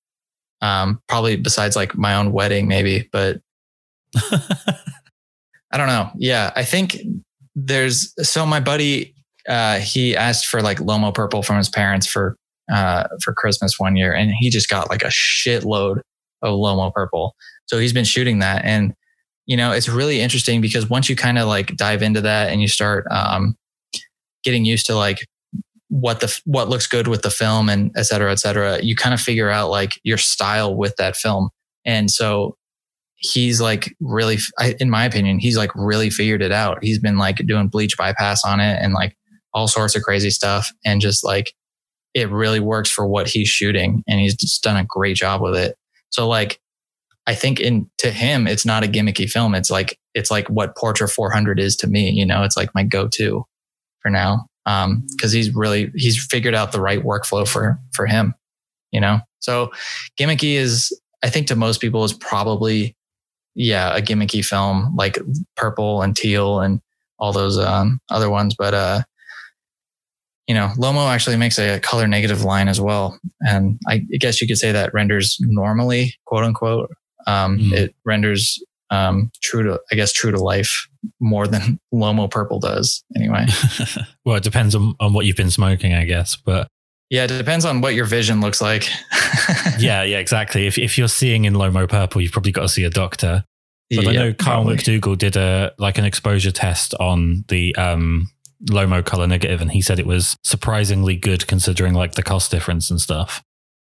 Um, 0.60 1.00
probably 1.08 1.36
besides 1.36 1.76
like 1.76 1.96
my 1.96 2.14
own 2.14 2.32
wedding, 2.32 2.66
maybe, 2.66 3.08
but 3.12 3.40
I 4.16 5.76
don't 5.76 5.86
know. 5.86 6.10
Yeah, 6.16 6.52
I 6.56 6.64
think 6.64 6.98
there's 7.54 8.12
so 8.28 8.44
my 8.44 8.58
buddy 8.58 9.14
uh, 9.48 9.78
he 9.78 10.16
asked 10.16 10.46
for 10.46 10.60
like 10.60 10.78
Lomo 10.78 11.14
purple 11.14 11.42
from 11.44 11.56
his 11.56 11.68
parents 11.68 12.06
for 12.08 12.36
uh, 12.70 13.04
for 13.22 13.32
Christmas 13.32 13.78
one 13.78 13.94
year, 13.94 14.12
and 14.12 14.32
he 14.36 14.50
just 14.50 14.68
got 14.68 14.90
like 14.90 15.02
a 15.02 15.08
shitload 15.08 16.00
of 16.42 16.54
Lomo 16.54 16.92
purple. 16.92 17.36
So 17.66 17.78
he's 17.78 17.92
been 17.92 18.04
shooting 18.04 18.40
that, 18.40 18.64
and 18.64 18.92
you 19.48 19.56
know 19.56 19.72
it's 19.72 19.88
really 19.88 20.20
interesting 20.20 20.60
because 20.60 20.88
once 20.88 21.08
you 21.08 21.16
kind 21.16 21.38
of 21.38 21.48
like 21.48 21.74
dive 21.76 22.02
into 22.02 22.20
that 22.20 22.50
and 22.50 22.62
you 22.62 22.68
start 22.68 23.04
um, 23.10 23.56
getting 24.44 24.64
used 24.64 24.86
to 24.86 24.94
like 24.94 25.26
what 25.88 26.20
the 26.20 26.40
what 26.44 26.68
looks 26.68 26.86
good 26.86 27.08
with 27.08 27.22
the 27.22 27.30
film 27.30 27.68
and 27.68 27.90
et 27.96 28.04
cetera, 28.04 28.30
et 28.30 28.38
cetera, 28.38 28.80
you 28.82 28.94
kind 28.94 29.14
of 29.14 29.20
figure 29.20 29.50
out 29.50 29.70
like 29.70 29.98
your 30.04 30.18
style 30.18 30.76
with 30.76 30.94
that 30.96 31.16
film. 31.16 31.48
And 31.84 32.10
so 32.10 32.56
he's 33.16 33.60
like 33.60 33.96
really, 34.00 34.38
in 34.78 34.90
my 34.90 35.04
opinion, 35.06 35.38
he's 35.38 35.56
like 35.56 35.74
really 35.74 36.10
figured 36.10 36.42
it 36.42 36.52
out. 36.52 36.78
He's 36.82 36.98
been 36.98 37.16
like 37.16 37.38
doing 37.46 37.68
bleach 37.68 37.96
bypass 37.96 38.44
on 38.44 38.60
it 38.60 38.78
and 38.82 38.92
like 38.92 39.16
all 39.54 39.66
sorts 39.66 39.96
of 39.96 40.02
crazy 40.02 40.30
stuff, 40.30 40.70
and 40.84 41.00
just 41.00 41.24
like 41.24 41.54
it 42.14 42.30
really 42.30 42.60
works 42.60 42.90
for 42.90 43.06
what 43.06 43.26
he's 43.26 43.48
shooting, 43.48 44.02
and 44.06 44.20
he's 44.20 44.36
just 44.36 44.62
done 44.62 44.76
a 44.76 44.84
great 44.84 45.16
job 45.16 45.40
with 45.40 45.56
it. 45.56 45.74
So 46.10 46.28
like, 46.28 46.60
I 47.28 47.34
think 47.34 47.60
in 47.60 47.88
to 47.98 48.10
him, 48.10 48.46
it's 48.46 48.64
not 48.64 48.82
a 48.82 48.88
gimmicky 48.88 49.28
film. 49.30 49.54
It's 49.54 49.70
like 49.70 49.98
it's 50.14 50.30
like 50.30 50.48
what 50.48 50.74
Portra 50.74 51.12
400 51.12 51.60
is 51.60 51.76
to 51.76 51.86
me. 51.86 52.08
You 52.08 52.24
know, 52.24 52.42
it's 52.42 52.56
like 52.56 52.74
my 52.74 52.82
go-to 52.82 53.44
for 54.00 54.10
now 54.10 54.46
because 54.64 54.84
um, 54.84 55.30
he's 55.30 55.54
really 55.54 55.92
he's 55.94 56.24
figured 56.24 56.54
out 56.54 56.72
the 56.72 56.80
right 56.80 57.04
workflow 57.04 57.46
for 57.46 57.78
for 57.92 58.06
him. 58.06 58.34
You 58.92 59.02
know, 59.02 59.20
so 59.40 59.70
gimmicky 60.18 60.54
is 60.54 60.98
I 61.22 61.28
think 61.28 61.48
to 61.48 61.56
most 61.56 61.82
people 61.82 62.02
is 62.02 62.14
probably 62.14 62.96
yeah 63.54 63.94
a 63.94 64.00
gimmicky 64.00 64.42
film 64.42 64.96
like 64.96 65.18
Purple 65.54 66.00
and 66.00 66.16
Teal 66.16 66.60
and 66.60 66.80
all 67.18 67.34
those 67.34 67.58
um, 67.58 68.00
other 68.10 68.30
ones, 68.30 68.54
but 68.58 68.72
uh, 68.72 69.02
you 70.46 70.54
know, 70.54 70.72
Lomo 70.78 71.12
actually 71.12 71.36
makes 71.36 71.58
a 71.58 71.78
color 71.80 72.06
negative 72.08 72.42
line 72.42 72.68
as 72.68 72.80
well, 72.80 73.20
and 73.42 73.78
I 73.86 73.98
guess 74.18 74.40
you 74.40 74.48
could 74.48 74.56
say 74.56 74.72
that 74.72 74.94
renders 74.94 75.36
normally, 75.40 76.14
quote 76.24 76.44
unquote. 76.44 76.88
Um, 77.28 77.58
mm. 77.58 77.72
It 77.72 77.94
renders 78.04 78.62
um, 78.90 79.30
true 79.42 79.62
to, 79.64 79.80
I 79.92 79.94
guess, 79.94 80.12
true 80.12 80.30
to 80.30 80.38
life 80.38 80.88
more 81.20 81.46
than 81.46 81.78
Lomo 81.94 82.30
Purple 82.30 82.58
does. 82.58 83.04
Anyway. 83.16 83.46
well, 84.24 84.36
it 84.36 84.42
depends 84.42 84.74
on, 84.74 84.94
on 84.98 85.12
what 85.12 85.26
you've 85.26 85.36
been 85.36 85.50
smoking, 85.50 85.94
I 85.94 86.04
guess, 86.04 86.36
but. 86.36 86.68
Yeah, 87.10 87.24
it 87.24 87.28
depends 87.28 87.64
on 87.64 87.80
what 87.80 87.94
your 87.94 88.04
vision 88.04 88.42
looks 88.42 88.60
like. 88.60 88.86
yeah, 89.78 90.02
yeah, 90.02 90.18
exactly. 90.18 90.66
If 90.66 90.76
if 90.76 90.98
you're 90.98 91.08
seeing 91.08 91.46
in 91.46 91.54
Lomo 91.54 91.88
Purple, 91.88 92.20
you've 92.20 92.32
probably 92.32 92.52
got 92.52 92.62
to 92.62 92.68
see 92.68 92.84
a 92.84 92.90
doctor. 92.90 93.44
But 93.88 94.04
yeah, 94.04 94.10
I 94.10 94.12
know 94.12 94.32
Kyle 94.34 94.62
probably. 94.62 94.76
McDougall 94.76 95.16
did 95.16 95.34
a 95.34 95.72
like 95.78 95.96
an 95.96 96.04
exposure 96.04 96.50
test 96.50 96.92
on 97.00 97.46
the 97.48 97.74
um, 97.76 98.28
Lomo 98.66 99.02
color 99.02 99.26
negative, 99.26 99.62
and 99.62 99.72
he 99.72 99.80
said 99.80 99.98
it 99.98 100.06
was 100.06 100.36
surprisingly 100.44 101.16
good 101.16 101.46
considering 101.46 101.94
like 101.94 102.12
the 102.12 102.22
cost 102.22 102.50
difference 102.50 102.90
and 102.90 103.00
stuff. 103.00 103.42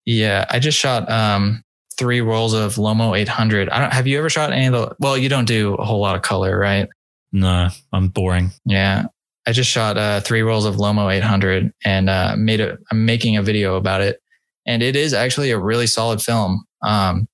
Yeah, 0.05 0.45
I 0.49 0.59
just 0.59 0.77
shot 0.77 1.11
um, 1.11 1.61
three 1.99 2.21
rolls 2.21 2.53
of 2.53 2.75
Lomo 2.75 3.15
800. 3.15 3.69
I 3.69 3.79
don't. 3.79 3.93
Have 3.93 4.07
you 4.07 4.17
ever 4.17 4.29
shot 4.29 4.53
any 4.53 4.67
of 4.67 4.73
the? 4.73 4.95
Well, 4.99 5.17
you 5.17 5.27
don't 5.29 5.45
do 5.45 5.75
a 5.75 5.83
whole 5.83 5.99
lot 5.99 6.15
of 6.15 6.21
color, 6.21 6.57
right? 6.57 6.87
No, 7.33 7.67
I'm 7.93 8.07
boring. 8.07 8.51
Yeah, 8.65 9.05
I 9.45 9.51
just 9.51 9.69
shot 9.69 9.97
uh, 9.97 10.21
three 10.21 10.41
rolls 10.41 10.65
of 10.65 10.77
Lomo 10.77 11.13
800 11.13 11.71
and 11.85 12.09
uh, 12.09 12.35
made 12.37 12.61
a. 12.61 12.77
I'm 12.89 13.05
making 13.05 13.35
a 13.37 13.43
video 13.43 13.75
about 13.75 14.01
it, 14.01 14.21
and 14.65 14.81
it 14.81 14.95
is 14.95 15.13
actually 15.13 15.51
a 15.51 15.59
really 15.59 15.85
solid 15.85 16.21
film. 16.21 16.63
Um, 16.81 17.27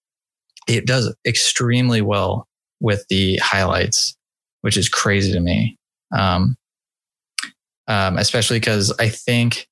it 0.68 0.88
does 0.88 1.16
extremely 1.28 2.02
well 2.02 2.48
with 2.82 3.06
the 3.10 3.38
highlights, 3.38 4.18
which 4.62 4.78
is 4.78 4.90
crazy 4.90 5.32
to 5.32 5.40
me. 5.40 5.78
Um, 6.12 6.58
um, 7.88 8.18
especially 8.18 8.60
because 8.60 8.92
I 8.98 9.10
think 9.10 9.68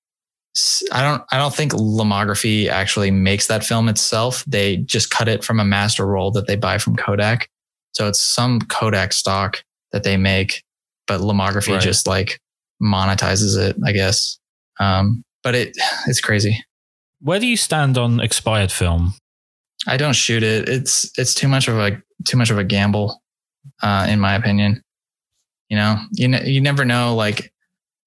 I 0.91 1.01
don't 1.01 1.23
I 1.31 1.37
don't 1.37 1.53
think 1.53 1.71
Lomography 1.71 2.67
actually 2.67 3.09
makes 3.11 3.47
that 3.47 3.63
film 3.63 3.89
itself. 3.89 4.43
They 4.45 4.77
just 4.77 5.09
cut 5.09 5.27
it 5.27 5.43
from 5.43 5.59
a 5.59 5.65
master 5.65 6.05
roll 6.05 6.31
that 6.31 6.47
they 6.47 6.55
buy 6.55 6.77
from 6.77 6.95
Kodak. 6.95 7.49
So 7.93 8.07
it's 8.07 8.21
some 8.21 8.59
Kodak 8.61 9.13
stock 9.13 9.63
that 9.91 10.03
they 10.03 10.17
make, 10.17 10.63
but 11.07 11.21
Lomography 11.21 11.73
right. 11.73 11.81
just 11.81 12.07
like 12.07 12.39
monetizes 12.81 13.57
it, 13.57 13.75
I 13.85 13.91
guess. 13.91 14.37
Um, 14.79 15.23
but 15.43 15.55
it 15.55 15.77
it's 16.07 16.21
crazy. 16.21 16.63
Where 17.21 17.39
do 17.39 17.47
you 17.47 17.57
stand 17.57 17.97
on 17.97 18.19
expired 18.19 18.71
film? 18.71 19.13
I 19.87 19.97
don't 19.97 20.15
shoot 20.15 20.43
it. 20.43 20.67
It's 20.67 21.11
it's 21.17 21.33
too 21.33 21.47
much 21.47 21.67
of 21.67 21.79
a 21.79 22.01
too 22.25 22.37
much 22.37 22.49
of 22.49 22.57
a 22.57 22.63
gamble, 22.63 23.21
uh, 23.81 24.07
in 24.09 24.19
my 24.19 24.35
opinion. 24.35 24.81
You 25.69 25.77
know, 25.77 25.97
you 26.11 26.27
ne- 26.27 26.49
you 26.49 26.61
never 26.61 26.85
know. 26.85 27.15
Like 27.15 27.52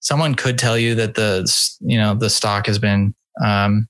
someone 0.06 0.36
could 0.36 0.56
tell 0.56 0.78
you 0.78 0.94
that 0.94 1.16
the 1.16 1.44
you 1.80 1.98
know 1.98 2.14
the 2.14 2.30
stock 2.30 2.66
has 2.66 2.78
been 2.78 3.12
um, 3.44 3.88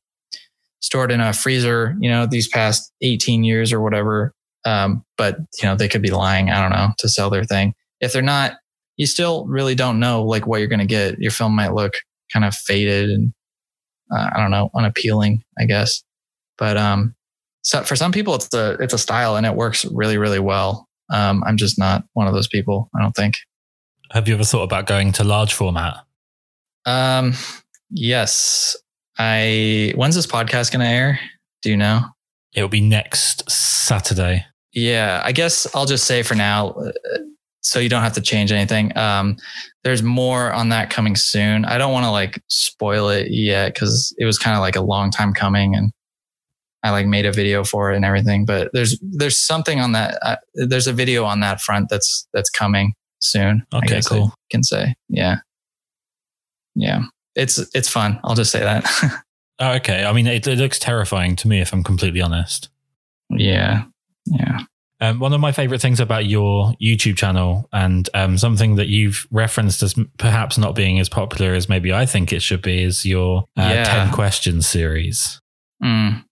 stored 0.80 1.12
in 1.12 1.20
a 1.20 1.34
freezer 1.34 1.94
you 2.00 2.08
know 2.08 2.26
these 2.26 2.48
past 2.48 2.90
18 3.02 3.44
years 3.44 3.72
or 3.72 3.80
whatever. 3.80 4.32
Um, 4.64 5.04
but 5.16 5.38
you 5.60 5.68
know 5.68 5.76
they 5.76 5.88
could 5.88 6.02
be 6.02 6.10
lying 6.10 6.50
i 6.50 6.60
don't 6.60 6.72
know 6.72 6.88
to 6.98 7.08
sell 7.08 7.30
their 7.30 7.44
thing. 7.44 7.74
If 8.00 8.12
they're 8.12 8.22
not 8.22 8.54
you 8.96 9.06
still 9.06 9.46
really 9.46 9.74
don't 9.74 10.00
know 10.00 10.24
like 10.24 10.46
what 10.46 10.58
you're 10.58 10.68
going 10.68 10.80
to 10.80 10.86
get. 10.86 11.18
Your 11.20 11.30
film 11.30 11.54
might 11.54 11.74
look 11.74 11.92
kind 12.32 12.46
of 12.46 12.54
faded 12.54 13.10
and 13.10 13.32
uh, 14.10 14.30
i 14.34 14.40
don't 14.40 14.50
know 14.50 14.70
unappealing 14.74 15.42
i 15.58 15.66
guess. 15.66 16.02
But 16.56 16.78
um 16.78 17.14
so 17.62 17.82
for 17.82 17.94
some 17.94 18.10
people 18.10 18.34
it's 18.34 18.52
a 18.54 18.78
it's 18.80 18.94
a 18.94 18.98
style 18.98 19.36
and 19.36 19.44
it 19.44 19.54
works 19.54 19.84
really 19.84 20.16
really 20.16 20.40
well. 20.40 20.88
Um 21.12 21.44
i'm 21.46 21.58
just 21.58 21.78
not 21.78 22.04
one 22.14 22.26
of 22.26 22.32
those 22.32 22.48
people 22.48 22.88
i 22.96 23.02
don't 23.02 23.14
think. 23.14 23.34
Have 24.12 24.28
you 24.28 24.34
ever 24.34 24.44
thought 24.44 24.62
about 24.62 24.86
going 24.86 25.12
to 25.12 25.24
large 25.24 25.52
format? 25.52 26.05
Um, 26.86 27.34
yes. 27.90 28.76
I 29.18 29.92
when's 29.96 30.14
this 30.14 30.26
podcast 30.26 30.72
to 30.72 30.78
air? 30.78 31.18
Do 31.62 31.70
you 31.70 31.76
know? 31.76 32.02
It'll 32.54 32.68
be 32.68 32.80
next 32.80 33.50
Saturday. 33.50 34.44
Yeah, 34.72 35.22
I 35.24 35.32
guess 35.32 35.66
I'll 35.74 35.86
just 35.86 36.04
say 36.04 36.22
for 36.22 36.34
now, 36.34 36.70
uh, 36.70 36.92
so 37.62 37.78
you 37.78 37.88
don't 37.88 38.02
have 38.02 38.12
to 38.14 38.20
change 38.20 38.52
anything. 38.52 38.96
Um, 38.96 39.36
there's 39.84 40.02
more 40.02 40.52
on 40.52 40.68
that 40.68 40.90
coming 40.90 41.16
soon. 41.16 41.64
I 41.64 41.78
don't 41.78 41.92
want 41.92 42.04
to 42.04 42.10
like 42.10 42.42
spoil 42.48 43.08
it 43.08 43.30
yet 43.30 43.74
because 43.74 44.14
it 44.18 44.26
was 44.26 44.38
kind 44.38 44.54
of 44.54 44.60
like 44.60 44.76
a 44.76 44.82
long 44.82 45.10
time 45.10 45.32
coming, 45.32 45.74
and 45.74 45.92
I 46.82 46.90
like 46.90 47.06
made 47.06 47.24
a 47.24 47.32
video 47.32 47.64
for 47.64 47.90
it 47.92 47.96
and 47.96 48.04
everything. 48.04 48.44
But 48.44 48.70
there's 48.74 48.98
there's 49.02 49.38
something 49.38 49.80
on 49.80 49.92
that. 49.92 50.18
Uh, 50.22 50.36
there's 50.54 50.86
a 50.86 50.92
video 50.92 51.24
on 51.24 51.40
that 51.40 51.60
front 51.60 51.88
that's 51.88 52.28
that's 52.34 52.50
coming 52.50 52.94
soon. 53.18 53.66
Okay, 53.72 54.02
cool. 54.04 54.26
I 54.32 54.46
can 54.50 54.62
say, 54.62 54.94
yeah, 55.08 55.38
yeah. 56.76 57.02
It's 57.34 57.58
it's 57.74 57.88
fun. 57.88 58.20
I'll 58.24 58.34
just 58.34 58.52
say 58.52 58.60
that. 58.60 58.86
oh, 59.58 59.72
okay. 59.76 60.04
I 60.04 60.12
mean, 60.12 60.26
it, 60.26 60.46
it 60.46 60.58
looks 60.58 60.78
terrifying 60.78 61.36
to 61.36 61.48
me, 61.48 61.60
if 61.60 61.72
I'm 61.72 61.82
completely 61.82 62.20
honest. 62.20 62.68
Yeah, 63.30 63.84
yeah. 64.26 64.60
Um, 64.98 65.18
one 65.18 65.34
of 65.34 65.40
my 65.40 65.52
favorite 65.52 65.82
things 65.82 66.00
about 66.00 66.24
your 66.24 66.72
YouTube 66.80 67.18
channel, 67.18 67.68
and 67.72 68.08
um, 68.14 68.38
something 68.38 68.76
that 68.76 68.86
you've 68.86 69.26
referenced 69.30 69.82
as 69.82 69.94
perhaps 70.16 70.56
not 70.56 70.74
being 70.74 70.98
as 70.98 71.10
popular 71.10 71.52
as 71.52 71.68
maybe 71.68 71.92
I 71.92 72.06
think 72.06 72.32
it 72.32 72.40
should 72.40 72.62
be, 72.62 72.82
is 72.82 73.04
your 73.04 73.40
uh, 73.58 73.70
yeah. 73.74 74.04
10 74.04 74.12
questions 74.12 74.66
series. 74.66 75.40
Mm 75.82 76.25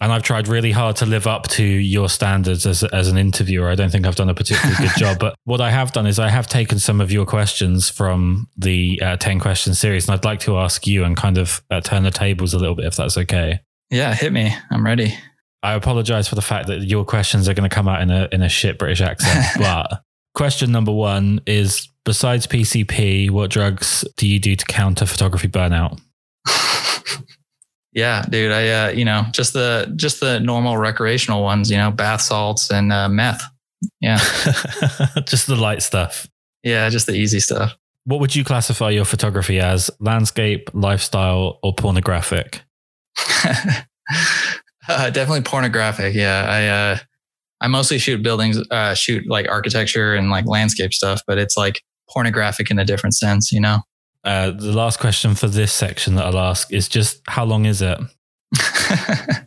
and 0.00 0.12
I've 0.12 0.22
tried 0.22 0.48
really 0.48 0.70
hard 0.70 0.96
to 0.96 1.06
live 1.06 1.26
up 1.26 1.48
to 1.48 1.64
your 1.64 2.08
standards 2.08 2.66
as, 2.66 2.84
as 2.84 3.08
an 3.08 3.18
interviewer. 3.18 3.68
I 3.68 3.74
don't 3.74 3.90
think 3.90 4.06
I've 4.06 4.16
done 4.16 4.28
a 4.28 4.34
particularly 4.34 4.76
good 4.76 4.96
job, 4.96 5.18
but 5.20 5.34
what 5.44 5.60
I 5.60 5.70
have 5.70 5.92
done 5.92 6.06
is 6.06 6.18
I 6.18 6.28
have 6.28 6.46
taken 6.46 6.78
some 6.78 7.00
of 7.00 7.10
your 7.10 7.26
questions 7.26 7.88
from 7.88 8.48
the 8.56 9.00
uh, 9.02 9.16
10 9.16 9.40
question 9.40 9.74
series, 9.74 10.08
and 10.08 10.14
I'd 10.14 10.24
like 10.24 10.40
to 10.40 10.58
ask 10.58 10.86
you 10.86 11.04
and 11.04 11.16
kind 11.16 11.38
of 11.38 11.62
uh, 11.70 11.80
turn 11.80 12.04
the 12.04 12.10
tables 12.10 12.54
a 12.54 12.58
little 12.58 12.74
bit, 12.74 12.86
if 12.86 12.96
that's 12.96 13.16
okay. 13.18 13.60
Yeah, 13.90 14.14
hit 14.14 14.32
me. 14.32 14.54
I'm 14.70 14.84
ready. 14.84 15.14
I 15.62 15.74
apologize 15.74 16.28
for 16.28 16.36
the 16.36 16.42
fact 16.42 16.68
that 16.68 16.82
your 16.82 17.04
questions 17.04 17.48
are 17.48 17.54
going 17.54 17.68
to 17.68 17.74
come 17.74 17.88
out 17.88 18.00
in 18.00 18.10
a, 18.10 18.28
in 18.30 18.42
a 18.42 18.48
shit 18.48 18.78
British 18.78 19.00
accent, 19.00 19.44
but 19.58 20.02
question 20.34 20.70
number 20.70 20.92
one 20.92 21.40
is 21.46 21.88
besides 22.04 22.46
PCP, 22.46 23.30
what 23.30 23.50
drugs 23.50 24.04
do 24.16 24.28
you 24.28 24.38
do 24.38 24.54
to 24.54 24.64
counter 24.64 25.04
photography 25.04 25.48
burnout? 25.48 26.00
Yeah, 27.98 28.24
dude. 28.30 28.52
I 28.52 28.68
uh, 28.68 28.88
you 28.90 29.04
know 29.04 29.24
just 29.32 29.54
the 29.54 29.92
just 29.96 30.20
the 30.20 30.38
normal 30.38 30.76
recreational 30.76 31.42
ones. 31.42 31.68
You 31.68 31.78
know, 31.78 31.90
bath 31.90 32.20
salts 32.20 32.70
and 32.70 32.92
uh, 32.92 33.08
meth. 33.08 33.42
Yeah, 34.00 34.18
just 35.26 35.48
the 35.48 35.56
light 35.56 35.82
stuff. 35.82 36.28
Yeah, 36.62 36.88
just 36.90 37.08
the 37.08 37.14
easy 37.14 37.40
stuff. 37.40 37.76
What 38.04 38.20
would 38.20 38.36
you 38.36 38.44
classify 38.44 38.90
your 38.90 39.04
photography 39.04 39.58
as? 39.58 39.90
Landscape, 39.98 40.70
lifestyle, 40.74 41.58
or 41.64 41.74
pornographic? 41.74 42.62
uh, 43.44 45.10
definitely 45.10 45.42
pornographic. 45.42 46.14
Yeah, 46.14 46.46
I 46.48 46.66
uh, 46.68 46.98
I 47.60 47.66
mostly 47.66 47.98
shoot 47.98 48.22
buildings, 48.22 48.58
uh, 48.70 48.94
shoot 48.94 49.28
like 49.28 49.48
architecture 49.48 50.14
and 50.14 50.30
like 50.30 50.46
landscape 50.46 50.94
stuff, 50.94 51.20
but 51.26 51.36
it's 51.36 51.56
like 51.56 51.82
pornographic 52.08 52.70
in 52.70 52.78
a 52.78 52.84
different 52.84 53.16
sense. 53.16 53.50
You 53.50 53.60
know. 53.60 53.80
Uh, 54.28 54.50
the 54.50 54.72
last 54.72 55.00
question 55.00 55.34
for 55.34 55.48
this 55.48 55.72
section 55.72 56.14
that 56.16 56.26
I'll 56.26 56.38
ask 56.38 56.70
is 56.72 56.86
just 56.86 57.22
how 57.26 57.44
long 57.46 57.64
is 57.64 57.80
it? 57.82 57.98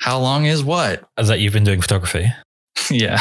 How 0.00 0.18
long 0.18 0.46
is 0.46 0.64
what? 0.64 1.04
That 1.16 1.38
you've 1.40 1.52
been 1.52 1.64
doing 1.64 1.80
photography? 1.80 2.26
Yeah. 2.90 3.18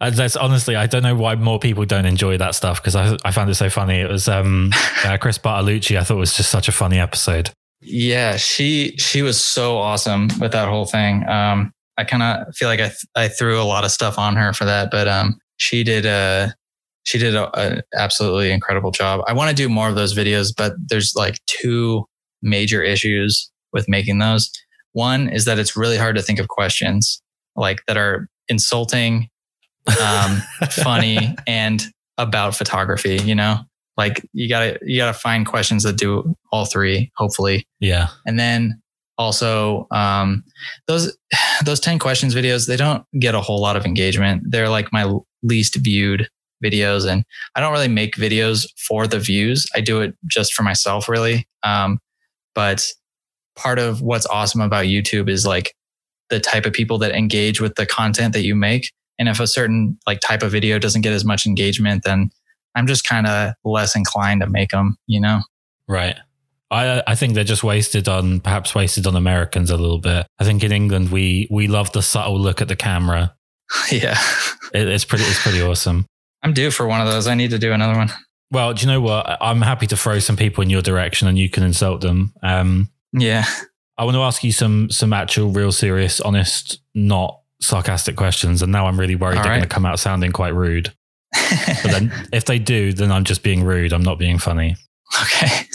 Uh, 0.00 0.10
That's 0.10 0.36
honestly, 0.36 0.76
I 0.76 0.86
don't 0.86 1.02
know 1.02 1.16
why 1.16 1.34
more 1.34 1.58
people 1.58 1.84
don't 1.84 2.06
enjoy 2.06 2.36
that 2.38 2.54
stuff 2.54 2.80
because 2.80 2.94
I, 2.94 3.16
I 3.24 3.32
found 3.32 3.50
it 3.50 3.54
so 3.56 3.68
funny. 3.68 3.96
It 4.00 4.08
was 4.08 4.28
um, 4.28 4.70
uh, 5.04 5.16
Chris 5.18 5.38
Bartolucci. 5.38 5.98
I 5.98 6.04
thought 6.04 6.16
was 6.16 6.36
just 6.36 6.50
such 6.50 6.68
a 6.68 6.72
funny 6.72 6.98
episode. 6.98 7.50
yeah, 7.80 8.36
she 8.36 8.96
she 8.98 9.22
was 9.22 9.40
so 9.40 9.78
awesome 9.78 10.28
with 10.40 10.52
that 10.52 10.68
whole 10.68 10.86
thing. 10.86 11.28
Um, 11.28 11.72
I 11.98 12.04
kind 12.04 12.22
of 12.22 12.54
feel 12.54 12.68
like 12.68 12.80
I 12.80 12.88
th- 12.88 13.06
I 13.16 13.28
threw 13.28 13.60
a 13.60 13.64
lot 13.64 13.84
of 13.84 13.90
stuff 13.90 14.16
on 14.18 14.36
her 14.36 14.52
for 14.52 14.64
that, 14.64 14.90
but 14.90 15.08
um, 15.08 15.38
she 15.56 15.82
did 15.82 16.06
a 16.06 16.54
she 17.04 17.18
did 17.18 17.34
a, 17.34 17.50
a 17.58 17.82
absolutely 17.94 18.52
incredible 18.52 18.90
job. 18.90 19.22
I 19.26 19.32
want 19.32 19.50
to 19.50 19.56
do 19.56 19.68
more 19.68 19.88
of 19.88 19.94
those 19.94 20.14
videos, 20.14 20.52
but 20.56 20.72
there's 20.86 21.14
like 21.16 21.36
two 21.46 22.04
major 22.42 22.82
issues 22.82 23.50
with 23.72 23.88
making 23.88 24.18
those. 24.18 24.50
One 24.92 25.28
is 25.28 25.44
that 25.46 25.58
it's 25.58 25.76
really 25.76 25.96
hard 25.96 26.16
to 26.16 26.22
think 26.22 26.38
of 26.38 26.48
questions 26.48 27.22
like 27.56 27.80
that 27.88 27.96
are 27.96 28.28
insulting, 28.48 29.28
um, 30.00 30.42
funny, 30.70 31.34
and 31.46 31.82
about 32.18 32.54
photography. 32.54 33.16
You 33.16 33.34
know, 33.34 33.58
like 33.96 34.24
you 34.32 34.48
gotta 34.48 34.78
you 34.82 34.98
gotta 34.98 35.16
find 35.18 35.46
questions 35.46 35.82
that 35.84 35.96
do 35.96 36.34
all 36.52 36.66
three. 36.66 37.10
Hopefully, 37.16 37.66
Yeah. 37.80 38.08
and 38.26 38.38
then 38.38 38.80
also 39.18 39.86
um, 39.90 40.44
those 40.86 41.16
those 41.64 41.80
10 41.80 41.98
questions 41.98 42.34
videos 42.34 42.66
they 42.66 42.76
don't 42.76 43.04
get 43.20 43.34
a 43.34 43.40
whole 43.40 43.60
lot 43.60 43.76
of 43.76 43.84
engagement 43.84 44.42
they're 44.46 44.70
like 44.70 44.90
my 44.92 45.12
least 45.42 45.76
viewed 45.76 46.28
videos 46.62 47.10
and 47.10 47.24
i 47.54 47.60
don't 47.60 47.72
really 47.72 47.88
make 47.88 48.16
videos 48.16 48.66
for 48.76 49.06
the 49.06 49.18
views 49.18 49.66
i 49.74 49.80
do 49.80 50.00
it 50.00 50.14
just 50.26 50.54
for 50.54 50.62
myself 50.62 51.08
really 51.08 51.46
um, 51.62 51.98
but 52.54 52.86
part 53.56 53.78
of 53.78 54.00
what's 54.00 54.26
awesome 54.26 54.60
about 54.60 54.86
youtube 54.86 55.28
is 55.28 55.46
like 55.46 55.74
the 56.30 56.40
type 56.40 56.64
of 56.64 56.72
people 56.72 56.98
that 56.98 57.12
engage 57.12 57.60
with 57.60 57.74
the 57.74 57.86
content 57.86 58.32
that 58.32 58.42
you 58.42 58.54
make 58.54 58.92
and 59.18 59.28
if 59.28 59.40
a 59.40 59.46
certain 59.46 59.98
like 60.06 60.20
type 60.20 60.42
of 60.42 60.50
video 60.50 60.78
doesn't 60.78 61.02
get 61.02 61.12
as 61.12 61.24
much 61.24 61.46
engagement 61.46 62.02
then 62.04 62.30
i'm 62.74 62.86
just 62.86 63.04
kind 63.04 63.26
of 63.26 63.52
less 63.64 63.94
inclined 63.94 64.40
to 64.40 64.48
make 64.48 64.70
them 64.70 64.96
you 65.06 65.20
know 65.20 65.40
Right. 65.88 66.16
I 66.70 67.02
I 67.06 67.14
think 67.14 67.34
they're 67.34 67.44
just 67.44 67.62
wasted 67.62 68.08
on 68.08 68.40
perhaps 68.40 68.74
wasted 68.74 69.06
on 69.06 69.14
Americans 69.14 69.70
a 69.70 69.76
little 69.76 69.98
bit. 69.98 70.26
I 70.38 70.44
think 70.44 70.64
in 70.64 70.72
England 70.72 71.10
we 71.10 71.46
we 71.50 71.66
love 71.66 71.92
the 71.92 72.02
subtle 72.02 72.40
look 72.40 72.60
at 72.60 72.68
the 72.68 72.76
camera. 72.76 73.34
yeah 73.90 74.18
It, 74.72 74.88
it's 74.88 75.04
pretty 75.04 75.24
it's 75.24 75.42
pretty 75.42 75.60
awesome. 75.60 76.06
I'm 76.42 76.52
due 76.52 76.70
for 76.70 76.86
one 76.86 77.00
of 77.00 77.06
those. 77.06 77.26
I 77.26 77.34
need 77.34 77.50
to 77.50 77.58
do 77.58 77.72
another 77.72 77.96
one. 77.96 78.10
Well, 78.50 78.74
do 78.74 78.82
you 78.84 78.92
know 78.92 79.00
what? 79.00 79.38
I'm 79.40 79.62
happy 79.62 79.86
to 79.88 79.96
throw 79.96 80.18
some 80.18 80.36
people 80.36 80.62
in 80.62 80.70
your 80.70 80.82
direction 80.82 81.26
and 81.28 81.38
you 81.38 81.48
can 81.48 81.62
insult 81.62 82.00
them. 82.02 82.34
Um, 82.42 82.90
Yeah. 83.12 83.44
I 83.98 84.04
want 84.04 84.14
to 84.16 84.22
ask 84.22 84.42
you 84.42 84.52
some 84.52 84.90
some 84.90 85.12
actual, 85.12 85.50
real, 85.50 85.70
serious, 85.72 86.20
honest, 86.20 86.80
not 86.94 87.38
sarcastic 87.60 88.16
questions. 88.16 88.60
And 88.62 88.72
now 88.72 88.86
I'm 88.86 88.98
really 88.98 89.14
worried 89.16 89.38
All 89.38 89.44
they're 89.44 89.52
going 89.52 89.62
to 89.62 89.68
come 89.68 89.86
out 89.86 89.98
sounding 90.00 90.32
quite 90.32 90.54
rude. 90.54 90.92
But 91.32 91.82
then 91.84 92.12
if 92.32 92.44
they 92.46 92.58
do, 92.58 92.92
then 92.92 93.12
I'm 93.12 93.24
just 93.24 93.42
being 93.42 93.62
rude. 93.64 93.92
I'm 93.92 94.02
not 94.02 94.18
being 94.18 94.38
funny. 94.38 94.76
okay. 95.22 95.66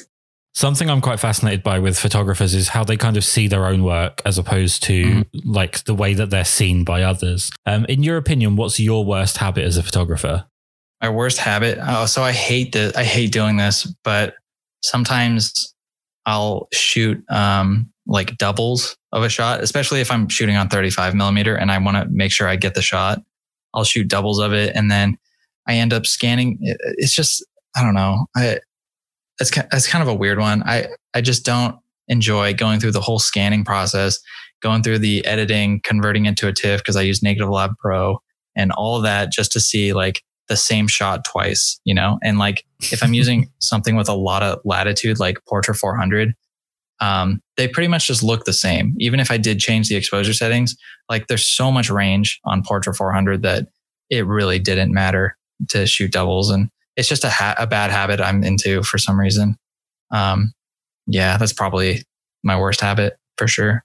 Something 0.54 0.90
I'm 0.90 1.02
quite 1.02 1.20
fascinated 1.20 1.62
by 1.62 1.78
with 1.78 2.00
photographers 2.00 2.56
is 2.56 2.70
how 2.70 2.84
they 2.84 2.98
kind 2.98 3.16
of 3.16 3.24
see 3.24 3.48
their 3.48 3.66
own 3.68 3.84
work 3.84 4.22
as 4.26 4.40
opposed 4.40 4.82
to 4.84 5.06
Mhm. 5.06 5.26
like 5.46 5.84
the 5.84 5.94
way 5.94 6.16
that 6.16 6.32
they're 6.32 6.44
seen 6.46 6.84
by 6.84 7.04
others. 7.04 7.52
Um, 7.68 7.86
in 7.86 8.02
your 8.02 8.18
opinion, 8.18 8.56
what's 8.56 8.80
your 8.80 9.06
worst 9.06 9.38
habit 9.38 9.64
as 9.66 9.78
a 9.78 9.84
photographer? 9.84 10.46
My 11.02 11.10
worst 11.10 11.38
habit. 11.38 11.78
Oh, 11.82 12.06
so 12.06 12.24
I 12.24 12.32
hate 12.32 12.72
this. 12.72 12.96
I 12.96 13.04
hate 13.04 13.32
doing 13.32 13.58
this, 13.58 13.86
but 14.04 14.34
sometimes 14.82 15.74
I'll 16.26 16.68
shoot 16.74 17.24
um, 17.30 17.92
like 18.08 18.38
doubles 18.38 18.98
of 19.12 19.24
a 19.24 19.30
shot, 19.30 19.62
especially 19.62 20.02
if 20.02 20.12
I'm 20.12 20.28
shooting 20.28 20.56
on 20.56 20.70
35 20.70 21.14
millimeter 21.14 21.56
and 21.56 21.72
I 21.72 21.78
want 21.78 21.98
to 21.98 22.08
make 22.10 22.32
sure 22.32 22.48
I 22.48 22.56
get 22.56 22.74
the 22.74 22.82
shot. 22.82 23.20
I'll 23.74 23.84
shoot 23.84 24.08
doubles 24.08 24.40
of 24.40 24.54
it, 24.54 24.76
and 24.76 24.90
then 24.90 25.18
I 25.68 25.76
end 25.76 25.94
up 25.94 26.06
scanning. 26.06 26.58
It's 26.62 27.14
just 27.14 27.46
I 27.76 27.84
don't 27.84 27.94
know. 27.94 28.26
I 28.36 28.60
it's 29.40 29.52
it's 29.56 29.88
kind 29.88 30.02
of 30.02 30.08
a 30.08 30.16
weird 30.16 30.40
one. 30.40 30.64
I 30.64 30.88
I 31.14 31.22
just 31.22 31.46
don't 31.46 31.76
enjoy 32.08 32.54
going 32.54 32.80
through 32.80 32.92
the 32.92 33.02
whole 33.02 33.20
scanning 33.20 33.64
process, 33.64 34.18
going 34.62 34.82
through 34.82 35.00
the 35.00 35.26
editing, 35.26 35.82
converting 35.84 36.26
into 36.26 36.48
a 36.48 36.54
TIFF 36.54 36.80
because 36.80 36.96
I 36.96 37.02
use 37.02 37.22
Negative 37.22 37.50
Lab 37.50 37.72
Pro 37.80 38.20
and 38.56 38.72
all 38.72 38.98
of 38.98 39.04
that 39.04 39.32
just 39.32 39.52
to 39.52 39.60
see 39.60 39.94
like 39.94 40.24
the 40.48 40.58
same 40.58 40.88
shot 40.88 41.26
twice, 41.26 41.80
you 41.84 41.94
know? 41.94 42.20
And 42.24 42.38
like 42.38 42.66
if 42.92 43.04
I'm 43.04 43.14
using 43.14 43.50
something 43.60 43.96
with 43.96 44.10
a 44.10 44.14
lot 44.14 44.44
of 44.44 44.60
latitude, 44.66 45.20
like 45.20 45.38
Portra 45.50 45.76
400, 45.76 46.34
um, 47.00 47.42
they 47.58 47.68
pretty 47.68 47.88
much 47.88 48.08
just 48.08 48.24
look 48.24 48.46
the 48.46 48.54
same. 48.54 48.96
Even 49.00 49.20
if 49.20 49.30
I 49.30 49.38
did 49.38 49.60
change 49.60 49.88
the 49.90 49.96
exposure 49.96 50.34
settings, 50.34 50.76
like 51.10 51.28
there's 51.28 51.46
so 51.46 51.72
much 51.72 51.90
range 51.90 52.40
on 52.46 52.64
Portra 52.64 52.96
400 52.96 53.44
that 53.44 53.68
it 54.10 54.26
really 54.26 54.60
didn't 54.60 54.94
matter 54.94 55.38
to 55.70 55.86
shoot 55.86 56.12
doubles. 56.12 56.50
And 56.50 56.70
it's 56.96 57.10
just 57.10 57.24
a, 57.24 57.30
ha- 57.30 57.56
a 57.58 57.68
bad 57.68 57.92
habit 57.92 58.20
I'm 58.20 58.44
into 58.44 58.82
for 58.84 58.98
some 58.98 59.20
reason. 59.20 59.58
Um, 60.12 60.54
yeah, 61.06 61.38
that's 61.38 61.54
probably 61.54 62.04
my 62.44 62.60
worst 62.60 62.82
habit 62.82 63.18
for 63.38 63.48
sure. 63.48 63.84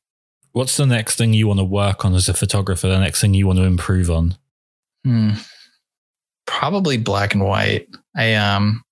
What's 0.52 0.76
the 0.76 0.86
next 0.86 1.16
thing 1.16 1.32
you 1.32 1.48
want 1.48 1.60
to 1.60 1.64
work 1.64 2.04
on 2.04 2.14
as 2.14 2.28
a 2.28 2.34
photographer? 2.34 2.88
The 2.88 2.98
next 2.98 3.20
thing 3.20 3.34
you 3.34 3.46
want 3.46 3.58
to 3.58 3.64
improve 3.64 4.10
on? 4.10 4.36
Hmm. 5.04 5.32
Probably 6.46 6.96
black 6.96 7.34
and 7.34 7.44
white. 7.44 7.88
I 8.16 8.34
um 8.34 8.82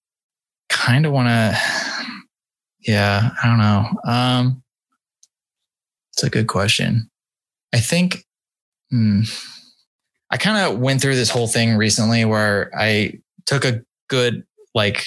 kind 0.69 1.07
of 1.07 1.13
want 1.13 1.29
to. 1.29 1.59
Yeah, 2.83 3.31
I 3.43 3.47
don't 3.47 3.59
know. 3.59 4.11
Um, 4.11 4.63
it's 6.15 6.23
a 6.23 6.31
good 6.31 6.47
question. 6.47 7.11
I 7.75 7.81
think. 7.81 8.25
Hmm, 8.91 9.21
I 10.31 10.37
kind 10.37 10.59
of 10.59 10.81
went 10.81 11.01
through 11.01 11.17
this 11.17 11.31
whole 11.31 11.47
thing 11.47 11.77
recently 11.77 12.25
where 12.25 12.71
I 12.77 13.21
took 13.47 13.65
a 13.65 13.83
good 14.09 14.45
like 14.75 15.05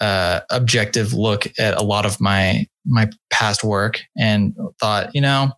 uh, 0.00 0.40
objective 0.50 1.12
look 1.12 1.46
at 1.58 1.76
a 1.76 1.82
lot 1.82 2.06
of 2.06 2.20
my 2.20 2.66
my 2.86 3.10
past 3.30 3.62
work 3.62 4.00
and 4.16 4.56
thought, 4.80 5.14
you 5.14 5.20
know, 5.20 5.52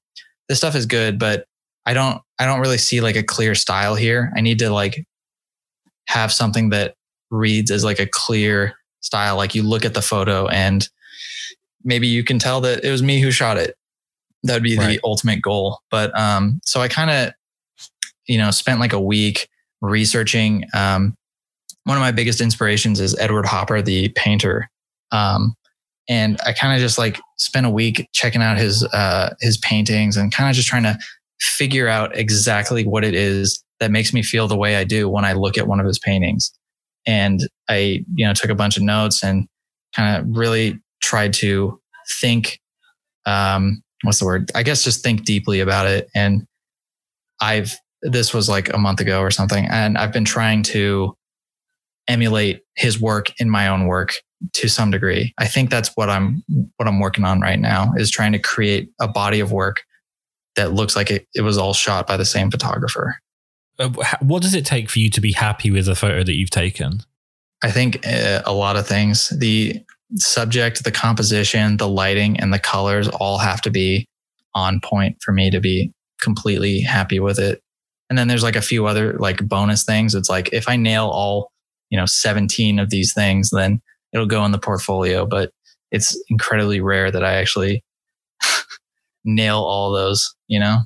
this 0.48 0.58
stuff 0.58 0.74
is 0.74 0.86
good, 0.86 1.18
but 1.18 1.46
I 1.86 1.94
don't 1.94 2.20
I 2.38 2.46
don't 2.46 2.60
really 2.60 2.78
see 2.78 3.00
like 3.00 3.16
a 3.16 3.22
clear 3.22 3.54
style 3.54 3.94
here. 3.94 4.32
I 4.36 4.40
need 4.40 4.58
to 4.60 4.70
like 4.70 5.04
have 6.08 6.32
something 6.32 6.70
that 6.70 6.94
reads 7.30 7.70
as 7.70 7.84
like 7.84 7.98
a 7.98 8.06
clear 8.06 8.74
style. 9.00 9.36
Like 9.36 9.54
you 9.54 9.62
look 9.62 9.84
at 9.84 9.94
the 9.94 10.02
photo 10.02 10.46
and 10.48 10.88
maybe 11.84 12.06
you 12.06 12.22
can 12.24 12.38
tell 12.38 12.60
that 12.62 12.84
it 12.84 12.90
was 12.90 13.02
me 13.02 13.20
who 13.20 13.30
shot 13.30 13.56
it. 13.56 13.76
That 14.44 14.54
would 14.54 14.62
be 14.62 14.76
Right. 14.76 14.88
the 14.88 15.00
ultimate 15.04 15.40
goal. 15.42 15.80
But 15.90 16.16
um, 16.18 16.60
so 16.64 16.80
I 16.80 16.88
kind 16.88 17.10
of, 17.10 17.32
you 18.26 18.38
know, 18.38 18.50
spent 18.50 18.80
like 18.80 18.92
a 18.92 19.00
week 19.00 19.48
researching. 19.80 20.64
Um, 20.74 21.14
one 21.84 21.96
of 21.96 22.00
my 22.00 22.12
biggest 22.12 22.40
inspirations 22.40 23.00
is 23.00 23.18
Edward 23.18 23.46
Hopper, 23.46 23.82
the 23.82 24.08
painter. 24.10 24.70
Um, 25.10 25.54
and 26.08 26.38
I 26.44 26.52
kind 26.52 26.74
of 26.74 26.80
just 26.80 26.98
like 26.98 27.20
spent 27.36 27.66
a 27.66 27.70
week 27.70 28.08
checking 28.12 28.42
out 28.42 28.58
his 28.58 28.84
uh, 28.84 29.34
his 29.40 29.56
paintings 29.58 30.16
and 30.16 30.32
kind 30.32 30.50
of 30.50 30.56
just 30.56 30.68
trying 30.68 30.82
to 30.84 30.98
figure 31.40 31.88
out 31.88 32.16
exactly 32.16 32.84
what 32.84 33.04
it 33.04 33.14
is 33.14 33.62
that 33.82 33.90
makes 33.90 34.12
me 34.12 34.22
feel 34.22 34.46
the 34.46 34.56
way 34.56 34.76
I 34.76 34.84
do 34.84 35.08
when 35.08 35.24
I 35.24 35.32
look 35.32 35.58
at 35.58 35.66
one 35.66 35.80
of 35.80 35.86
his 35.86 35.98
paintings. 35.98 36.52
And 37.04 37.40
I, 37.68 38.04
you 38.14 38.24
know, 38.24 38.32
took 38.32 38.48
a 38.48 38.54
bunch 38.54 38.76
of 38.76 38.84
notes 38.84 39.24
and 39.24 39.48
kind 39.92 40.16
of 40.16 40.36
really 40.36 40.78
tried 41.02 41.32
to 41.34 41.80
think, 42.20 42.60
um, 43.26 43.82
what's 44.04 44.20
the 44.20 44.24
word? 44.24 44.52
I 44.54 44.62
guess 44.62 44.84
just 44.84 45.02
think 45.02 45.24
deeply 45.24 45.58
about 45.58 45.88
it. 45.88 46.08
And 46.14 46.46
I've, 47.40 47.76
this 48.02 48.32
was 48.32 48.48
like 48.48 48.72
a 48.72 48.78
month 48.78 49.00
ago 49.00 49.18
or 49.18 49.32
something. 49.32 49.66
And 49.68 49.98
I've 49.98 50.12
been 50.12 50.24
trying 50.24 50.62
to 50.64 51.16
emulate 52.06 52.62
his 52.76 53.00
work 53.00 53.32
in 53.40 53.50
my 53.50 53.66
own 53.66 53.88
work 53.88 54.14
to 54.52 54.68
some 54.68 54.92
degree. 54.92 55.34
I 55.38 55.48
think 55.48 55.70
that's 55.70 55.90
what 55.96 56.08
I'm, 56.08 56.44
what 56.76 56.86
I'm 56.86 57.00
working 57.00 57.24
on 57.24 57.40
right 57.40 57.58
now 57.58 57.94
is 57.96 58.12
trying 58.12 58.30
to 58.30 58.38
create 58.38 58.90
a 59.00 59.08
body 59.08 59.40
of 59.40 59.50
work 59.50 59.82
that 60.54 60.72
looks 60.72 60.94
like 60.94 61.10
it, 61.10 61.26
it 61.34 61.40
was 61.40 61.58
all 61.58 61.74
shot 61.74 62.06
by 62.06 62.16
the 62.16 62.24
same 62.24 62.48
photographer. 62.48 63.16
Uh, 63.82 63.88
wh- 63.88 64.22
what 64.22 64.42
does 64.42 64.54
it 64.54 64.64
take 64.64 64.88
for 64.88 65.00
you 65.00 65.10
to 65.10 65.20
be 65.20 65.32
happy 65.32 65.70
with 65.70 65.88
a 65.88 65.96
photo 65.96 66.22
that 66.22 66.34
you've 66.34 66.50
taken? 66.50 67.00
I 67.62 67.70
think 67.70 68.06
uh, 68.06 68.42
a 68.46 68.52
lot 68.52 68.76
of 68.76 68.86
things. 68.86 69.28
The 69.30 69.82
subject, 70.16 70.84
the 70.84 70.92
composition, 70.92 71.76
the 71.78 71.88
lighting, 71.88 72.38
and 72.38 72.52
the 72.52 72.58
colors 72.58 73.08
all 73.08 73.38
have 73.38 73.60
to 73.62 73.70
be 73.70 74.06
on 74.54 74.80
point 74.80 75.16
for 75.22 75.32
me 75.32 75.50
to 75.50 75.60
be 75.60 75.92
completely 76.20 76.80
happy 76.80 77.18
with 77.18 77.38
it. 77.38 77.60
And 78.08 78.18
then 78.18 78.28
there's 78.28 78.42
like 78.42 78.56
a 78.56 78.62
few 78.62 78.86
other 78.86 79.14
like 79.14 79.46
bonus 79.48 79.84
things. 79.84 80.14
It's 80.14 80.28
like 80.28 80.50
if 80.52 80.68
I 80.68 80.76
nail 80.76 81.08
all, 81.08 81.50
you 81.90 81.98
know, 81.98 82.06
17 82.06 82.78
of 82.78 82.90
these 82.90 83.12
things, 83.14 83.50
then 83.50 83.80
it'll 84.12 84.26
go 84.26 84.44
in 84.44 84.52
the 84.52 84.58
portfolio. 84.58 85.26
But 85.26 85.50
it's 85.90 86.16
incredibly 86.28 86.80
rare 86.80 87.10
that 87.10 87.24
I 87.24 87.34
actually 87.34 87.82
nail 89.24 89.58
all 89.58 89.92
those, 89.92 90.34
you 90.46 90.60
know? 90.60 90.80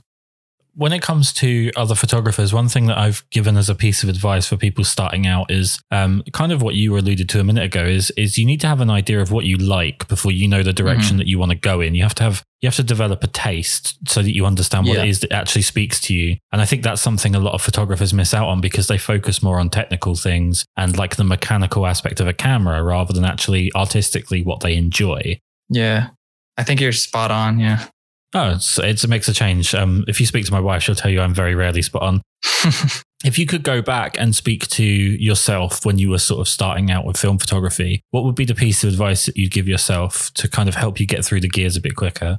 When 0.77 0.93
it 0.93 1.01
comes 1.01 1.33
to 1.33 1.72
other 1.74 1.95
photographers, 1.95 2.53
one 2.53 2.68
thing 2.68 2.87
that 2.87 2.99
I've 2.99 3.24
given 3.31 3.57
as 3.57 3.70
a 3.70 3.74
piece 3.74 4.03
of 4.03 4.11
advice 4.11 4.47
for 4.47 4.59
people 4.59 4.85
starting 4.85 5.27
out 5.27 5.51
is 5.51 5.81
um, 5.91 6.22
kind 6.35 6.53
of 6.53 6.61
what 6.61 6.74
you 6.74 6.97
alluded 6.97 7.31
to 7.31 7.41
a 7.41 7.45
minute 7.45 7.64
ago 7.64 7.85
is 7.85 8.11
is 8.12 8.37
you 8.37 8.45
need 8.45 8.61
to 8.61 8.66
have 8.66 8.83
an 8.83 8.91
idea 8.91 9.20
of 9.20 9.33
what 9.33 9.47
you 9.47 9.57
like 9.57 10.07
before 10.07 10.33
you 10.33 10.47
know 10.47 10.62
the 10.62 10.74
direction 10.74 11.12
mm-hmm. 11.12 11.18
that 11.18 11.29
you 11.29 11.39
want 11.39 11.51
to 11.51 11.57
go 11.57 11.81
in. 11.81 11.95
You 11.95 12.03
have 12.03 12.14
to 12.16 12.24
have 12.24 12.45
you 12.61 12.66
have 12.66 12.77
to 12.77 12.83
develop 12.83 13.24
a 13.24 13.27
taste 13.27 13.97
so 14.07 14.22
that 14.22 14.35
you 14.35 14.45
understand 14.45 14.87
what 14.87 14.99
yeah. 14.99 15.05
it 15.05 15.09
is 15.09 15.20
that 15.20 15.33
actually 15.33 15.62
speaks 15.62 15.99
to 16.03 16.14
you. 16.14 16.37
And 16.53 16.61
I 16.61 16.66
think 16.66 16.83
that's 16.83 17.01
something 17.01 17.35
a 17.35 17.41
lot 17.41 17.55
of 17.55 17.62
photographers 17.62 18.12
miss 18.12 18.35
out 18.35 18.49
on 18.49 18.61
because 18.61 18.87
they 18.87 18.99
focus 18.99 19.43
more 19.43 19.59
on 19.59 19.70
technical 19.70 20.14
things 20.14 20.66
and 20.77 20.97
like 20.97 21.16
the 21.16 21.24
mechanical 21.24 21.87
aspect 21.87 22.20
of 22.20 22.27
a 22.27 22.35
camera 22.35 22.83
rather 22.83 23.14
than 23.14 23.24
actually 23.24 23.72
artistically 23.74 24.43
what 24.43 24.61
they 24.61 24.77
enjoy. 24.77 25.39
Yeah. 25.70 26.11
I 26.59 26.64
think 26.64 26.81
you're 26.81 26.93
spot 26.93 27.31
on. 27.31 27.59
Yeah. 27.59 27.87
Oh, 28.37 28.51
it's, 28.51 28.78
it's 28.78 29.03
a 29.03 29.09
mix 29.09 29.28
of 29.28 29.34
change. 29.34 29.74
Um, 29.74 30.05
if 30.09 30.20
you 30.20 30.26
speak 30.26 30.45
to 30.45 30.53
my 30.53 30.61
wife, 30.61 30.82
she'll 30.82 30.95
tell 30.95 31.11
you 31.11 31.22
I'm 31.22 31.32
very 31.32 31.55
rarely 31.55 31.80
spot 31.80 32.03
on. 32.03 32.22
if 33.24 33.39
you 33.39 33.47
could 33.47 33.62
go 33.62 33.80
back 33.80 34.14
and 34.20 34.37
speak 34.37 34.68
to 34.68 34.84
yourself 34.84 35.87
when 35.87 35.97
you 35.97 36.11
were 36.11 36.18
sort 36.18 36.43
of 36.43 36.49
starting 36.49 36.91
out 36.91 37.07
with 37.07 37.16
film 37.16 37.39
photography, 37.39 38.03
what 38.11 38.24
would 38.24 38.34
be 38.34 38.45
the 38.45 38.55
piece 38.55 38.84
of 38.84 38.91
advice 38.91 39.24
that 39.24 39.39
you'd 39.39 39.53
give 39.53 39.66
yourself 39.66 40.30
to 40.34 40.49
kind 40.49 40.68
of 40.68 40.74
help 40.74 41.01
you 41.01 41.07
get 41.07 41.24
through 41.24 41.41
the 41.41 41.49
gears 41.49 41.78
a 41.78 41.80
bit 41.80 41.97
quicker? 41.97 42.39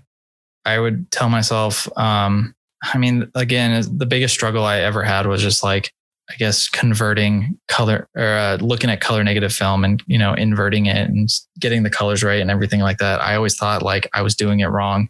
I 0.66 0.78
would 0.78 1.10
tell 1.10 1.30
myself, 1.30 1.90
um, 1.98 2.54
I 2.84 3.00
mean, 3.00 3.32
again, 3.34 3.84
the 3.98 4.06
biggest 4.06 4.36
struggle 4.36 4.66
I 4.66 4.82
ever 4.82 5.02
had 5.02 5.26
was 5.26 5.42
just 5.42 5.64
like, 5.64 5.92
I 6.30 6.36
guess 6.36 6.70
converting 6.70 7.58
color 7.70 8.08
or 8.16 8.24
uh, 8.24 8.58
looking 8.58 8.92
at 8.92 9.02
color 9.02 9.24
negative 9.24 9.54
film 9.54 9.84
and 9.86 10.04
you 10.08 10.18
know 10.20 10.34
inverting 10.34 10.86
it 10.88 11.10
and 11.10 11.30
getting 11.58 11.84
the 11.84 11.90
colors 11.90 12.22
right 12.22 12.42
and 12.42 12.52
everything 12.52 12.82
like 12.82 12.98
that. 12.98 13.22
I 13.22 13.36
always 13.36 13.56
thought 13.56 13.82
like 13.82 14.10
I 14.14 14.22
was 14.22 14.36
doing 14.36 14.60
it 14.60 14.68
wrong, 14.68 15.08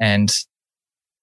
and 0.00 0.30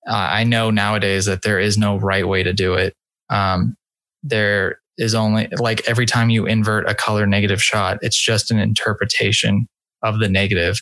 uh, 0.07 0.13
I 0.13 0.43
know 0.43 0.69
nowadays 0.69 1.26
that 1.26 1.41
there 1.41 1.59
is 1.59 1.78
no 1.78 1.97
right 1.97 2.28
way 2.28 2.43
to 2.43 2.53
do 2.53 2.73
it. 2.76 2.93
Um, 3.30 3.76
there 4.23 4.80
is 4.97 5.15
only 5.15 5.47
like 5.57 5.88
every 5.88 6.05
time 6.05 6.30
you 6.30 6.45
invert 6.45 6.88
a 6.89 6.95
color 6.95 7.26
negative 7.26 7.61
shot, 7.61 7.97
it's 8.01 8.21
just 8.21 8.51
an 8.51 8.59
interpretation 8.59 9.67
of 10.03 10.19
the 10.19 10.30
negative. 10.30 10.82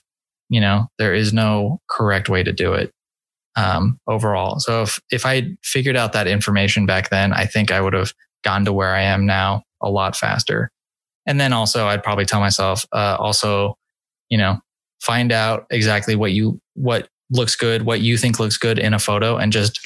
You 0.50 0.62
know, 0.62 0.88
there 1.00 1.14
is 1.14 1.34
no 1.34 1.80
correct 1.90 2.30
way 2.30 2.44
to 2.44 2.52
do 2.52 2.74
it 2.74 2.92
um, 3.56 4.00
overall. 4.08 4.60
So 4.60 4.84
if 4.84 5.00
if 5.12 5.26
I 5.26 5.56
figured 5.64 5.96
out 5.96 6.14
that 6.14 6.28
information 6.28 6.86
back 6.86 7.10
then, 7.10 7.34
I 7.34 7.46
think 7.46 7.72
I 7.72 7.82
would 7.82 7.94
have 7.94 8.14
gone 8.44 8.66
to 8.66 8.74
where 8.74 8.94
I 8.94 9.04
am 9.04 9.26
now 9.26 9.64
a 9.82 9.90
lot 9.90 10.16
faster. 10.16 10.70
And 11.26 11.40
then 11.40 11.54
also, 11.54 11.88
I'd 11.88 12.04
probably 12.04 12.26
tell 12.26 12.42
myself, 12.42 12.86
uh, 12.92 13.16
also, 13.18 13.76
you 14.30 14.38
know, 14.38 14.60
find 15.02 15.32
out 15.32 15.66
exactly 15.70 16.16
what 16.16 16.34
you 16.34 16.60
what 16.74 17.08
looks 17.34 17.56
good, 17.56 17.84
what 17.84 18.02
you 18.02 18.18
think 18.18 18.40
looks 18.40 18.58
good 18.58 18.80
in 18.80 18.94
a 18.94 19.00
photo, 19.00 19.38
and 19.38 19.52
just 19.52 19.80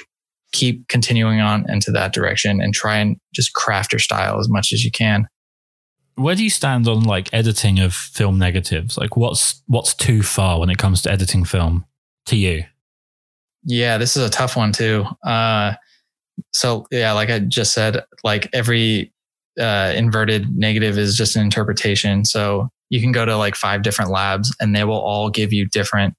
keep 0.51 0.87
continuing 0.87 1.39
on 1.39 1.69
into 1.69 1.91
that 1.91 2.13
direction 2.13 2.61
and 2.61 2.73
try 2.73 2.97
and 2.97 3.17
just 3.33 3.53
craft 3.53 3.91
your 3.91 3.99
style 3.99 4.39
as 4.39 4.47
much 4.49 4.71
as 4.71 4.83
you 4.83 4.91
can. 4.91 5.27
Where 6.15 6.35
do 6.35 6.43
you 6.43 6.49
stand 6.49 6.87
on 6.87 7.03
like 7.03 7.33
editing 7.33 7.79
of 7.79 7.93
film 7.93 8.39
negatives? 8.39 8.97
Like 8.97 9.15
what's 9.17 9.61
what's 9.67 9.93
too 9.93 10.23
far 10.23 10.59
when 10.59 10.69
it 10.69 10.77
comes 10.77 11.01
to 11.03 11.11
editing 11.11 11.45
film 11.45 11.85
to 12.25 12.35
you? 12.35 12.63
Yeah, 13.63 13.97
this 13.97 14.17
is 14.17 14.25
a 14.25 14.29
tough 14.29 14.55
one 14.55 14.71
too. 14.71 15.05
Uh, 15.23 15.73
so 16.53 16.85
yeah, 16.91 17.11
like 17.11 17.29
I 17.29 17.39
just 17.39 17.73
said, 17.73 18.03
like 18.23 18.49
every 18.53 19.13
uh, 19.59 19.93
inverted 19.95 20.55
negative 20.55 20.97
is 20.97 21.15
just 21.15 21.35
an 21.35 21.43
interpretation. 21.43 22.25
So 22.25 22.69
you 22.89 23.01
can 23.01 23.11
go 23.11 23.25
to 23.25 23.37
like 23.37 23.55
five 23.55 23.83
different 23.83 24.11
labs 24.11 24.55
and 24.59 24.75
they 24.75 24.83
will 24.83 24.99
all 24.99 25.29
give 25.29 25.51
you 25.51 25.67
different 25.67 26.15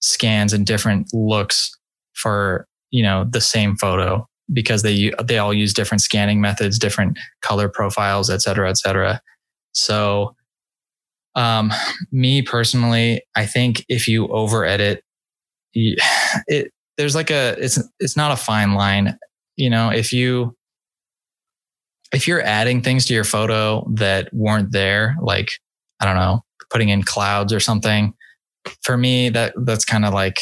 scans 0.00 0.52
and 0.52 0.66
different 0.66 1.08
looks 1.12 1.76
for 2.14 2.66
you 2.90 3.02
know 3.02 3.24
the 3.30 3.40
same 3.40 3.76
photo 3.76 4.26
because 4.52 4.82
they 4.82 5.12
they 5.22 5.38
all 5.38 5.54
use 5.54 5.72
different 5.72 6.00
scanning 6.00 6.40
methods 6.40 6.78
different 6.78 7.18
color 7.42 7.68
profiles 7.68 8.30
et 8.30 8.42
cetera 8.42 8.68
et 8.68 8.78
cetera. 8.78 9.20
So 9.72 10.34
um 11.36 11.72
me 12.10 12.42
personally 12.42 13.22
i 13.36 13.46
think 13.46 13.84
if 13.88 14.08
you 14.08 14.26
over 14.28 14.64
edit 14.64 15.04
it 15.74 16.72
there's 16.98 17.14
like 17.14 17.30
a 17.30 17.56
it's 17.58 17.78
it's 17.98 18.16
not 18.16 18.32
a 18.32 18.36
fine 18.36 18.74
line. 18.74 19.16
You 19.56 19.70
know 19.70 19.90
if 19.90 20.12
you 20.12 20.56
if 22.12 22.26
you're 22.26 22.42
adding 22.42 22.82
things 22.82 23.06
to 23.06 23.14
your 23.14 23.24
photo 23.24 23.86
that 23.94 24.32
weren't 24.32 24.72
there 24.72 25.16
like 25.22 25.52
i 26.00 26.04
don't 26.04 26.16
know 26.16 26.42
putting 26.70 26.88
in 26.88 27.02
clouds 27.02 27.52
or 27.52 27.60
something 27.60 28.14
for 28.82 28.96
me, 28.96 29.28
that 29.30 29.54
that's 29.64 29.84
kind 29.84 30.04
of 30.04 30.14
like 30.14 30.36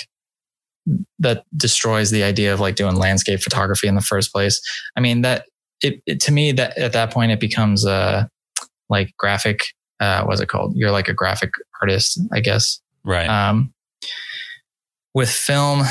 that 1.19 1.45
destroys 1.57 2.11
the 2.11 2.23
idea 2.23 2.53
of 2.53 2.61
like 2.61 2.77
doing 2.77 2.97
landscape 2.97 3.41
photography 3.41 3.87
in 3.87 3.95
the 3.95 4.01
first 4.01 4.33
place. 4.33 4.61
I 4.97 5.01
mean, 5.01 5.23
that 5.23 5.47
it, 5.83 6.01
it 6.07 6.21
to 6.21 6.33
me 6.33 6.53
that 6.53 6.77
at 6.79 6.93
that 6.93 7.13
point 7.13 7.33
it 7.33 7.41
becomes 7.41 7.87
uh 7.87 8.27
like 8.89 9.15
graphic 9.19 9.61
uh 10.01 10.25
what's 10.25 10.41
it 10.41 10.49
called? 10.49 10.75
You're 10.77 10.91
like 10.91 11.09
a 11.09 11.15
graphic 11.15 11.51
artist, 11.81 12.21
I 12.33 12.41
guess. 12.41 12.81
Right. 13.05 13.29
Um 13.29 13.73
with 15.15 15.31
film 15.31 15.83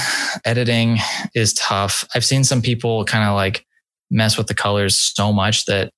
editing 0.45 0.97
is 1.35 1.53
tough. 1.53 2.05
I've 2.15 2.25
seen 2.25 2.43
some 2.43 2.61
people 2.61 3.03
kind 3.05 3.27
of 3.27 3.35
like 3.35 3.65
mess 4.09 4.37
with 4.37 4.47
the 4.47 4.53
colors 4.53 4.97
so 4.97 5.33
much 5.33 5.65
that 5.65 5.91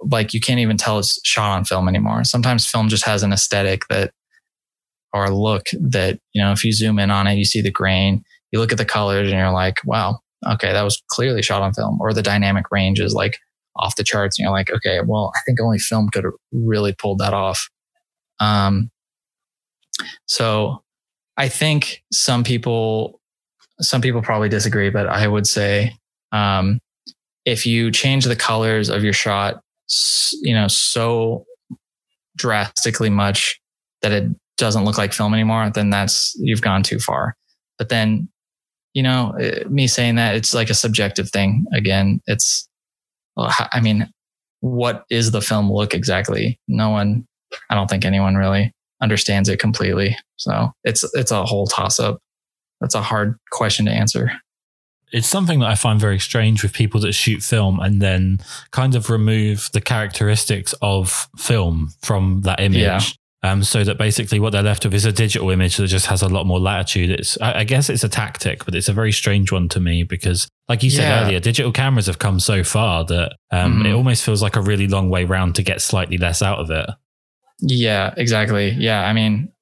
like 0.00 0.34
you 0.34 0.40
can't 0.40 0.60
even 0.60 0.76
tell 0.76 0.98
it's 0.98 1.18
shot 1.24 1.56
on 1.56 1.64
film 1.64 1.88
anymore. 1.88 2.24
Sometimes 2.24 2.66
film 2.66 2.88
just 2.88 3.04
has 3.04 3.22
an 3.22 3.32
aesthetic 3.32 3.86
that 3.88 4.10
or 5.12 5.30
look 5.30 5.66
that, 5.80 6.18
you 6.32 6.42
know, 6.42 6.52
if 6.52 6.64
you 6.64 6.72
zoom 6.72 6.98
in 6.98 7.10
on 7.10 7.26
it, 7.26 7.34
you 7.36 7.44
see 7.44 7.60
the 7.60 7.70
grain, 7.70 8.22
you 8.52 8.60
look 8.60 8.72
at 8.72 8.78
the 8.78 8.84
colors 8.84 9.30
and 9.30 9.38
you're 9.38 9.50
like, 9.50 9.76
wow, 9.84 10.18
okay, 10.46 10.72
that 10.72 10.82
was 10.82 11.02
clearly 11.08 11.42
shot 11.42 11.62
on 11.62 11.72
film. 11.72 11.98
Or 12.00 12.12
the 12.12 12.22
dynamic 12.22 12.66
range 12.70 13.00
is 13.00 13.14
like 13.14 13.38
off 13.76 13.96
the 13.96 14.04
charts. 14.04 14.38
And 14.38 14.44
you're 14.44 14.52
like, 14.52 14.70
okay, 14.70 15.00
well, 15.04 15.32
I 15.34 15.40
think 15.46 15.60
only 15.60 15.78
film 15.78 16.08
could 16.08 16.24
have 16.24 16.34
really 16.52 16.92
pulled 16.92 17.18
that 17.18 17.34
off. 17.34 17.68
Um, 18.40 18.90
so 20.26 20.82
I 21.36 21.48
think 21.48 22.02
some 22.12 22.44
people, 22.44 23.20
some 23.80 24.00
people 24.00 24.22
probably 24.22 24.48
disagree, 24.48 24.90
but 24.90 25.06
I 25.06 25.26
would 25.28 25.46
say, 25.46 25.94
um, 26.32 26.80
if 27.44 27.64
you 27.64 27.90
change 27.90 28.24
the 28.24 28.36
colors 28.36 28.90
of 28.90 29.04
your 29.04 29.12
shot, 29.12 29.60
you 30.42 30.52
know, 30.52 30.66
so 30.68 31.44
drastically 32.36 33.08
much 33.08 33.60
that 34.02 34.12
it 34.12 34.24
doesn't 34.56 34.84
look 34.84 34.98
like 34.98 35.12
film 35.12 35.34
anymore, 35.34 35.70
then 35.70 35.90
that's 35.90 36.34
you've 36.38 36.62
gone 36.62 36.82
too 36.82 36.98
far. 36.98 37.36
But 37.78 37.88
then, 37.88 38.28
you 38.94 39.02
know, 39.02 39.32
eh, 39.38 39.64
me 39.68 39.86
saying 39.86 40.16
that 40.16 40.34
it's 40.34 40.54
like 40.54 40.70
a 40.70 40.74
subjective 40.74 41.30
thing. 41.30 41.64
Again, 41.74 42.20
it's, 42.26 42.68
I 43.36 43.80
mean, 43.80 44.10
what 44.60 45.04
is 45.10 45.30
the 45.30 45.42
film 45.42 45.70
look 45.70 45.94
exactly? 45.94 46.58
No 46.68 46.90
one, 46.90 47.26
I 47.70 47.74
don't 47.74 47.88
think 47.88 48.04
anyone 48.04 48.36
really 48.36 48.72
understands 49.02 49.48
it 49.48 49.58
completely. 49.58 50.16
So 50.36 50.72
it's 50.84 51.04
it's 51.14 51.30
a 51.30 51.44
whole 51.44 51.66
toss 51.66 52.00
up. 52.00 52.18
That's 52.80 52.94
a 52.94 53.02
hard 53.02 53.36
question 53.50 53.86
to 53.86 53.92
answer. 53.92 54.32
It's 55.12 55.28
something 55.28 55.60
that 55.60 55.68
I 55.68 55.76
find 55.76 56.00
very 56.00 56.18
strange 56.18 56.62
with 56.62 56.72
people 56.72 57.00
that 57.02 57.12
shoot 57.12 57.42
film 57.42 57.78
and 57.78 58.02
then 58.02 58.40
kind 58.72 58.94
of 58.94 59.08
remove 59.08 59.70
the 59.72 59.80
characteristics 59.80 60.74
of 60.82 61.28
film 61.36 61.90
from 62.02 62.40
that 62.42 62.60
image. 62.60 62.80
Yeah. 62.80 63.00
Um, 63.46 63.62
so 63.62 63.84
that 63.84 63.96
basically 63.96 64.40
what 64.40 64.50
they're 64.50 64.62
left 64.62 64.84
with 64.84 64.92
is 64.92 65.04
a 65.04 65.12
digital 65.12 65.50
image 65.50 65.76
that 65.76 65.86
just 65.86 66.06
has 66.06 66.20
a 66.20 66.28
lot 66.28 66.46
more 66.46 66.58
latitude. 66.58 67.10
It's, 67.10 67.40
I, 67.40 67.60
I 67.60 67.64
guess 67.64 67.88
it's 67.88 68.02
a 68.02 68.08
tactic, 68.08 68.64
but 68.64 68.74
it's 68.74 68.88
a 68.88 68.92
very 68.92 69.12
strange 69.12 69.52
one 69.52 69.68
to 69.68 69.78
me 69.78 70.02
because, 70.02 70.48
like 70.68 70.82
you 70.82 70.90
said 70.90 71.08
yeah. 71.08 71.24
earlier, 71.24 71.38
digital 71.38 71.70
cameras 71.70 72.06
have 72.06 72.18
come 72.18 72.40
so 72.40 72.64
far 72.64 73.04
that 73.04 73.36
um, 73.52 73.74
mm-hmm. 73.74 73.86
it 73.86 73.92
almost 73.92 74.24
feels 74.24 74.42
like 74.42 74.56
a 74.56 74.60
really 74.60 74.88
long 74.88 75.10
way 75.10 75.24
round 75.24 75.54
to 75.54 75.62
get 75.62 75.80
slightly 75.80 76.18
less 76.18 76.42
out 76.42 76.58
of 76.58 76.70
it. 76.70 76.90
Yeah, 77.60 78.12
exactly. 78.16 78.70
Yeah, 78.70 79.06
I 79.06 79.12
mean, 79.12 79.52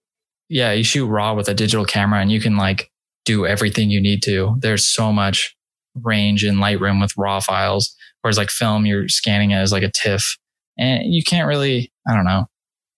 yeah, 0.49 0.73
you 0.73 0.83
shoot 0.83 1.07
raw 1.07 1.35
with 1.35 1.49
a 1.51 1.55
digital 1.55 1.85
camera 1.85 2.21
and 2.21 2.33
you 2.33 2.41
can 2.41 2.57
like 2.57 2.91
do 3.27 3.47
everything 3.47 3.91
you 3.91 4.01
need 4.01 4.23
to. 4.23 4.57
There's 4.61 4.89
so 4.89 5.13
much 5.13 5.55
range 5.95 6.43
in 6.43 6.57
Lightroom 6.57 7.03
with 7.03 7.13
raw 7.19 7.41
files, 7.41 7.95
whereas 8.23 8.39
like 8.39 8.49
film, 8.49 8.87
you're 8.87 9.09
scanning 9.09 9.51
it 9.51 9.57
as 9.57 9.73
like 9.73 9.83
a 9.83 9.91
TIFF, 9.91 10.39
and 10.79 11.13
you 11.13 11.23
can't 11.23 11.47
really, 11.47 11.93
I 12.09 12.15
don't 12.15 12.25
know 12.25 12.47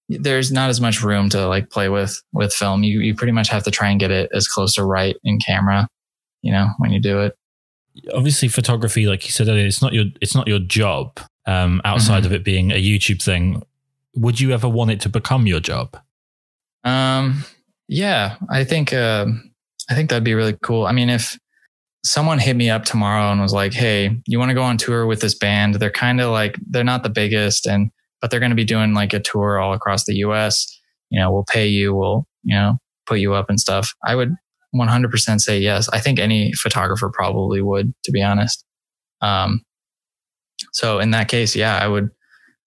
there's 0.09 0.53
not 0.53 0.71
as 0.71 0.81
much 0.81 1.03
room 1.03 1.29
to 1.31 1.47
like 1.49 1.71
play 1.71 1.89
with 1.89 2.23
with 2.33 2.53
film. 2.53 2.83
You 2.83 3.01
you 3.01 3.15
pretty 3.15 3.33
much 3.33 3.49
have 3.49 3.65
to 3.65 3.71
try 3.71 3.91
and 3.91 3.99
get 3.99 4.11
it 4.11 4.31
as 4.33 4.47
close 4.49 4.75
to 4.75 4.85
right 4.85 5.17
in 5.25 5.39
camera, 5.39 5.89
you 6.43 6.53
know, 6.53 6.69
when 6.79 6.93
you 6.93 7.01
do 7.01 7.21
it. 7.21 7.37
Obviously, 8.15 8.49
photography, 8.49 9.07
like 9.07 9.25
you 9.25 9.33
said 9.33 9.49
earlier, 9.49 9.67
it's 9.67 9.83
not 9.83 9.93
your 9.93 10.05
it's 10.21 10.35
not 10.35 10.47
your 10.47 10.61
job. 10.61 11.19
Um, 11.47 11.81
outside 11.85 12.19
mm-hmm. 12.19 12.27
of 12.27 12.33
it 12.33 12.45
being 12.45 12.73
a 12.73 12.83
YouTube 12.83 13.23
thing, 13.23 13.63
would 14.17 14.41
you 14.41 14.53
ever 14.53 14.69
want 14.69 14.91
it 14.91 15.01
to 15.03 15.09
become 15.09 15.47
your 15.47 15.61
job? 15.61 15.97
Um, 16.83 17.45
yeah, 17.89 18.37
I 18.51 18.65
think 18.65 18.93
uh, 18.93 19.27
I 19.91 19.95
think 19.95 20.11
that'd 20.11 20.25
be 20.25 20.35
really 20.35 20.57
cool. 20.63 20.87
I 20.87 20.93
mean, 20.93 21.09
if 21.09 21.39
someone 22.05 22.39
hit 22.39 22.57
me 22.57 22.71
up 22.71 22.85
tomorrow 22.85 23.31
and 23.31 23.41
was 23.41 23.53
like, 23.53 23.73
"Hey, 23.73 24.17
you 24.27 24.39
want 24.39 24.51
to 24.51 24.55
go 24.55 24.63
on 24.63 24.77
tour 24.77 25.07
with 25.07 25.21
this 25.21 25.35
band? 25.35 25.77
They're 25.77 25.91
kind 25.91 26.21
of 26.21 26.31
like 26.31 26.57
they're 26.69 26.85
not 26.85 27.03
the 27.03 27.11
biggest, 27.11 27.67
and 27.67 27.91
but 28.21 28.31
they're 28.31 28.41
going 28.41 28.51
to 28.51 28.57
be 28.57 28.65
doing 28.65 28.95
like 28.95 29.13
a 29.13 29.21
tour 29.21 29.59
all 29.59 29.73
across 29.73 30.05
the 30.05 30.15
US. 30.17 30.67
You 31.11 31.21
know, 31.21 31.31
we'll 31.31 31.45
pay 31.45 31.67
you, 31.67 31.95
we'll, 31.95 32.27
you 32.43 32.55
know, 32.55 32.79
put 33.07 33.21
you 33.21 33.35
up 33.35 33.49
and 33.49 33.61
stuff. 33.61 33.93
I 34.05 34.15
would 34.15 34.35
100% 34.75 35.41
say 35.41 35.59
yes. 35.59 35.89
I 35.91 36.01
think 36.01 36.19
any 36.19 36.53
photographer 36.55 37.11
probably 37.13 37.63
would, 37.63 37.93
to 38.05 38.13
be 38.13 38.23
honest. 38.23 38.65
Um, 39.21 39.63
so 40.73 40.99
in 40.99 41.11
that 41.13 41.29
case, 41.29 41.55
yeah, 41.55 41.77
I 41.77 41.89
would, 41.89 42.11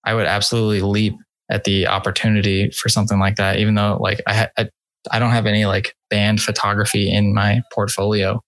I 0.04 0.14
would 0.14 0.26
absolutely 0.26 0.80
leap 0.80 1.14
at 1.50 1.64
the 1.64 1.86
opportunity 1.86 2.70
for 2.70 2.88
something 2.88 3.18
like 3.18 3.36
that. 3.36 3.58
Even 3.58 3.74
though 3.74 3.98
like 4.00 4.22
I, 4.26 4.48
I, 4.56 4.68
I 5.10 5.18
don't 5.18 5.30
have 5.30 5.46
any 5.46 5.66
like 5.66 5.94
band 6.08 6.40
photography 6.40 7.10
in 7.10 7.34
my 7.34 7.62
portfolio. 7.72 8.42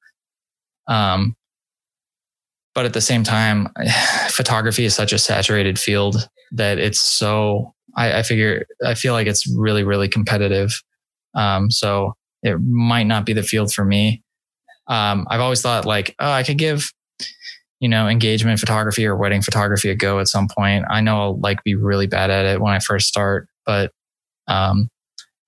Um, 0.88 1.34
but 2.74 2.86
at 2.86 2.94
the 2.94 3.00
same 3.00 3.22
time, 3.22 3.68
photography 4.28 4.84
is 4.84 4.94
such 4.94 5.12
a 5.12 5.18
saturated 5.18 5.78
field 5.78 6.28
that 6.52 6.78
it's 6.78 7.00
so. 7.00 7.74
I, 7.94 8.20
I 8.20 8.22
figure 8.22 8.64
I 8.84 8.94
feel 8.94 9.12
like 9.12 9.26
it's 9.26 9.46
really, 9.54 9.84
really 9.84 10.08
competitive. 10.08 10.72
Um, 11.34 11.70
so 11.70 12.14
it 12.42 12.58
might 12.60 13.06
not 13.06 13.26
be 13.26 13.32
the 13.32 13.42
field 13.42 13.72
for 13.72 13.84
me. 13.84 14.22
Um, 14.88 15.26
I've 15.30 15.40
always 15.40 15.62
thought 15.62 15.86
like, 15.86 16.14
oh, 16.18 16.30
I 16.30 16.42
could 16.42 16.58
give, 16.58 16.90
you 17.80 17.88
know, 17.88 18.08
engagement 18.08 18.60
photography 18.60 19.06
or 19.06 19.16
wedding 19.16 19.42
photography 19.42 19.90
a 19.90 19.94
go 19.94 20.18
at 20.18 20.28
some 20.28 20.48
point. 20.48 20.84
I 20.90 21.00
know 21.00 21.20
I'll 21.20 21.40
like 21.40 21.62
be 21.64 21.74
really 21.74 22.06
bad 22.06 22.30
at 22.30 22.46
it 22.46 22.60
when 22.60 22.72
I 22.72 22.78
first 22.78 23.08
start, 23.08 23.48
but 23.64 23.92
um, 24.48 24.88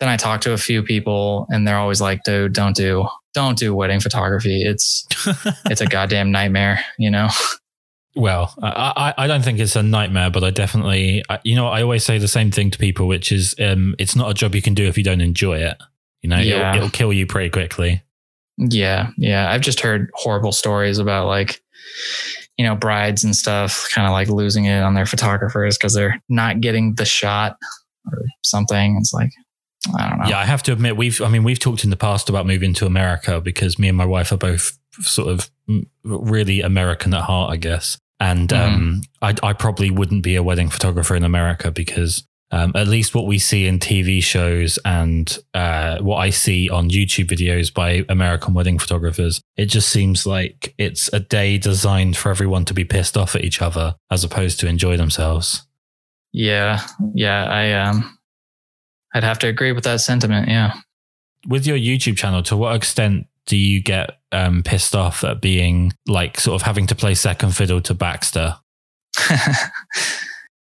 then 0.00 0.08
I 0.08 0.16
talk 0.16 0.40
to 0.42 0.52
a 0.52 0.58
few 0.58 0.82
people 0.82 1.46
and 1.50 1.66
they're 1.66 1.78
always 1.78 2.00
like, 2.00 2.22
dude, 2.24 2.52
don't 2.52 2.76
do, 2.76 3.06
don't 3.32 3.58
do 3.58 3.74
wedding 3.74 4.00
photography. 4.00 4.62
It's, 4.62 5.06
it's 5.66 5.80
a 5.80 5.86
goddamn 5.86 6.30
nightmare, 6.30 6.84
you 6.98 7.10
know? 7.10 7.28
Well, 8.16 8.54
I, 8.62 9.12
I 9.18 9.26
don't 9.26 9.42
think 9.42 9.58
it's 9.58 9.74
a 9.74 9.82
nightmare, 9.82 10.30
but 10.30 10.44
I 10.44 10.50
definitely, 10.50 11.24
you 11.42 11.56
know, 11.56 11.66
I 11.66 11.82
always 11.82 12.04
say 12.04 12.18
the 12.18 12.28
same 12.28 12.52
thing 12.52 12.70
to 12.70 12.78
people, 12.78 13.08
which 13.08 13.32
is, 13.32 13.56
um, 13.58 13.96
it's 13.98 14.14
not 14.14 14.30
a 14.30 14.34
job 14.34 14.54
you 14.54 14.62
can 14.62 14.74
do 14.74 14.86
if 14.86 14.96
you 14.96 15.02
don't 15.02 15.20
enjoy 15.20 15.58
it. 15.58 15.76
You 16.22 16.30
know, 16.30 16.38
yeah. 16.38 16.70
it'll, 16.70 16.76
it'll 16.76 16.90
kill 16.90 17.12
you 17.12 17.26
pretty 17.26 17.50
quickly. 17.50 18.02
Yeah. 18.56 19.10
Yeah. 19.18 19.50
I've 19.50 19.62
just 19.62 19.80
heard 19.80 20.10
horrible 20.14 20.52
stories 20.52 20.98
about 20.98 21.26
like, 21.26 21.60
you 22.56 22.64
know, 22.64 22.76
brides 22.76 23.24
and 23.24 23.34
stuff 23.34 23.88
kind 23.92 24.06
of 24.06 24.12
like 24.12 24.28
losing 24.28 24.66
it 24.66 24.80
on 24.80 24.94
their 24.94 25.06
photographers 25.06 25.76
because 25.76 25.92
they're 25.92 26.22
not 26.28 26.60
getting 26.60 26.94
the 26.94 27.04
shot 27.04 27.56
or 28.06 28.22
something. 28.44 28.96
It's 29.00 29.12
like, 29.12 29.32
I 29.98 30.08
don't 30.08 30.20
know. 30.20 30.28
Yeah, 30.28 30.38
I 30.38 30.44
have 30.44 30.62
to 30.62 30.72
admit, 30.72 30.96
we've, 30.96 31.20
I 31.20 31.28
mean, 31.28 31.42
we've 31.42 31.58
talked 31.58 31.82
in 31.82 31.90
the 31.90 31.96
past 31.96 32.28
about 32.28 32.46
moving 32.46 32.74
to 32.74 32.86
America 32.86 33.40
because 33.40 33.76
me 33.76 33.88
and 33.88 33.98
my 33.98 34.06
wife 34.06 34.30
are 34.30 34.36
both 34.36 34.78
sort 35.00 35.28
of 35.28 35.50
really 36.04 36.60
American 36.60 37.12
at 37.12 37.22
heart, 37.22 37.52
I 37.52 37.56
guess. 37.56 37.98
And 38.24 38.48
mm-hmm. 38.48 38.74
um, 38.74 39.02
I, 39.20 39.34
I 39.42 39.52
probably 39.52 39.90
wouldn't 39.90 40.22
be 40.22 40.34
a 40.34 40.42
wedding 40.42 40.70
photographer 40.70 41.14
in 41.14 41.24
America 41.24 41.70
because 41.70 42.26
um, 42.50 42.72
at 42.74 42.88
least 42.88 43.14
what 43.14 43.26
we 43.26 43.38
see 43.38 43.66
in 43.66 43.78
TV 43.78 44.22
shows 44.22 44.78
and 44.86 45.38
uh, 45.52 45.98
what 45.98 46.16
I 46.16 46.30
see 46.30 46.70
on 46.70 46.88
YouTube 46.88 47.26
videos 47.26 47.72
by 47.72 48.06
American 48.08 48.54
wedding 48.54 48.78
photographers, 48.78 49.42
it 49.58 49.66
just 49.66 49.90
seems 49.90 50.24
like 50.24 50.74
it's 50.78 51.12
a 51.12 51.20
day 51.20 51.58
designed 51.58 52.16
for 52.16 52.30
everyone 52.30 52.64
to 52.64 52.72
be 52.72 52.84
pissed 52.84 53.18
off 53.18 53.36
at 53.36 53.44
each 53.44 53.60
other 53.60 53.94
as 54.10 54.24
opposed 54.24 54.58
to 54.60 54.68
enjoy 54.68 54.96
themselves. 54.96 55.66
Yeah, 56.32 56.80
yeah, 57.12 57.44
I 57.44 57.72
um, 57.72 58.18
I'd 59.14 59.22
have 59.22 59.38
to 59.40 59.48
agree 59.48 59.72
with 59.72 59.84
that 59.84 60.00
sentiment. 60.00 60.48
Yeah. 60.48 60.72
With 61.46 61.66
your 61.66 61.76
YouTube 61.76 62.16
channel, 62.16 62.42
to 62.44 62.56
what 62.56 62.74
extent 62.74 63.26
do 63.46 63.56
you 63.56 63.82
get 63.82 64.18
um, 64.32 64.62
pissed 64.62 64.94
off 64.94 65.22
at 65.24 65.40
being 65.40 65.92
like 66.06 66.40
sort 66.40 66.60
of 66.60 66.66
having 66.66 66.86
to 66.86 66.94
play 66.94 67.14
second 67.14 67.54
fiddle 67.54 67.80
to 67.82 67.94
Baxter? 67.94 68.56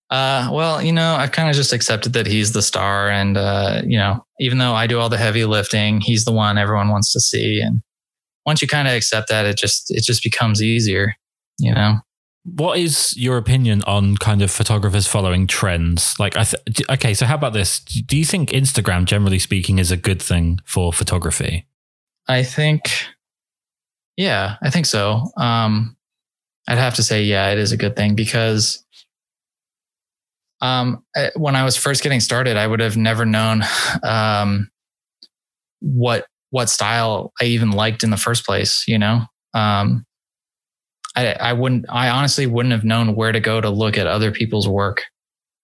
uh, 0.10 0.50
well, 0.52 0.82
you 0.82 0.92
know, 0.92 1.16
I've 1.16 1.32
kind 1.32 1.50
of 1.50 1.56
just 1.56 1.74
accepted 1.74 2.14
that 2.14 2.28
he's 2.28 2.54
the 2.54 2.62
star, 2.62 3.10
and 3.10 3.38
uh, 3.38 3.82
you 3.86 3.98
know, 3.98 4.26
even 4.40 4.58
though 4.58 4.74
I 4.74 4.88
do 4.88 5.00
all 5.00 5.10
the 5.10 5.18
heavy 5.18 5.46
lifting, 5.46 6.02
he's 6.02 6.26
the 6.26 6.32
one 6.32 6.58
everyone 6.58 6.90
wants 6.90 7.12
to 7.14 7.20
see. 7.20 7.62
And 7.62 7.82
once 8.46 8.62
you 8.62 8.68
kind 8.68 8.88
of 8.88 8.94
accept 8.94 9.30
that, 9.30 9.46
it 9.46 9.58
just 9.58 9.90
it 9.90 10.04
just 10.04 10.24
becomes 10.24 10.62
easier, 10.62 11.16
you 11.60 11.74
know. 11.74 12.00
What 12.46 12.78
is 12.78 13.16
your 13.16 13.38
opinion 13.38 13.84
on 13.88 14.18
kind 14.18 14.42
of 14.42 14.52
photographers 14.52 15.08
following 15.08 15.48
trends? 15.48 16.20
Like, 16.20 16.36
I 16.36 16.44
th- 16.44 16.90
okay, 16.90 17.14
so 17.14 17.26
how 17.26 17.36
about 17.36 17.54
this? 17.54 17.80
Do 17.80 18.18
you 18.18 18.26
think 18.26 18.50
Instagram, 18.50 19.06
generally 19.06 19.40
speaking, 19.40 19.80
is 19.80 19.92
a 19.92 19.98
good 19.98 20.22
thing 20.22 20.60
for 20.66 20.92
photography? 20.92 21.68
I 22.28 22.44
think, 22.44 22.90
yeah, 24.18 24.56
I 24.62 24.70
think 24.70 24.86
so. 24.86 25.32
Um, 25.38 25.98
I'd 26.68 26.78
have 26.78 26.96
to 26.96 27.04
say, 27.04 27.24
yeah, 27.24 27.52
it 27.52 27.58
is 27.58 27.72
a 27.72 27.78
good 27.78 27.96
thing 27.96 28.16
because 28.16 28.84
um, 30.62 31.04
when 31.36 31.56
I 31.56 31.66
was 31.66 31.76
first 31.76 32.04
getting 32.04 32.22
started, 32.22 32.56
I 32.56 32.66
would 32.66 32.80
have 32.80 32.96
never 32.96 33.26
known 33.26 33.64
um, 34.02 34.70
what 35.80 36.26
what 36.52 36.70
style 36.70 37.34
I 37.42 37.46
even 37.46 37.72
liked 37.72 38.04
in 38.04 38.12
the 38.12 38.18
first 38.18 38.46
place. 38.46 38.86
You 38.88 39.00
know, 39.00 39.26
um, 39.54 40.06
I, 41.16 41.34
I 41.34 41.54
wouldn't, 41.54 41.86
I 41.90 42.10
honestly 42.10 42.46
wouldn't 42.48 42.74
have 42.74 42.84
known 42.84 43.16
where 43.16 43.32
to 43.32 43.40
go 43.40 43.62
to 43.62 43.70
look 43.70 43.98
at 43.98 44.08
other 44.08 44.32
people's 44.32 44.68
work 44.68 45.04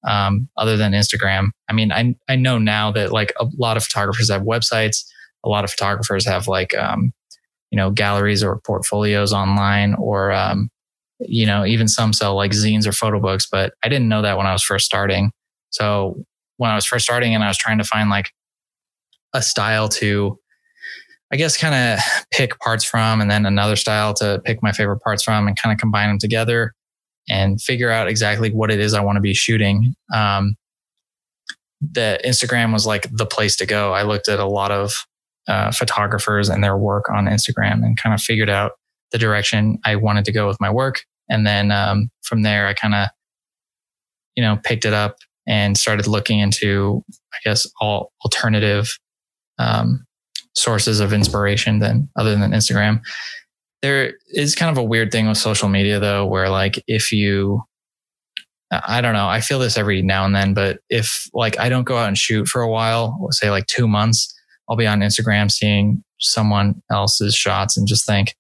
um, 0.08 0.50
other 0.58 0.78
than 0.78 0.94
Instagram. 0.94 1.50
I 1.70 1.74
mean, 1.74 1.92
I, 1.92 2.16
I 2.28 2.36
know 2.36 2.58
now 2.58 2.92
that 2.92 3.12
like 3.12 3.34
a 3.40 3.48
lot 3.58 3.78
of 3.78 3.84
photographers 3.84 4.30
have 4.30 4.44
websites, 4.44 5.06
a 5.46 5.50
lot 5.50 5.64
of 5.64 5.72
photographers 5.72 6.26
have 6.26 6.48
like, 6.48 6.76
um, 6.78 7.12
you 7.72 7.78
know, 7.78 7.92
galleries 7.92 8.44
or 8.44 8.60
portfolios 8.66 9.32
online 9.34 9.94
or, 9.96 10.32
um, 10.32 10.70
you 11.20 11.46
know, 11.46 11.66
even 11.66 11.88
some 11.88 12.14
sell 12.14 12.36
like 12.36 12.52
zines 12.52 12.88
or 12.88 12.92
photo 12.92 13.20
books, 13.20 13.48
but 13.50 13.74
I 13.84 13.90
didn't 13.90 14.10
know 14.10 14.22
that 14.22 14.38
when 14.38 14.48
I 14.48 14.54
was 14.54 14.64
first 14.64 14.86
starting. 14.86 15.32
So 15.70 16.24
when 16.58 16.72
I 16.72 16.76
was 16.76 16.86
first 16.86 17.06
starting 17.06 17.36
and 17.36 17.44
I 17.44 17.48
was 17.48 17.58
trying 17.58 17.78
to 17.78 17.84
find 17.84 18.10
like 18.10 18.32
a 19.34 19.42
style 19.42 19.90
to 19.90 20.40
I 21.32 21.36
guess 21.36 21.58
kind 21.58 21.76
of 21.76 22.00
pick 22.32 22.60
parts 22.60 22.84
from 22.84 23.22
and 23.22 23.30
then 23.30 23.46
another 23.46 23.76
style 23.76 24.14
to 24.16 24.42
pick 24.46 24.64
my 24.64 24.72
favorite 24.72 25.00
parts 25.02 25.24
from 25.24 25.48
and 25.48 25.56
kind 25.60 25.72
of 25.72 25.80
combine 25.80 26.10
them 26.10 26.18
together 26.18 26.74
and 27.30 27.62
figure 27.62 27.92
out 27.92 28.08
exactly 28.08 28.50
what 28.50 28.72
it 28.72 28.80
is 28.80 28.96
I 28.96 29.02
want 29.02 29.18
to 29.18 29.22
be 29.22 29.36
shooting. 29.36 29.94
Um, 30.14 30.56
the 31.82 32.20
Instagram 32.26 32.74
was 32.74 32.86
like 32.88 33.08
the 33.12 33.28
place 33.28 33.56
to 33.58 33.66
go. 33.66 33.94
I 33.94 34.04
looked 34.04 34.28
at 34.28 34.40
a 34.40 34.48
lot 34.48 34.72
of 34.72 35.06
uh, 35.50 35.72
photographers 35.72 36.48
and 36.48 36.64
their 36.64 36.78
work 36.78 37.10
on 37.10 37.26
Instagram 37.26 37.84
and 37.84 37.98
kind 37.98 38.14
of 38.14 38.22
figured 38.22 38.50
out 38.50 38.74
the 39.12 39.18
direction 39.18 39.80
I 39.84 39.96
wanted 39.96 40.24
to 40.26 40.32
go 40.32 40.48
with 40.48 40.62
my 40.62 40.70
work. 40.70 41.02
And 41.28 41.46
then 41.46 41.72
um, 41.72 42.10
from 42.22 42.44
there, 42.44 42.68
I 42.68 42.74
kind 42.74 42.94
of, 42.94 43.10
you 44.36 44.44
know, 44.44 44.60
picked 44.64 44.86
it 44.86 44.94
up 44.94 45.18
and 45.48 45.76
started 45.76 46.06
looking 46.06 46.40
into, 46.40 47.04
I 47.34 47.38
guess, 47.44 47.66
all 47.82 48.12
alternative 48.24 48.88
um, 49.58 50.06
sources 50.56 51.00
of 51.00 51.14
inspiration 51.14 51.80
than 51.80 52.10
other 52.16 52.36
than 52.36 52.52
Instagram. 52.52 53.02
There 53.82 54.14
is 54.30 54.56
kind 54.56 54.72
of 54.72 54.78
a 54.78 54.84
weird 54.84 55.12
thing 55.12 55.28
with 55.28 55.38
social 55.38 55.70
media 55.70 56.00
though, 56.00 56.26
where 56.26 56.50
like 56.50 56.84
if 56.88 57.12
you, 57.12 57.64
I 58.72 59.02
don't 59.02 59.14
know, 59.14 59.28
I 59.28 59.42
feel 59.42 59.58
this 59.58 59.78
every 59.78 60.04
now 60.04 60.26
and 60.26 60.36
then, 60.36 60.54
but 60.54 60.80
if 60.90 61.28
like 61.34 61.60
I 61.60 61.70
don't 61.70 61.86
go 61.86 61.98
out 61.98 62.08
and 62.08 62.18
shoot 62.18 62.48
for 62.48 62.62
a 62.62 62.70
while, 62.70 63.28
say 63.32 63.50
like 63.50 63.66
two 63.66 63.88
months, 63.88 64.36
I'll 64.70 64.78
be 64.78 64.88
on 64.88 65.00
Instagram 65.00 65.52
seeing 65.52 66.04
someone 66.20 66.82
else's 66.92 67.36
shots 67.36 67.78
and 67.78 67.88
just 67.88 68.06
think, 68.06 68.36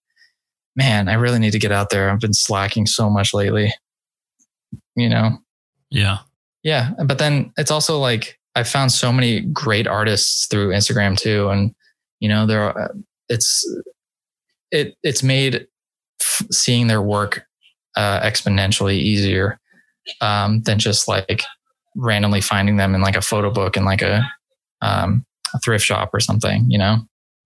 man, 0.75 1.09
I 1.09 1.13
really 1.13 1.39
need 1.39 1.51
to 1.51 1.59
get 1.59 1.71
out 1.71 1.89
there. 1.89 2.09
I've 2.09 2.19
been 2.19 2.33
slacking 2.33 2.85
so 2.85 3.09
much 3.09 3.33
lately, 3.33 3.73
you 4.95 5.09
know? 5.09 5.39
Yeah. 5.89 6.19
Yeah. 6.63 6.91
But 7.05 7.17
then 7.17 7.51
it's 7.57 7.71
also 7.71 7.99
like, 7.99 8.37
I 8.55 8.63
found 8.63 8.91
so 8.91 9.11
many 9.11 9.41
great 9.41 9.87
artists 9.87 10.47
through 10.47 10.69
Instagram 10.69 11.17
too. 11.17 11.49
And 11.49 11.73
you 12.19 12.27
know, 12.27 12.45
there 12.45 12.63
are, 12.63 12.93
it's 13.29 13.65
it 14.71 14.95
it's 15.03 15.23
made 15.23 15.67
f- 16.21 16.45
seeing 16.51 16.87
their 16.87 17.01
work 17.01 17.43
uh, 17.95 18.19
exponentially 18.21 18.95
easier 18.95 19.59
um, 20.21 20.61
than 20.63 20.79
just 20.79 21.07
like 21.07 21.43
randomly 21.95 22.41
finding 22.41 22.77
them 22.77 22.95
in 22.95 23.01
like 23.01 23.15
a 23.15 23.21
photo 23.21 23.51
book 23.51 23.77
in 23.77 23.85
like 23.85 24.01
a, 24.01 24.29
um, 24.81 25.25
a 25.53 25.59
thrift 25.59 25.85
shop 25.85 26.09
or 26.13 26.19
something. 26.19 26.65
You 26.69 26.77
know? 26.77 26.97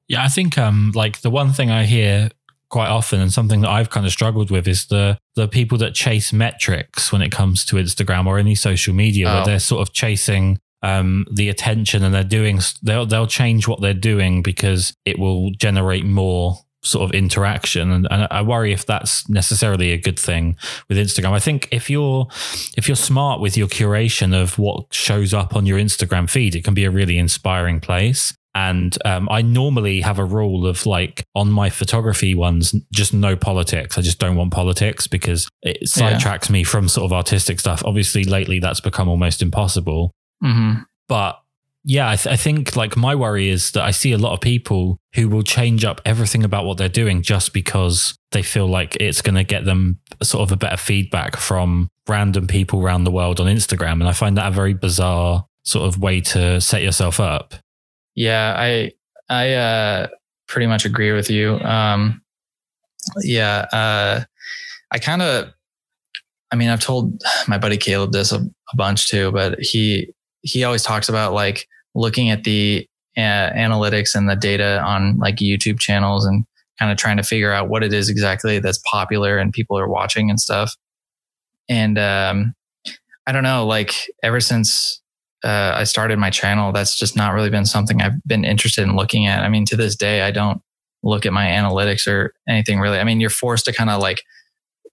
Yeah, 0.08 0.24
I 0.24 0.30
think 0.30 0.58
um, 0.58 0.92
like 0.96 1.22
the 1.22 1.30
one 1.30 1.54
thing 1.54 1.72
I 1.72 1.86
hear 1.86 2.30
quite 2.70 2.90
often 2.90 3.22
and 3.22 3.32
something 3.32 3.62
that 3.62 3.70
I've 3.70 3.92
kind 3.92 4.04
of 4.04 4.12
struggled 4.12 4.50
with 4.50 4.68
is 4.68 4.88
the 4.88 5.18
the 5.36 5.48
people 5.48 5.78
that 5.78 5.94
chase 5.94 6.34
metrics 6.34 7.12
when 7.12 7.22
it 7.22 7.32
comes 7.32 7.66
to 7.66 7.76
Instagram 7.76 8.26
or 8.26 8.40
any 8.40 8.56
social 8.56 8.96
media 8.96 9.30
oh. 9.30 9.36
where 9.36 9.46
they're 9.46 9.60
sort 9.60 9.88
of 9.88 9.94
chasing 9.94 10.60
um, 10.82 11.26
the 11.32 11.50
attention 11.50 12.04
and 12.04 12.14
they're 12.14 12.24
doing 12.24 12.60
they'll 12.82 13.06
they'll 13.06 13.28
change 13.28 13.68
what 13.68 13.80
they're 13.80 13.94
doing 13.94 14.42
because 14.42 14.94
it 15.06 15.20
will 15.20 15.52
generate 15.52 16.04
more 16.04 16.58
sort 16.84 17.10
of 17.10 17.16
interaction 17.16 17.92
and, 17.92 18.08
and, 18.12 18.28
I 18.30 18.42
worry 18.42 18.74
if 18.74 18.86
that's 18.86 19.28
necessarily 19.30 19.92
a 19.92 19.98
good 19.98 20.20
thing 20.20 20.58
with 20.90 20.98
Instagram. 20.98 21.32
I 21.32 21.40
think 21.40 21.68
if 21.72 21.90
you're 21.90 22.28
if 22.78 22.88
you're 22.88 22.96
smart 22.96 23.40
with 23.40 23.58
your 23.58 23.68
curation 23.68 24.40
of 24.40 24.58
what 24.58 24.94
shows 24.94 25.34
up 25.34 25.56
on 25.56 25.66
your 25.66 25.80
Instagram 25.80 26.30
feed, 26.30 26.56
it 26.56 26.64
can 26.64 26.74
be 26.74 26.86
a 26.86 26.92
really 26.92 27.18
inspiring 27.18 27.80
place. 27.80 28.34
And 28.56 28.96
um, 29.04 29.28
I 29.32 29.42
normally 29.42 30.02
have 30.02 30.20
a 30.20 30.26
rule 30.26 30.68
of 30.68 30.86
like 30.86 31.26
on 31.34 31.52
my 31.52 31.70
photography 31.70 32.36
ones, 32.36 32.76
just 32.92 33.14
no 33.14 33.36
politics. 33.36 33.98
I 33.98 34.02
just 34.02 34.20
don't 34.20 34.36
want 34.36 34.54
politics 34.54 35.08
because 35.08 35.50
it 35.64 35.84
sidetracks 35.84 36.50
yeah. 36.50 36.54
me 36.54 36.64
from 36.64 36.88
sort 36.88 37.06
of 37.06 37.14
artistic 37.14 37.60
stuff. 37.60 37.84
Obviously, 37.84 38.24
lately 38.24 38.60
that's 38.60 38.80
become 38.80 39.10
almost 39.10 39.42
impossible. 39.42 40.12
Mm-hmm. 40.44 40.82
But 41.08 41.43
Yeah, 41.86 42.10
I, 42.10 42.16
th- 42.16 42.34
I 42.34 42.38
think 42.38 42.78
like 42.78 42.96
my 42.96 43.14
worry 43.14 43.50
is 43.50 43.72
that 43.72 43.84
I 43.84 43.92
see 43.92 44.14
a 44.14 44.18
lot 44.18 44.34
of 44.34 44.40
people 44.40 45.00
who 45.16 45.28
will 45.28 45.44
change 45.44 45.84
up 45.84 46.00
everything 46.06 46.46
about 46.46 46.66
what 46.66 46.78
they're 46.78 46.88
doing 46.88 47.22
just 47.22 47.54
because 47.54 48.18
they 48.32 48.42
feel 48.42 48.68
like 48.68 48.96
it's 49.02 49.22
going 49.22 49.36
to 49.36 49.44
get 49.44 49.66
them 49.66 50.00
sort 50.22 50.44
of 50.44 50.54
a 50.54 50.58
better 50.58 50.78
feedback 50.78 51.36
from 51.36 51.90
random 52.08 52.48
people 52.48 52.82
around 52.82 53.04
the 53.04 53.12
world 53.12 53.40
on 53.42 53.48
Instagram. 53.48 53.94
And 53.94 54.08
I 54.08 54.14
find 54.14 54.38
that 54.38 54.48
a 54.48 54.52
very 54.52 54.74
bizarre 54.74 55.46
sort 55.64 55.88
of 55.88 56.02
way 56.02 56.22
to 56.22 56.62
set 56.62 56.84
yourself 56.84 57.20
up. 57.20 57.54
Yeah, 58.16 58.56
I 58.58 58.92
I 59.30 59.54
uh, 59.54 60.08
pretty 60.48 60.68
much 60.68 60.86
agree 60.86 61.12
with 61.12 61.30
you. 61.30 61.60
Um, 61.60 62.22
yeah, 63.22 63.66
uh, 63.72 64.24
I 64.92 65.00
kind 65.00 65.22
of. 65.22 65.54
I 66.52 66.56
mean, 66.56 66.70
I've 66.70 66.82
told 66.82 67.20
my 67.48 67.58
buddy 67.58 67.78
Caleb 67.78 68.12
this 68.12 68.32
a, 68.32 68.38
a, 68.38 68.76
bunch 68.76 69.10
too, 69.10 69.32
but 69.32 69.60
he 69.60 70.14
he 70.44 70.64
always 70.64 70.84
talks 70.84 71.10
about 71.10 71.34
like 71.34 71.68
looking 71.96 72.30
at 72.30 72.44
the 72.44 72.88
uh, 73.18 73.50
analytics 73.52 74.16
and 74.16 74.30
the 74.30 74.36
data 74.36 74.82
on 74.82 75.18
like 75.18 75.38
YouTube 75.38 75.80
channels 75.80 76.26
and 76.26 76.46
kind 76.80 76.92
of 76.92 76.98
trying 76.98 77.18
to 77.18 77.24
figure 77.24 77.52
out 77.52 77.70
what 77.70 77.84
it 77.84 77.94
is 77.94 78.10
exactly 78.10 78.60
that's 78.60 78.80
popular 78.80 79.38
and 79.38 79.54
people 79.54 79.78
are 79.78 79.88
watching 79.88 80.30
and 80.30 80.40
stuff. 80.40 80.76
And 81.70 81.98
um, 81.98 82.54
I 83.26 83.32
don't 83.32 83.44
know, 83.44 83.66
like 83.66 83.94
ever 84.22 84.40
since 84.40 85.02
uh, 85.44 85.74
I 85.76 85.84
started 85.84 86.20
my 86.20 86.30
channel, 86.30 86.72
that's 86.72 86.98
just 86.98 87.16
not 87.16 87.34
really 87.34 87.50
been 87.50 87.66
something 87.66 88.02
I've 88.02 88.22
been 88.26 88.44
interested 88.44 88.84
in 88.84 88.96
looking 88.96 89.28
at. 89.28 89.44
I 89.44 89.50
mean, 89.50 89.66
to 89.66 89.76
this 89.76 89.96
day, 89.96 90.22
I 90.22 90.32
don't 90.32 90.62
look 91.04 91.26
at 91.26 91.34
my 91.34 91.46
analytics 91.46 92.08
or 92.08 92.34
anything 92.48 92.80
really. 92.80 92.98
I 92.98 93.04
mean, 93.04 93.20
you're 93.20 93.30
forced 93.30 93.66
to 93.66 93.74
kind 93.74 93.90
of 93.90 94.02
like 94.02 94.24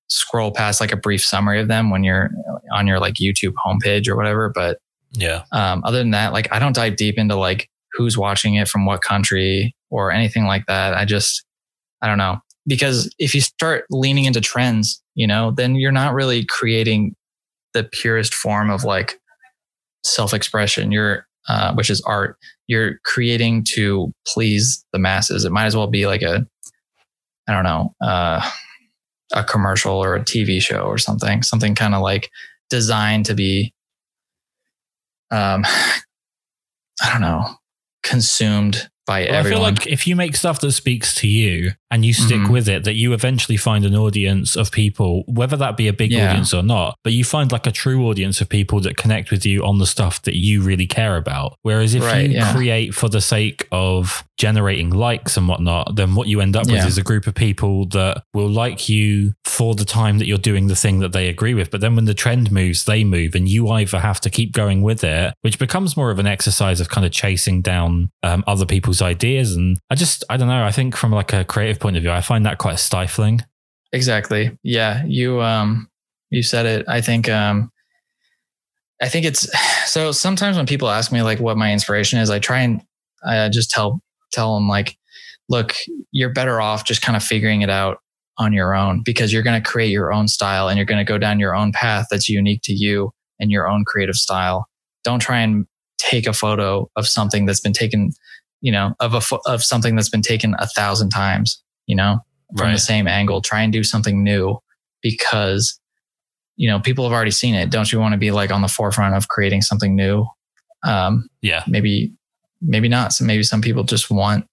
scroll 0.09 0.51
past 0.51 0.81
like 0.81 0.93
a 0.93 0.97
brief 0.97 1.25
summary 1.25 1.61
of 1.61 1.69
them 1.69 1.91
when 1.91 2.05
you're 2.05 2.31
on 2.73 2.87
your 2.87 2.99
like 2.99 3.15
YouTube 3.15 3.55
homepage 3.65 4.09
or 4.09 4.17
whatever. 4.17 4.51
But 4.53 4.79
yeah, 5.13 5.45
um, 5.53 5.83
other 5.85 5.99
than 5.99 6.11
that, 6.11 6.33
like 6.33 6.49
I 6.53 6.59
don't 6.59 6.75
dive 6.75 6.97
deep 6.97 7.19
into 7.19 7.37
like 7.37 7.69
who's 7.93 8.17
watching 8.17 8.55
it 8.55 8.69
from 8.69 8.87
what 8.87 9.03
country 9.03 9.75
or 9.91 10.11
anything 10.13 10.45
like 10.45 10.67
that. 10.67 10.95
I 10.95 11.05
just, 11.05 11.45
I 12.03 12.07
don't 12.07 12.19
know. 12.19 12.39
Because 12.67 13.13
if 13.19 13.35
you 13.35 13.41
start 13.41 13.85
leaning 13.91 14.27
into 14.27 14.41
trends, 14.41 15.03
you 15.15 15.27
know, 15.27 15.51
then 15.51 15.75
you're 15.75 15.93
not 15.93 16.15
really 16.15 16.45
creating 16.45 17.15
the 17.75 17.85
purest 17.85 18.35
form 18.35 18.71
of 18.71 18.85
like 18.85 19.19
self 20.05 20.33
expression. 20.33 20.93
You're, 20.93 21.27
uh, 21.49 21.75
which 21.75 21.91
is 21.91 22.01
art. 22.03 22.37
You're 22.69 22.99
creating 23.05 23.65
to 23.75 24.13
please 24.27 24.85
the 24.93 24.99
masses. 24.99 25.45
It 25.45 25.53
might 25.53 25.67
as 25.67 25.77
well 25.77 25.89
be 25.89 26.07
like 26.07 26.23
a, 26.23 26.47
I 27.49 27.53
don't 27.53 27.65
know, 27.65 27.95
uh, 28.01 28.49
a 29.33 29.43
commercial 29.43 29.95
or 29.95 30.15
a 30.15 30.25
TV 30.25 30.61
show 30.61 30.83
or 30.83 30.99
something, 30.99 31.43
something 31.43 31.75
kind 31.75 31.95
of 31.95 32.03
like 32.03 32.31
designed 32.69 33.27
to 33.27 33.35
be, 33.35 33.73
um, 35.31 35.65
I 37.03 37.13
don't 37.13 37.21
know, 37.21 37.55
consumed 38.03 38.91
by 39.07 39.23
well, 39.23 39.35
everyone. 39.35 39.63
I 39.63 39.75
feel 39.75 39.85
like 39.85 39.87
if 39.87 40.07
you 40.07 40.17
make 40.17 40.37
stuff 40.37 40.61
that 40.61 40.73
speaks 40.73 41.15
to 41.17 41.29
you 41.29 41.73
and 41.91 42.05
you 42.05 42.13
stick 42.13 42.39
mm-hmm. 42.39 42.53
with 42.53 42.69
it, 42.69 42.85
that 42.85 42.95
you 42.95 43.13
eventually 43.13 43.57
find 43.57 43.85
an 43.85 43.97
audience 43.97 44.57
of 44.57 44.71
people, 44.71 45.25
whether 45.27 45.57
that 45.57 45.77
be 45.77 45.89
a 45.89 45.93
big 45.93 46.13
yeah. 46.13 46.31
audience 46.31 46.55
or 46.55 46.63
not, 46.63 46.97
but 47.03 47.13
you 47.13 47.25
find 47.25 47.51
like 47.53 47.67
a 47.67 47.73
true 47.73 48.07
audience 48.07 48.41
of 48.41 48.49
people 48.49 48.81
that 48.81 48.97
connect 48.97 49.31
with 49.31 49.45
you 49.45 49.65
on 49.65 49.79
the 49.79 49.87
stuff 49.87 50.23
that 50.23 50.37
you 50.37 50.63
really 50.63 50.87
care 50.87 51.17
about. 51.17 51.57
Whereas 51.63 51.95
if 51.95 52.03
right, 52.03 52.29
you 52.29 52.37
yeah. 52.37 52.53
create 52.53 52.95
for 52.95 53.09
the 53.09 53.21
sake 53.21 53.67
of 53.73 54.25
generating 54.39 54.91
likes 54.91 55.37
and 55.37 55.49
whatnot, 55.49 55.97
then 55.97 56.15
what 56.15 56.29
you 56.29 56.41
end 56.41 56.57
up 56.57 56.67
with 56.67 56.87
is 56.87 56.97
a 56.97 57.03
group 57.03 57.27
of 57.27 57.35
people 57.35 57.87
that 57.87 58.23
will 58.33 58.49
like 58.49 58.89
you 58.89 59.35
for 59.45 59.75
the 59.75 59.85
time 59.85 60.19
that 60.19 60.27
you're 60.27 60.39
doing 60.39 60.69
the 60.69 60.77
thing 60.77 61.01
that 61.01 61.13
they 61.13 61.29
agree 61.29 61.53
with. 61.53 61.71
But 61.71 61.81
then 61.81 61.97
when 61.97 62.07
the 62.07 62.15
trend 62.15 62.51
moves, 62.51 62.85
they 62.85 63.05
move, 63.05 63.35
and 63.35 63.49
you 63.49 63.69
either 63.69 64.01
have 64.01 64.21
to 64.21 64.31
keep 64.31 64.53
going 64.53 64.81
with 64.81 65.03
it, 65.03 65.35
which 65.43 65.59
becomes 65.59 65.97
more 65.97 66.11
of 66.11 66.19
an 66.19 66.27
exercise 66.27 66.81
of 66.81 66.89
kind 66.89 67.05
of 67.05 67.13
chasing 67.13 67.61
down 67.61 68.11
um, 68.23 68.45
other 68.47 68.65
people's 68.65 69.03
ideas. 69.03 69.57
And 69.57 69.79
I 69.91 69.95
just, 69.97 70.25
I 70.31 70.37
don't 70.37 70.49
know, 70.49 70.65
I 70.65 70.71
think 70.71 70.97
from 70.97 71.11
like 71.11 71.33
a 71.33 71.45
creative 71.45 71.80
point 71.81 71.97
of 71.97 72.03
view, 72.03 72.13
I 72.13 72.21
find 72.21 72.47
that 72.47 72.59
quite 72.59 72.79
stifling. 72.79 73.43
Exactly. 73.93 74.57
Yeah. 74.63 75.05
You, 75.05 75.43
um, 75.43 75.89
you 76.31 76.43
said 76.43 76.67
it. 76.67 76.87
I 76.89 77.01
think, 77.01 77.29
um, 77.29 77.71
I 79.03 79.09
think 79.09 79.27
it's 79.27 79.49
so 79.91 80.13
sometimes 80.13 80.57
when 80.57 80.67
people 80.67 80.89
ask 80.89 81.13
me 81.13 81.23
like 81.23 81.41
what 81.41 81.57
my 81.57 81.73
inspiration 81.73 82.19
is, 82.19 82.31
I 82.31 82.39
try 82.39 82.61
and 82.61 82.83
I 83.25 83.49
just 83.49 83.71
tell 83.71 84.01
tell 84.33 84.55
them 84.55 84.69
like, 84.69 84.97
look, 85.49 85.75
you're 86.13 86.33
better 86.33 86.61
off 86.61 86.85
just 86.85 87.03
kind 87.03 87.17
of 87.17 87.23
figuring 87.23 87.63
it 87.63 87.71
out 87.71 87.99
on 88.39 88.53
your 88.53 88.75
own 88.75 89.03
because 89.05 89.33
you're 89.33 89.43
going 89.43 89.61
to 89.61 89.69
create 89.69 89.91
your 89.91 90.13
own 90.13 90.29
style 90.29 90.69
and 90.69 90.77
you're 90.77 90.87
going 90.87 91.05
to 91.05 91.05
go 91.05 91.19
down 91.19 91.39
your 91.41 91.55
own 91.55 91.73
path 91.73 92.07
that's 92.11 92.29
unique 92.29 92.61
to 92.65 92.73
you 92.73 93.13
and 93.39 93.51
your 93.51 93.69
own 93.69 93.85
creative 93.85 94.15
style. 94.15 94.67
Don't 95.05 95.21
try 95.21 95.41
and 95.41 95.67
take 95.99 96.27
a 96.27 96.33
photo 96.33 96.89
of 96.97 97.07
something 97.07 97.45
that's 97.45 97.61
been 97.61 97.73
taken, 97.73 98.13
you 98.61 98.73
know, 98.73 98.95
of 99.01 99.15
a 99.15 99.37
of 99.47 99.63
something 99.63 99.97
that's 99.97 100.09
been 100.09 100.23
taken 100.23 100.55
a 100.59 100.67
thousand 100.67 101.11
times, 101.11 101.63
you 101.91 101.97
know, 101.97 102.21
from 102.57 102.69
right. 102.69 102.73
the 102.73 102.81
same 102.81 103.09
angle. 103.09 103.43
Try 103.43 103.63
and 103.63 103.73
do 103.73 103.83
something 103.83 104.23
new 104.23 104.59
because 105.03 105.79
you 106.57 106.69
know 106.71 106.79
people 106.81 107.05
have 107.05 107.13
already 107.13 107.31
seen 107.33 107.55
it. 107.55 107.71
Don't 107.71 107.91
you 107.91 107.99
want 107.99 108.13
to 108.13 108.19
be 108.19 108.31
like 108.31 108.51
on 108.51 108.63
the 108.63 108.69
forefront 108.69 109.17
of 109.17 109.29
creating 109.29 109.63
something 109.63 109.97
new? 109.97 110.27
Um, 110.85 111.29
yeah, 111.43 111.65
maybe 111.67 112.13
maybe 112.63 112.89
not. 112.89 113.13
So 113.13 113.25
maybe 113.25 113.43
some 113.43 113.61
people 113.61 113.85
just 113.85 114.11
want 114.11 114.47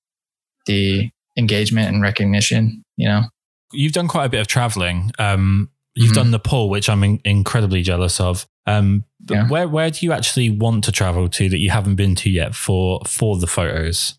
the 0.65 1.09
engagement 1.37 1.93
and 1.93 2.01
recognition, 2.01 2.83
you 2.97 3.07
know? 3.07 3.23
You've 3.71 3.93
done 3.93 4.07
quite 4.07 4.25
a 4.25 4.29
bit 4.29 4.41
of 4.41 4.47
traveling. 4.47 5.11
Um, 5.19 5.69
you've 5.95 6.11
mm-hmm. 6.11 6.15
done 6.15 6.31
Nepal, 6.31 6.69
which 6.69 6.89
I'm 6.89 7.03
in- 7.03 7.21
incredibly 7.23 7.81
jealous 7.81 8.19
of. 8.19 8.47
Um, 8.65 9.05
yeah. 9.29 9.47
where, 9.47 9.67
where 9.67 9.89
do 9.89 10.05
you 10.05 10.11
actually 10.11 10.49
want 10.49 10.83
to 10.85 10.91
travel 10.91 11.29
to 11.29 11.49
that 11.49 11.57
you 11.57 11.69
haven't 11.69 11.95
been 11.95 12.15
to 12.15 12.29
yet 12.29 12.55
for, 12.55 13.01
for 13.05 13.37
the 13.37 13.47
photos? 13.47 14.17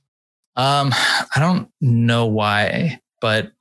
Um, 0.57 0.91
I 0.93 1.39
don't 1.39 1.71
know 1.81 2.27
why, 2.27 3.01
but 3.21 3.53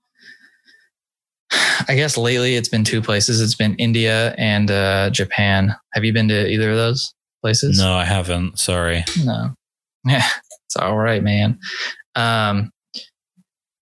I 1.87 1.95
guess 1.95 2.17
lately 2.17 2.55
it's 2.55 2.69
been 2.69 2.83
two 2.83 3.01
places. 3.01 3.41
It's 3.41 3.55
been 3.55 3.75
India 3.75 4.35
and 4.37 4.69
uh, 4.69 5.09
Japan. 5.09 5.75
Have 5.93 6.03
you 6.03 6.13
been 6.13 6.27
to 6.27 6.47
either 6.47 6.71
of 6.71 6.77
those 6.77 7.13
places? 7.41 7.79
No, 7.79 7.93
I 7.93 8.03
haven't. 8.05 8.59
Sorry. 8.59 9.03
No. 9.23 9.53
Yeah, 10.05 10.23
it's 10.65 10.77
all 10.77 10.95
right, 10.95 11.21
man. 11.21 11.59
Um, 12.15 12.71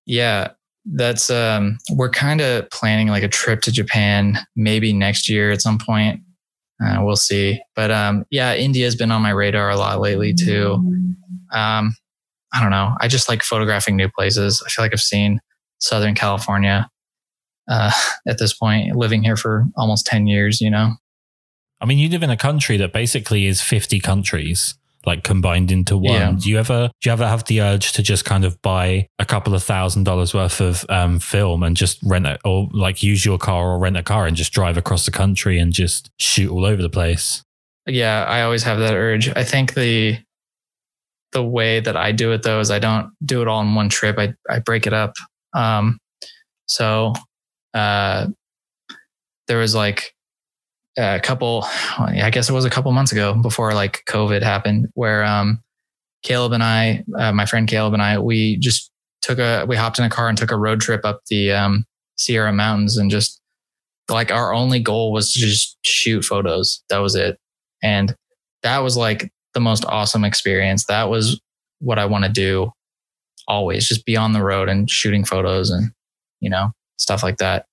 yeah, 0.07 0.53
that's 0.85 1.29
um, 1.29 1.77
we're 1.91 2.09
kind 2.09 2.41
of 2.41 2.67
planning 2.71 3.09
like 3.09 3.21
a 3.21 3.27
trip 3.27 3.61
to 3.61 3.71
Japan 3.71 4.39
maybe 4.55 4.91
next 4.91 5.29
year 5.29 5.51
at 5.51 5.61
some 5.61 5.77
point. 5.77 6.21
Uh, 6.83 6.97
we'll 7.01 7.15
see. 7.15 7.61
But 7.75 7.91
um, 7.91 8.25
yeah, 8.31 8.55
India's 8.55 8.95
been 8.95 9.11
on 9.11 9.21
my 9.21 9.29
radar 9.29 9.69
a 9.69 9.77
lot 9.77 9.99
lately 9.99 10.33
too. 10.33 10.73
Um, 11.51 11.95
I 12.53 12.61
don't 12.61 12.71
know. 12.71 12.95
I 12.99 13.07
just 13.07 13.29
like 13.29 13.43
photographing 13.43 13.95
new 13.95 14.09
places. 14.09 14.63
I 14.65 14.69
feel 14.69 14.83
like 14.83 14.93
I've 14.93 14.99
seen 14.99 15.39
Southern 15.79 16.15
California 16.15 16.89
uh, 17.69 17.91
at 18.27 18.37
this 18.37 18.53
point, 18.53 18.95
living 18.95 19.23
here 19.23 19.35
for 19.35 19.65
almost 19.75 20.05
10 20.05 20.27
years, 20.27 20.61
you 20.61 20.69
know? 20.69 20.93
I 21.81 21.85
mean, 21.85 21.97
you 21.97 22.09
live 22.09 22.23
in 22.23 22.29
a 22.29 22.37
country 22.37 22.77
that 22.77 22.93
basically 22.93 23.45
is 23.45 23.61
50 23.61 23.99
countries 23.99 24.75
like 25.05 25.23
combined 25.23 25.71
into 25.71 25.97
one. 25.97 26.13
Yeah. 26.13 26.31
Do 26.37 26.49
you 26.49 26.57
ever 26.57 26.89
do 27.01 27.09
you 27.09 27.13
ever 27.13 27.27
have 27.27 27.45
the 27.45 27.61
urge 27.61 27.91
to 27.93 28.03
just 28.03 28.25
kind 28.25 28.43
of 28.43 28.61
buy 28.61 29.07
a 29.19 29.25
couple 29.25 29.53
of 29.53 29.63
thousand 29.63 30.03
dollars 30.03 30.33
worth 30.33 30.59
of 30.59 30.85
um, 30.89 31.19
film 31.19 31.63
and 31.63 31.77
just 31.77 31.99
rent 32.03 32.25
it, 32.25 32.39
or 32.43 32.67
like 32.71 33.03
use 33.03 33.25
your 33.25 33.37
car 33.37 33.71
or 33.71 33.79
rent 33.79 33.97
a 33.97 34.03
car 34.03 34.25
and 34.25 34.35
just 34.35 34.53
drive 34.53 34.77
across 34.77 35.05
the 35.05 35.11
country 35.11 35.59
and 35.59 35.73
just 35.73 36.09
shoot 36.17 36.51
all 36.51 36.65
over 36.65 36.81
the 36.81 36.89
place? 36.89 37.43
Yeah, 37.85 38.25
I 38.27 38.41
always 38.41 38.63
have 38.63 38.79
that 38.79 38.95
urge. 38.95 39.29
I 39.29 39.43
think 39.43 39.73
the 39.73 40.17
the 41.31 41.43
way 41.43 41.79
that 41.79 41.97
I 41.97 42.11
do 42.11 42.31
it 42.31 42.43
though 42.43 42.59
is 42.59 42.71
I 42.71 42.79
don't 42.79 43.11
do 43.23 43.41
it 43.41 43.47
all 43.47 43.61
in 43.61 43.75
one 43.75 43.89
trip. 43.89 44.17
I 44.17 44.33
I 44.49 44.59
break 44.59 44.87
it 44.87 44.93
up. 44.93 45.13
Um, 45.55 45.97
so 46.67 47.13
uh, 47.73 48.27
there 49.47 49.57
was 49.57 49.73
like 49.73 50.13
a 50.97 51.19
couple, 51.19 51.65
I 51.97 52.29
guess 52.31 52.49
it 52.49 52.53
was 52.53 52.65
a 52.65 52.69
couple 52.69 52.91
months 52.91 53.11
ago 53.11 53.33
before 53.33 53.73
like 53.73 54.03
COVID 54.07 54.43
happened, 54.43 54.87
where 54.93 55.23
um, 55.23 55.61
Caleb 56.23 56.53
and 56.53 56.63
I, 56.63 57.03
uh, 57.17 57.31
my 57.31 57.45
friend 57.45 57.67
Caleb 57.67 57.93
and 57.93 58.01
I, 58.01 58.19
we 58.19 58.57
just 58.57 58.91
took 59.21 59.39
a, 59.39 59.65
we 59.67 59.75
hopped 59.75 59.99
in 59.99 60.05
a 60.05 60.09
car 60.09 60.29
and 60.29 60.37
took 60.37 60.51
a 60.51 60.57
road 60.57 60.81
trip 60.81 61.05
up 61.05 61.21
the 61.29 61.51
um, 61.51 61.85
Sierra 62.17 62.53
Mountains 62.53 62.97
and 62.97 63.09
just 63.09 63.41
like 64.09 64.31
our 64.31 64.53
only 64.53 64.79
goal 64.79 65.11
was 65.11 65.33
to 65.33 65.39
just 65.39 65.77
shoot 65.83 66.23
photos. 66.23 66.83
That 66.89 66.99
was 66.99 67.15
it. 67.15 67.37
And 67.81 68.15
that 68.63 68.79
was 68.79 68.97
like 68.97 69.31
the 69.53 69.59
most 69.59 69.85
awesome 69.85 70.23
experience. 70.23 70.85
That 70.85 71.09
was 71.09 71.39
what 71.79 71.99
I 71.99 72.05
want 72.05 72.25
to 72.25 72.31
do 72.31 72.71
always, 73.47 73.87
just 73.87 74.05
be 74.05 74.17
on 74.17 74.33
the 74.33 74.43
road 74.43 74.69
and 74.69 74.89
shooting 74.89 75.25
photos 75.25 75.69
and, 75.69 75.91
you 76.39 76.49
know, 76.49 76.71
stuff 76.97 77.23
like 77.23 77.37
that 77.37 77.65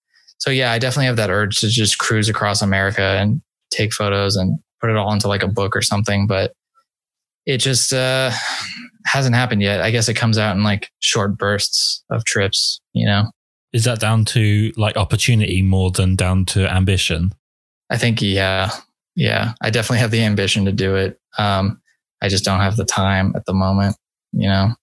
so 0.43 0.51
yeah, 0.51 0.73
I 0.73 0.81
definitely 0.81 1.07
have 1.07 1.17
that 1.19 1.31
urge 1.31 1.61
to 1.61 1.69
just 1.69 1.99
cruise 1.99 2.29
across 2.29 2.63
America 2.63 3.01
and 3.01 3.41
take 3.71 3.93
photos 3.93 4.35
and 4.35 4.59
put 4.81 4.91
it 4.91 4.97
all 4.97 5.13
into 5.13 5.29
like 5.29 5.45
a 5.45 5.49
book 5.49 5.77
or 5.77 5.83
something. 5.83 6.27
But 6.27 6.53
it 7.47 7.59
just 7.59 7.93
uh, 7.93 8.33
hasn't 9.07 9.37
happened 9.37 9.63
yet. 9.63 9.81
I 9.81 9.93
guess 9.93 10.09
it 10.09 10.15
comes 10.15 10.39
out 10.39 10.57
in 10.57 10.65
like 10.65 10.91
short 10.99 11.39
bursts 11.39 12.03
of 12.11 12.25
trips, 12.25 12.81
you 12.93 13.07
know? 13.07 13.31
Is 13.73 13.85
that 13.85 14.01
down 14.01 14.25
to 14.27 14.73
like 14.77 14.97
opportunity 14.97 15.63
more 15.63 15.93
than 15.93 16.17
down 16.17 16.45
to 16.47 16.69
ambition? 16.69 17.33
I 17.89 17.97
think, 17.97 18.21
yeah. 18.21 18.73
Yeah. 19.15 19.53
I 19.63 19.71
definitely 19.71 20.01
have 20.01 20.11
the 20.11 20.25
ambition 20.25 20.65
to 20.65 20.73
do 20.73 20.97
it. 20.97 21.21
Um, 21.39 21.81
I 22.21 22.29
just 22.29 22.45
don't 22.45 22.59
have 22.59 22.75
the 22.75 22.85
time 22.85 23.33
at 23.37 23.45
the 23.47 23.55
moment, 23.55 23.95
you 24.33 24.49
know. 24.49 24.75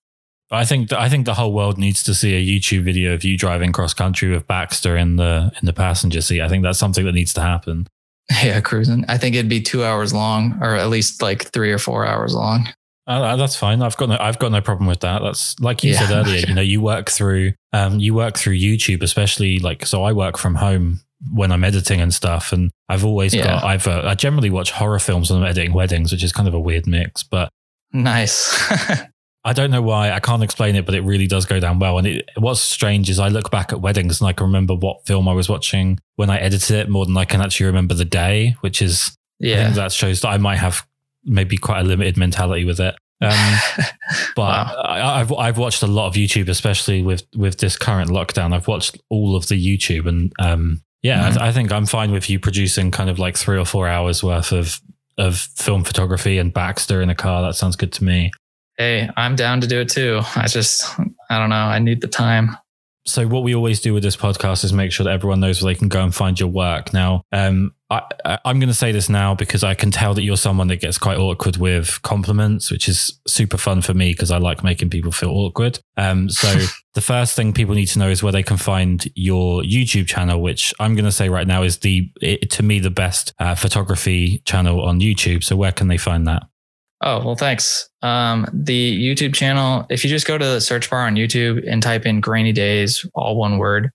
I 0.52 0.66
think 0.66 0.92
I 0.94 1.10
think 1.10 1.26
the 1.26 1.36
whole 1.36 1.54
world 1.54 1.78
needs 1.78 2.02
to 2.04 2.14
see 2.14 2.34
a 2.36 2.44
YouTube 2.60 2.84
video 2.84 3.14
of 3.14 3.24
you 3.24 3.38
driving 3.38 3.72
cross 3.72 3.94
country 3.94 4.30
with 4.32 4.48
Baxter 4.48 4.98
in 4.98 5.16
the 5.18 5.52
in 5.62 5.66
the 5.66 5.74
passenger 5.74 6.22
seat. 6.22 6.42
I 6.42 6.50
think 6.50 6.64
that's 6.64 6.80
something 6.80 7.06
that 7.06 7.14
needs 7.14 7.34
to 7.34 7.42
happen. 7.42 7.88
Yeah, 8.44 8.62
cruising. 8.62 9.06
I 9.08 9.18
think 9.18 9.36
it'd 9.36 9.50
be 9.50 9.60
two 9.62 9.84
hours 9.84 10.14
long, 10.14 10.60
or 10.62 10.76
at 10.76 10.90
least 10.90 11.20
like 11.24 11.46
three 11.52 11.72
or 11.72 11.80
four 11.80 12.06
hours 12.06 12.36
long. 12.36 12.68
Uh, 13.08 13.36
that's 13.36 13.56
fine. 13.56 13.82
I've 13.82 13.98
got 13.98 14.10
no, 14.10 14.18
I've 14.20 14.38
got 14.38 14.52
no 14.52 14.62
problem 14.62 14.86
with 14.86 15.00
that. 15.00 15.24
That's 15.24 15.60
like 15.60 15.84
you 15.84 15.94
Yeah. 15.94 16.00
said 16.08 16.12
earlier. 16.28 16.46
You 16.48 16.54
know, 16.54 16.62
you 16.62 16.80
work 16.80 17.10
through, 17.10 17.54
um, 17.74 18.00
you 18.00 18.14
work 18.14 18.38
through 18.38 18.54
YouTube, 18.56 19.02
especially 19.02 19.58
like 19.58 19.84
so. 19.88 20.04
I 20.04 20.14
work 20.14 20.38
from 20.38 20.54
home 20.56 21.00
when 21.34 21.52
I'm 21.52 21.64
editing 21.64 22.02
and 22.02 22.14
stuff, 22.14 22.54
and 22.54 22.70
I've 22.88 23.04
always 23.04 23.34
Yeah. 23.34 23.46
got. 23.46 23.64
I've 23.64 23.88
uh, 23.88 24.04
I 24.06 24.14
generally 24.14 24.52
watch 24.52 24.70
horror 24.74 25.00
films 25.00 25.32
when 25.32 25.42
I'm 25.42 25.48
editing 25.50 25.74
weddings, 25.74 26.12
which 26.12 26.24
is 26.24 26.32
kind 26.32 26.48
of 26.48 26.54
a 26.54 26.60
weird 26.60 26.86
mix, 26.86 27.24
but 27.24 27.50
Nice. 27.94 28.64
I 29.46 29.54
don't 29.54 29.72
know 29.72 29.82
why. 29.82 30.12
I 30.12 30.20
can't 30.20 30.44
explain 30.44 30.76
it, 30.76 30.86
but 30.86 30.96
it 30.96 31.02
really 31.02 31.26
does 31.28 31.46
go 31.46 31.60
down 31.60 31.80
well. 31.80 31.98
And 31.98 32.06
it, 32.08 32.30
what's 32.38 32.60
strange 32.60 33.10
is 33.10 33.20
I 33.20 33.30
look 33.30 33.50
back 33.52 33.72
at 33.72 33.80
weddings 33.82 34.20
and 34.20 34.28
I 34.28 34.34
can 34.34 34.46
remember 34.48 34.76
what 34.76 35.06
film 35.06 35.30
I 35.30 35.34
was 35.34 35.48
watching 35.48 36.00
when 36.18 36.30
I 36.30 36.38
edited 36.40 36.76
it 36.76 36.90
more 36.90 37.06
than 37.06 37.16
I 37.16 37.24
can 37.26 37.40
actually 37.42 37.68
remember 37.68 37.94
the 37.94 38.04
day, 38.06 38.56
which 38.62 38.82
is 38.82 39.12
I 39.42 39.46
yeah. 39.48 39.64
think 39.64 39.76
that 39.76 39.92
shows 39.94 40.22
that 40.22 40.28
I 40.30 40.38
might 40.38 40.58
have 40.58 40.86
maybe 41.24 41.56
quite 41.58 41.80
a 41.80 41.84
limited 41.84 42.18
mentality 42.18 42.66
with 42.66 42.80
it. 42.82 42.96
Um, 43.22 43.32
but 44.36 44.68
Wow. 44.68 44.82
I, 44.84 45.20
I've 45.22 45.32
I've 45.34 45.58
watched 45.58 45.84
a 45.84 45.88
lot 45.88 46.08
of 46.08 46.14
YouTube, 46.16 46.50
especially 46.50 47.02
with 47.02 47.24
with 47.36 47.58
this 47.60 47.78
current 47.78 48.10
lockdown. 48.10 48.54
I've 48.54 48.68
watched 48.68 48.98
all 49.10 49.36
of 49.38 49.48
the 49.48 49.56
YouTube, 49.56 50.06
and 50.08 50.34
um, 50.40 50.82
yeah, 51.02 51.26
I, 51.26 51.30
Mhm. 51.30 51.34
th- 51.34 51.42
I 51.42 51.52
think 51.54 51.72
I'm 51.72 51.86
fine 51.86 52.12
with 52.12 52.30
you 52.30 52.40
producing 52.40 52.92
kind 52.92 53.10
of 53.10 53.20
like 53.20 53.38
three 53.38 53.58
or 53.58 53.66
four 53.66 53.88
hours 53.88 54.22
worth 54.24 54.52
of 54.52 54.80
of 55.18 55.38
film 55.38 55.84
photography 55.86 56.38
and 56.38 56.54
Baxter 56.54 57.02
in 57.02 57.10
a 57.10 57.16
car. 57.16 57.42
That 57.42 57.56
sounds 57.56 57.76
good 57.78 57.92
to 57.94 58.04
me. 58.04 58.32
Hey, 58.80 59.10
I'm 59.16 59.36
down 59.36 59.62
to 59.62 59.68
do 59.68 59.82
it 59.82 59.90
too. 59.90 60.22
I 60.36 60.48
just, 60.48 60.98
I 61.30 61.38
don't 61.38 61.50
know. 61.50 61.56
I 61.56 61.78
need 61.78 62.02
the 62.02 62.08
time. 62.08 62.58
So 63.06 63.28
what 63.28 63.44
we 63.44 63.56
always 63.56 63.82
do 63.82 63.94
with 63.94 64.04
this 64.04 64.16
podcast 64.16 64.64
is 64.64 64.72
make 64.72 64.92
sure 64.92 65.04
that 65.04 65.12
everyone 65.12 65.40
knows 65.40 65.62
where 65.62 65.74
they 65.74 65.78
can 65.78 65.90
go 65.90 66.04
and 66.04 66.14
find 66.14 66.40
your 66.40 66.50
work. 66.50 66.94
Now, 66.94 67.24
um, 67.32 67.74
I, 67.90 68.04
I'm 68.46 68.60
going 68.60 68.70
to 68.70 68.74
say 68.74 68.92
this 68.92 69.10
now 69.10 69.34
because 69.34 69.64
I 69.64 69.74
can 69.74 69.90
tell 69.90 70.14
that 70.14 70.22
you're 70.22 70.38
someone 70.38 70.68
that 70.68 70.78
gets 70.78 70.98
quite 70.98 71.18
awkward 71.18 71.58
with 71.58 72.02
compliments, 72.04 72.70
which 72.70 72.88
is 72.88 73.20
super 73.28 73.58
fun 73.58 73.82
for 73.82 73.96
me 73.96 74.12
because 74.12 74.32
I 74.32 74.38
like 74.38 74.64
making 74.64 74.92
people 74.92 75.12
feel 75.12 75.32
awkward. 75.32 75.80
Um, 75.98 76.30
so 76.30 76.54
the 76.94 77.02
first 77.02 77.36
thing 77.36 77.52
people 77.52 77.74
need 77.74 77.88
to 77.88 78.00
know 78.00 78.10
is 78.10 78.22
where 78.22 78.32
they 78.32 78.44
can 78.44 78.58
find 78.58 79.10
your 79.16 79.64
YouTube 79.64 80.08
channel, 80.08 80.40
which 80.40 80.74
I'm 80.80 80.94
going 80.94 81.06
to 81.06 81.12
say 81.12 81.30
right 81.30 81.48
now 81.48 81.64
is 81.64 81.80
the 81.80 82.12
it, 82.22 82.52
to 82.52 82.64
me 82.64 82.80
the 82.80 82.92
best 82.92 83.34
uh, 83.40 83.56
photography 83.56 84.44
channel 84.46 84.82
on 84.82 85.00
YouTube. 85.00 85.44
So 85.44 85.56
where 85.56 85.72
can 85.72 85.88
they 85.88 85.98
find 85.98 86.28
that? 86.28 86.44
Oh, 87.02 87.24
well, 87.24 87.36
thanks. 87.36 87.90
Um, 88.02 88.48
the 88.52 88.98
YouTube 89.00 89.34
channel, 89.34 89.86
if 89.90 90.04
you 90.04 90.10
just 90.10 90.28
go 90.28 90.38
to 90.38 90.46
the 90.46 90.60
search 90.60 90.90
bar 90.90 91.06
on 91.08 91.16
YouTube 91.16 91.66
and 91.70 91.82
type 91.82 92.06
in 92.06 92.22
Grainydays, 92.22 93.08
all 93.16 93.38
one 93.38 93.58
word, 93.58 93.92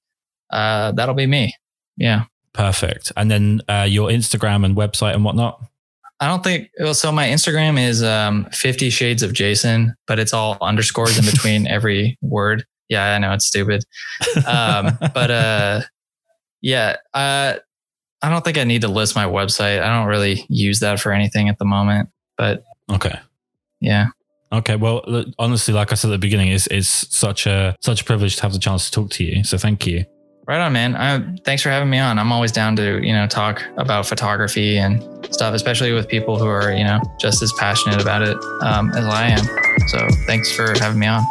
uh, 0.51 0.93
that'll 0.93 1.15
be 1.15 1.27
me. 1.27 1.55
Yeah. 1.97 2.25
Perfect. 2.55 3.13
And 3.17 3.31
then 3.31 3.61
uh, 3.69 3.87
your 3.89 4.09
Instagram 4.09 4.65
and 4.65 4.77
website 4.77 5.15
and 5.15 5.25
whatnot. 5.25 5.61
I 6.21 6.29
don't 6.29 6.45
think, 6.45 6.71
well, 6.79 6.95
so 6.95 7.13
my 7.13 7.27
Instagram 7.27 7.79
is 7.79 8.03
um, 8.03 8.47
50 8.53 8.89
Shades 8.89 9.23
of 9.23 9.33
Jason, 9.33 9.95
but 10.07 10.19
it's 10.19 10.33
all 10.33 10.57
underscores 10.63 11.19
in 11.19 11.25
between 11.25 11.67
every 11.67 12.17
word. 12.23 12.65
Yeah, 12.89 13.15
I 13.15 13.19
know 13.19 13.33
it's 13.33 13.47
stupid. 13.47 13.85
Um, 14.47 14.97
but 15.13 15.31
uh, 15.31 15.81
yeah, 16.63 16.97
uh, 17.13 17.55
I 18.23 18.31
don't 18.31 18.45
think 18.45 18.57
I 18.57 18.65
need 18.65 18.83
to 18.83 18.89
list 18.89 19.17
my 19.17 19.27
website. 19.27 19.83
I 19.83 19.89
don't 19.89 20.07
really 20.07 20.47
use 20.49 20.81
that 20.81 21.01
for 21.01 21.13
anything 21.13 21.49
at 21.49 21.59
the 21.59 21.65
moment. 21.65 22.09
But 22.39 22.63
Okay. 22.91 23.19
yeah. 23.81 24.09
Okay, 24.53 24.77
well, 24.77 25.03
honestly, 25.39 25.75
like 25.75 25.91
I 25.91 25.97
said 25.97 26.09
at 26.09 26.13
the 26.13 26.19
beginning, 26.19 26.49
it's 26.49 26.69
it's 26.69 26.89
such 27.17 27.47
a 27.47 27.75
such 27.81 28.03
a 28.03 28.05
privilege 28.05 28.37
to 28.37 28.43
have 28.43 28.53
the 28.53 28.59
chance 28.61 28.85
to 28.85 28.91
talk 28.93 29.11
to 29.11 29.25
you. 29.25 29.43
So 29.43 29.59
thank 29.59 29.85
you. 29.85 30.05
Right 30.47 30.61
on, 30.61 30.73
man. 30.75 30.95
I, 30.95 31.25
thanks 31.45 31.63
for 31.63 31.71
having 31.71 31.89
me 31.89 31.99
on. 31.99 32.19
I'm 32.19 32.31
always 32.31 32.53
down 32.53 32.77
to, 32.77 33.05
you 33.05 33.15
know, 33.15 33.27
talk 33.27 33.65
about 33.79 34.07
photography 34.07 34.77
and 34.77 35.03
stuff, 35.35 35.55
especially 35.55 35.93
with 35.93 36.07
people 36.07 36.39
who 36.39 36.47
are, 36.47 36.71
you 36.71 36.85
know, 36.85 37.01
just 37.19 37.43
as 37.43 37.53
passionate 37.55 38.01
about 38.01 38.23
it 38.23 38.37
um, 38.61 38.91
as 38.91 39.07
I 39.07 39.29
am. 39.29 39.45
So 39.89 40.07
thanks 40.27 40.55
for 40.55 40.79
having 40.79 40.99
me 40.99 41.07
on. 41.07 41.25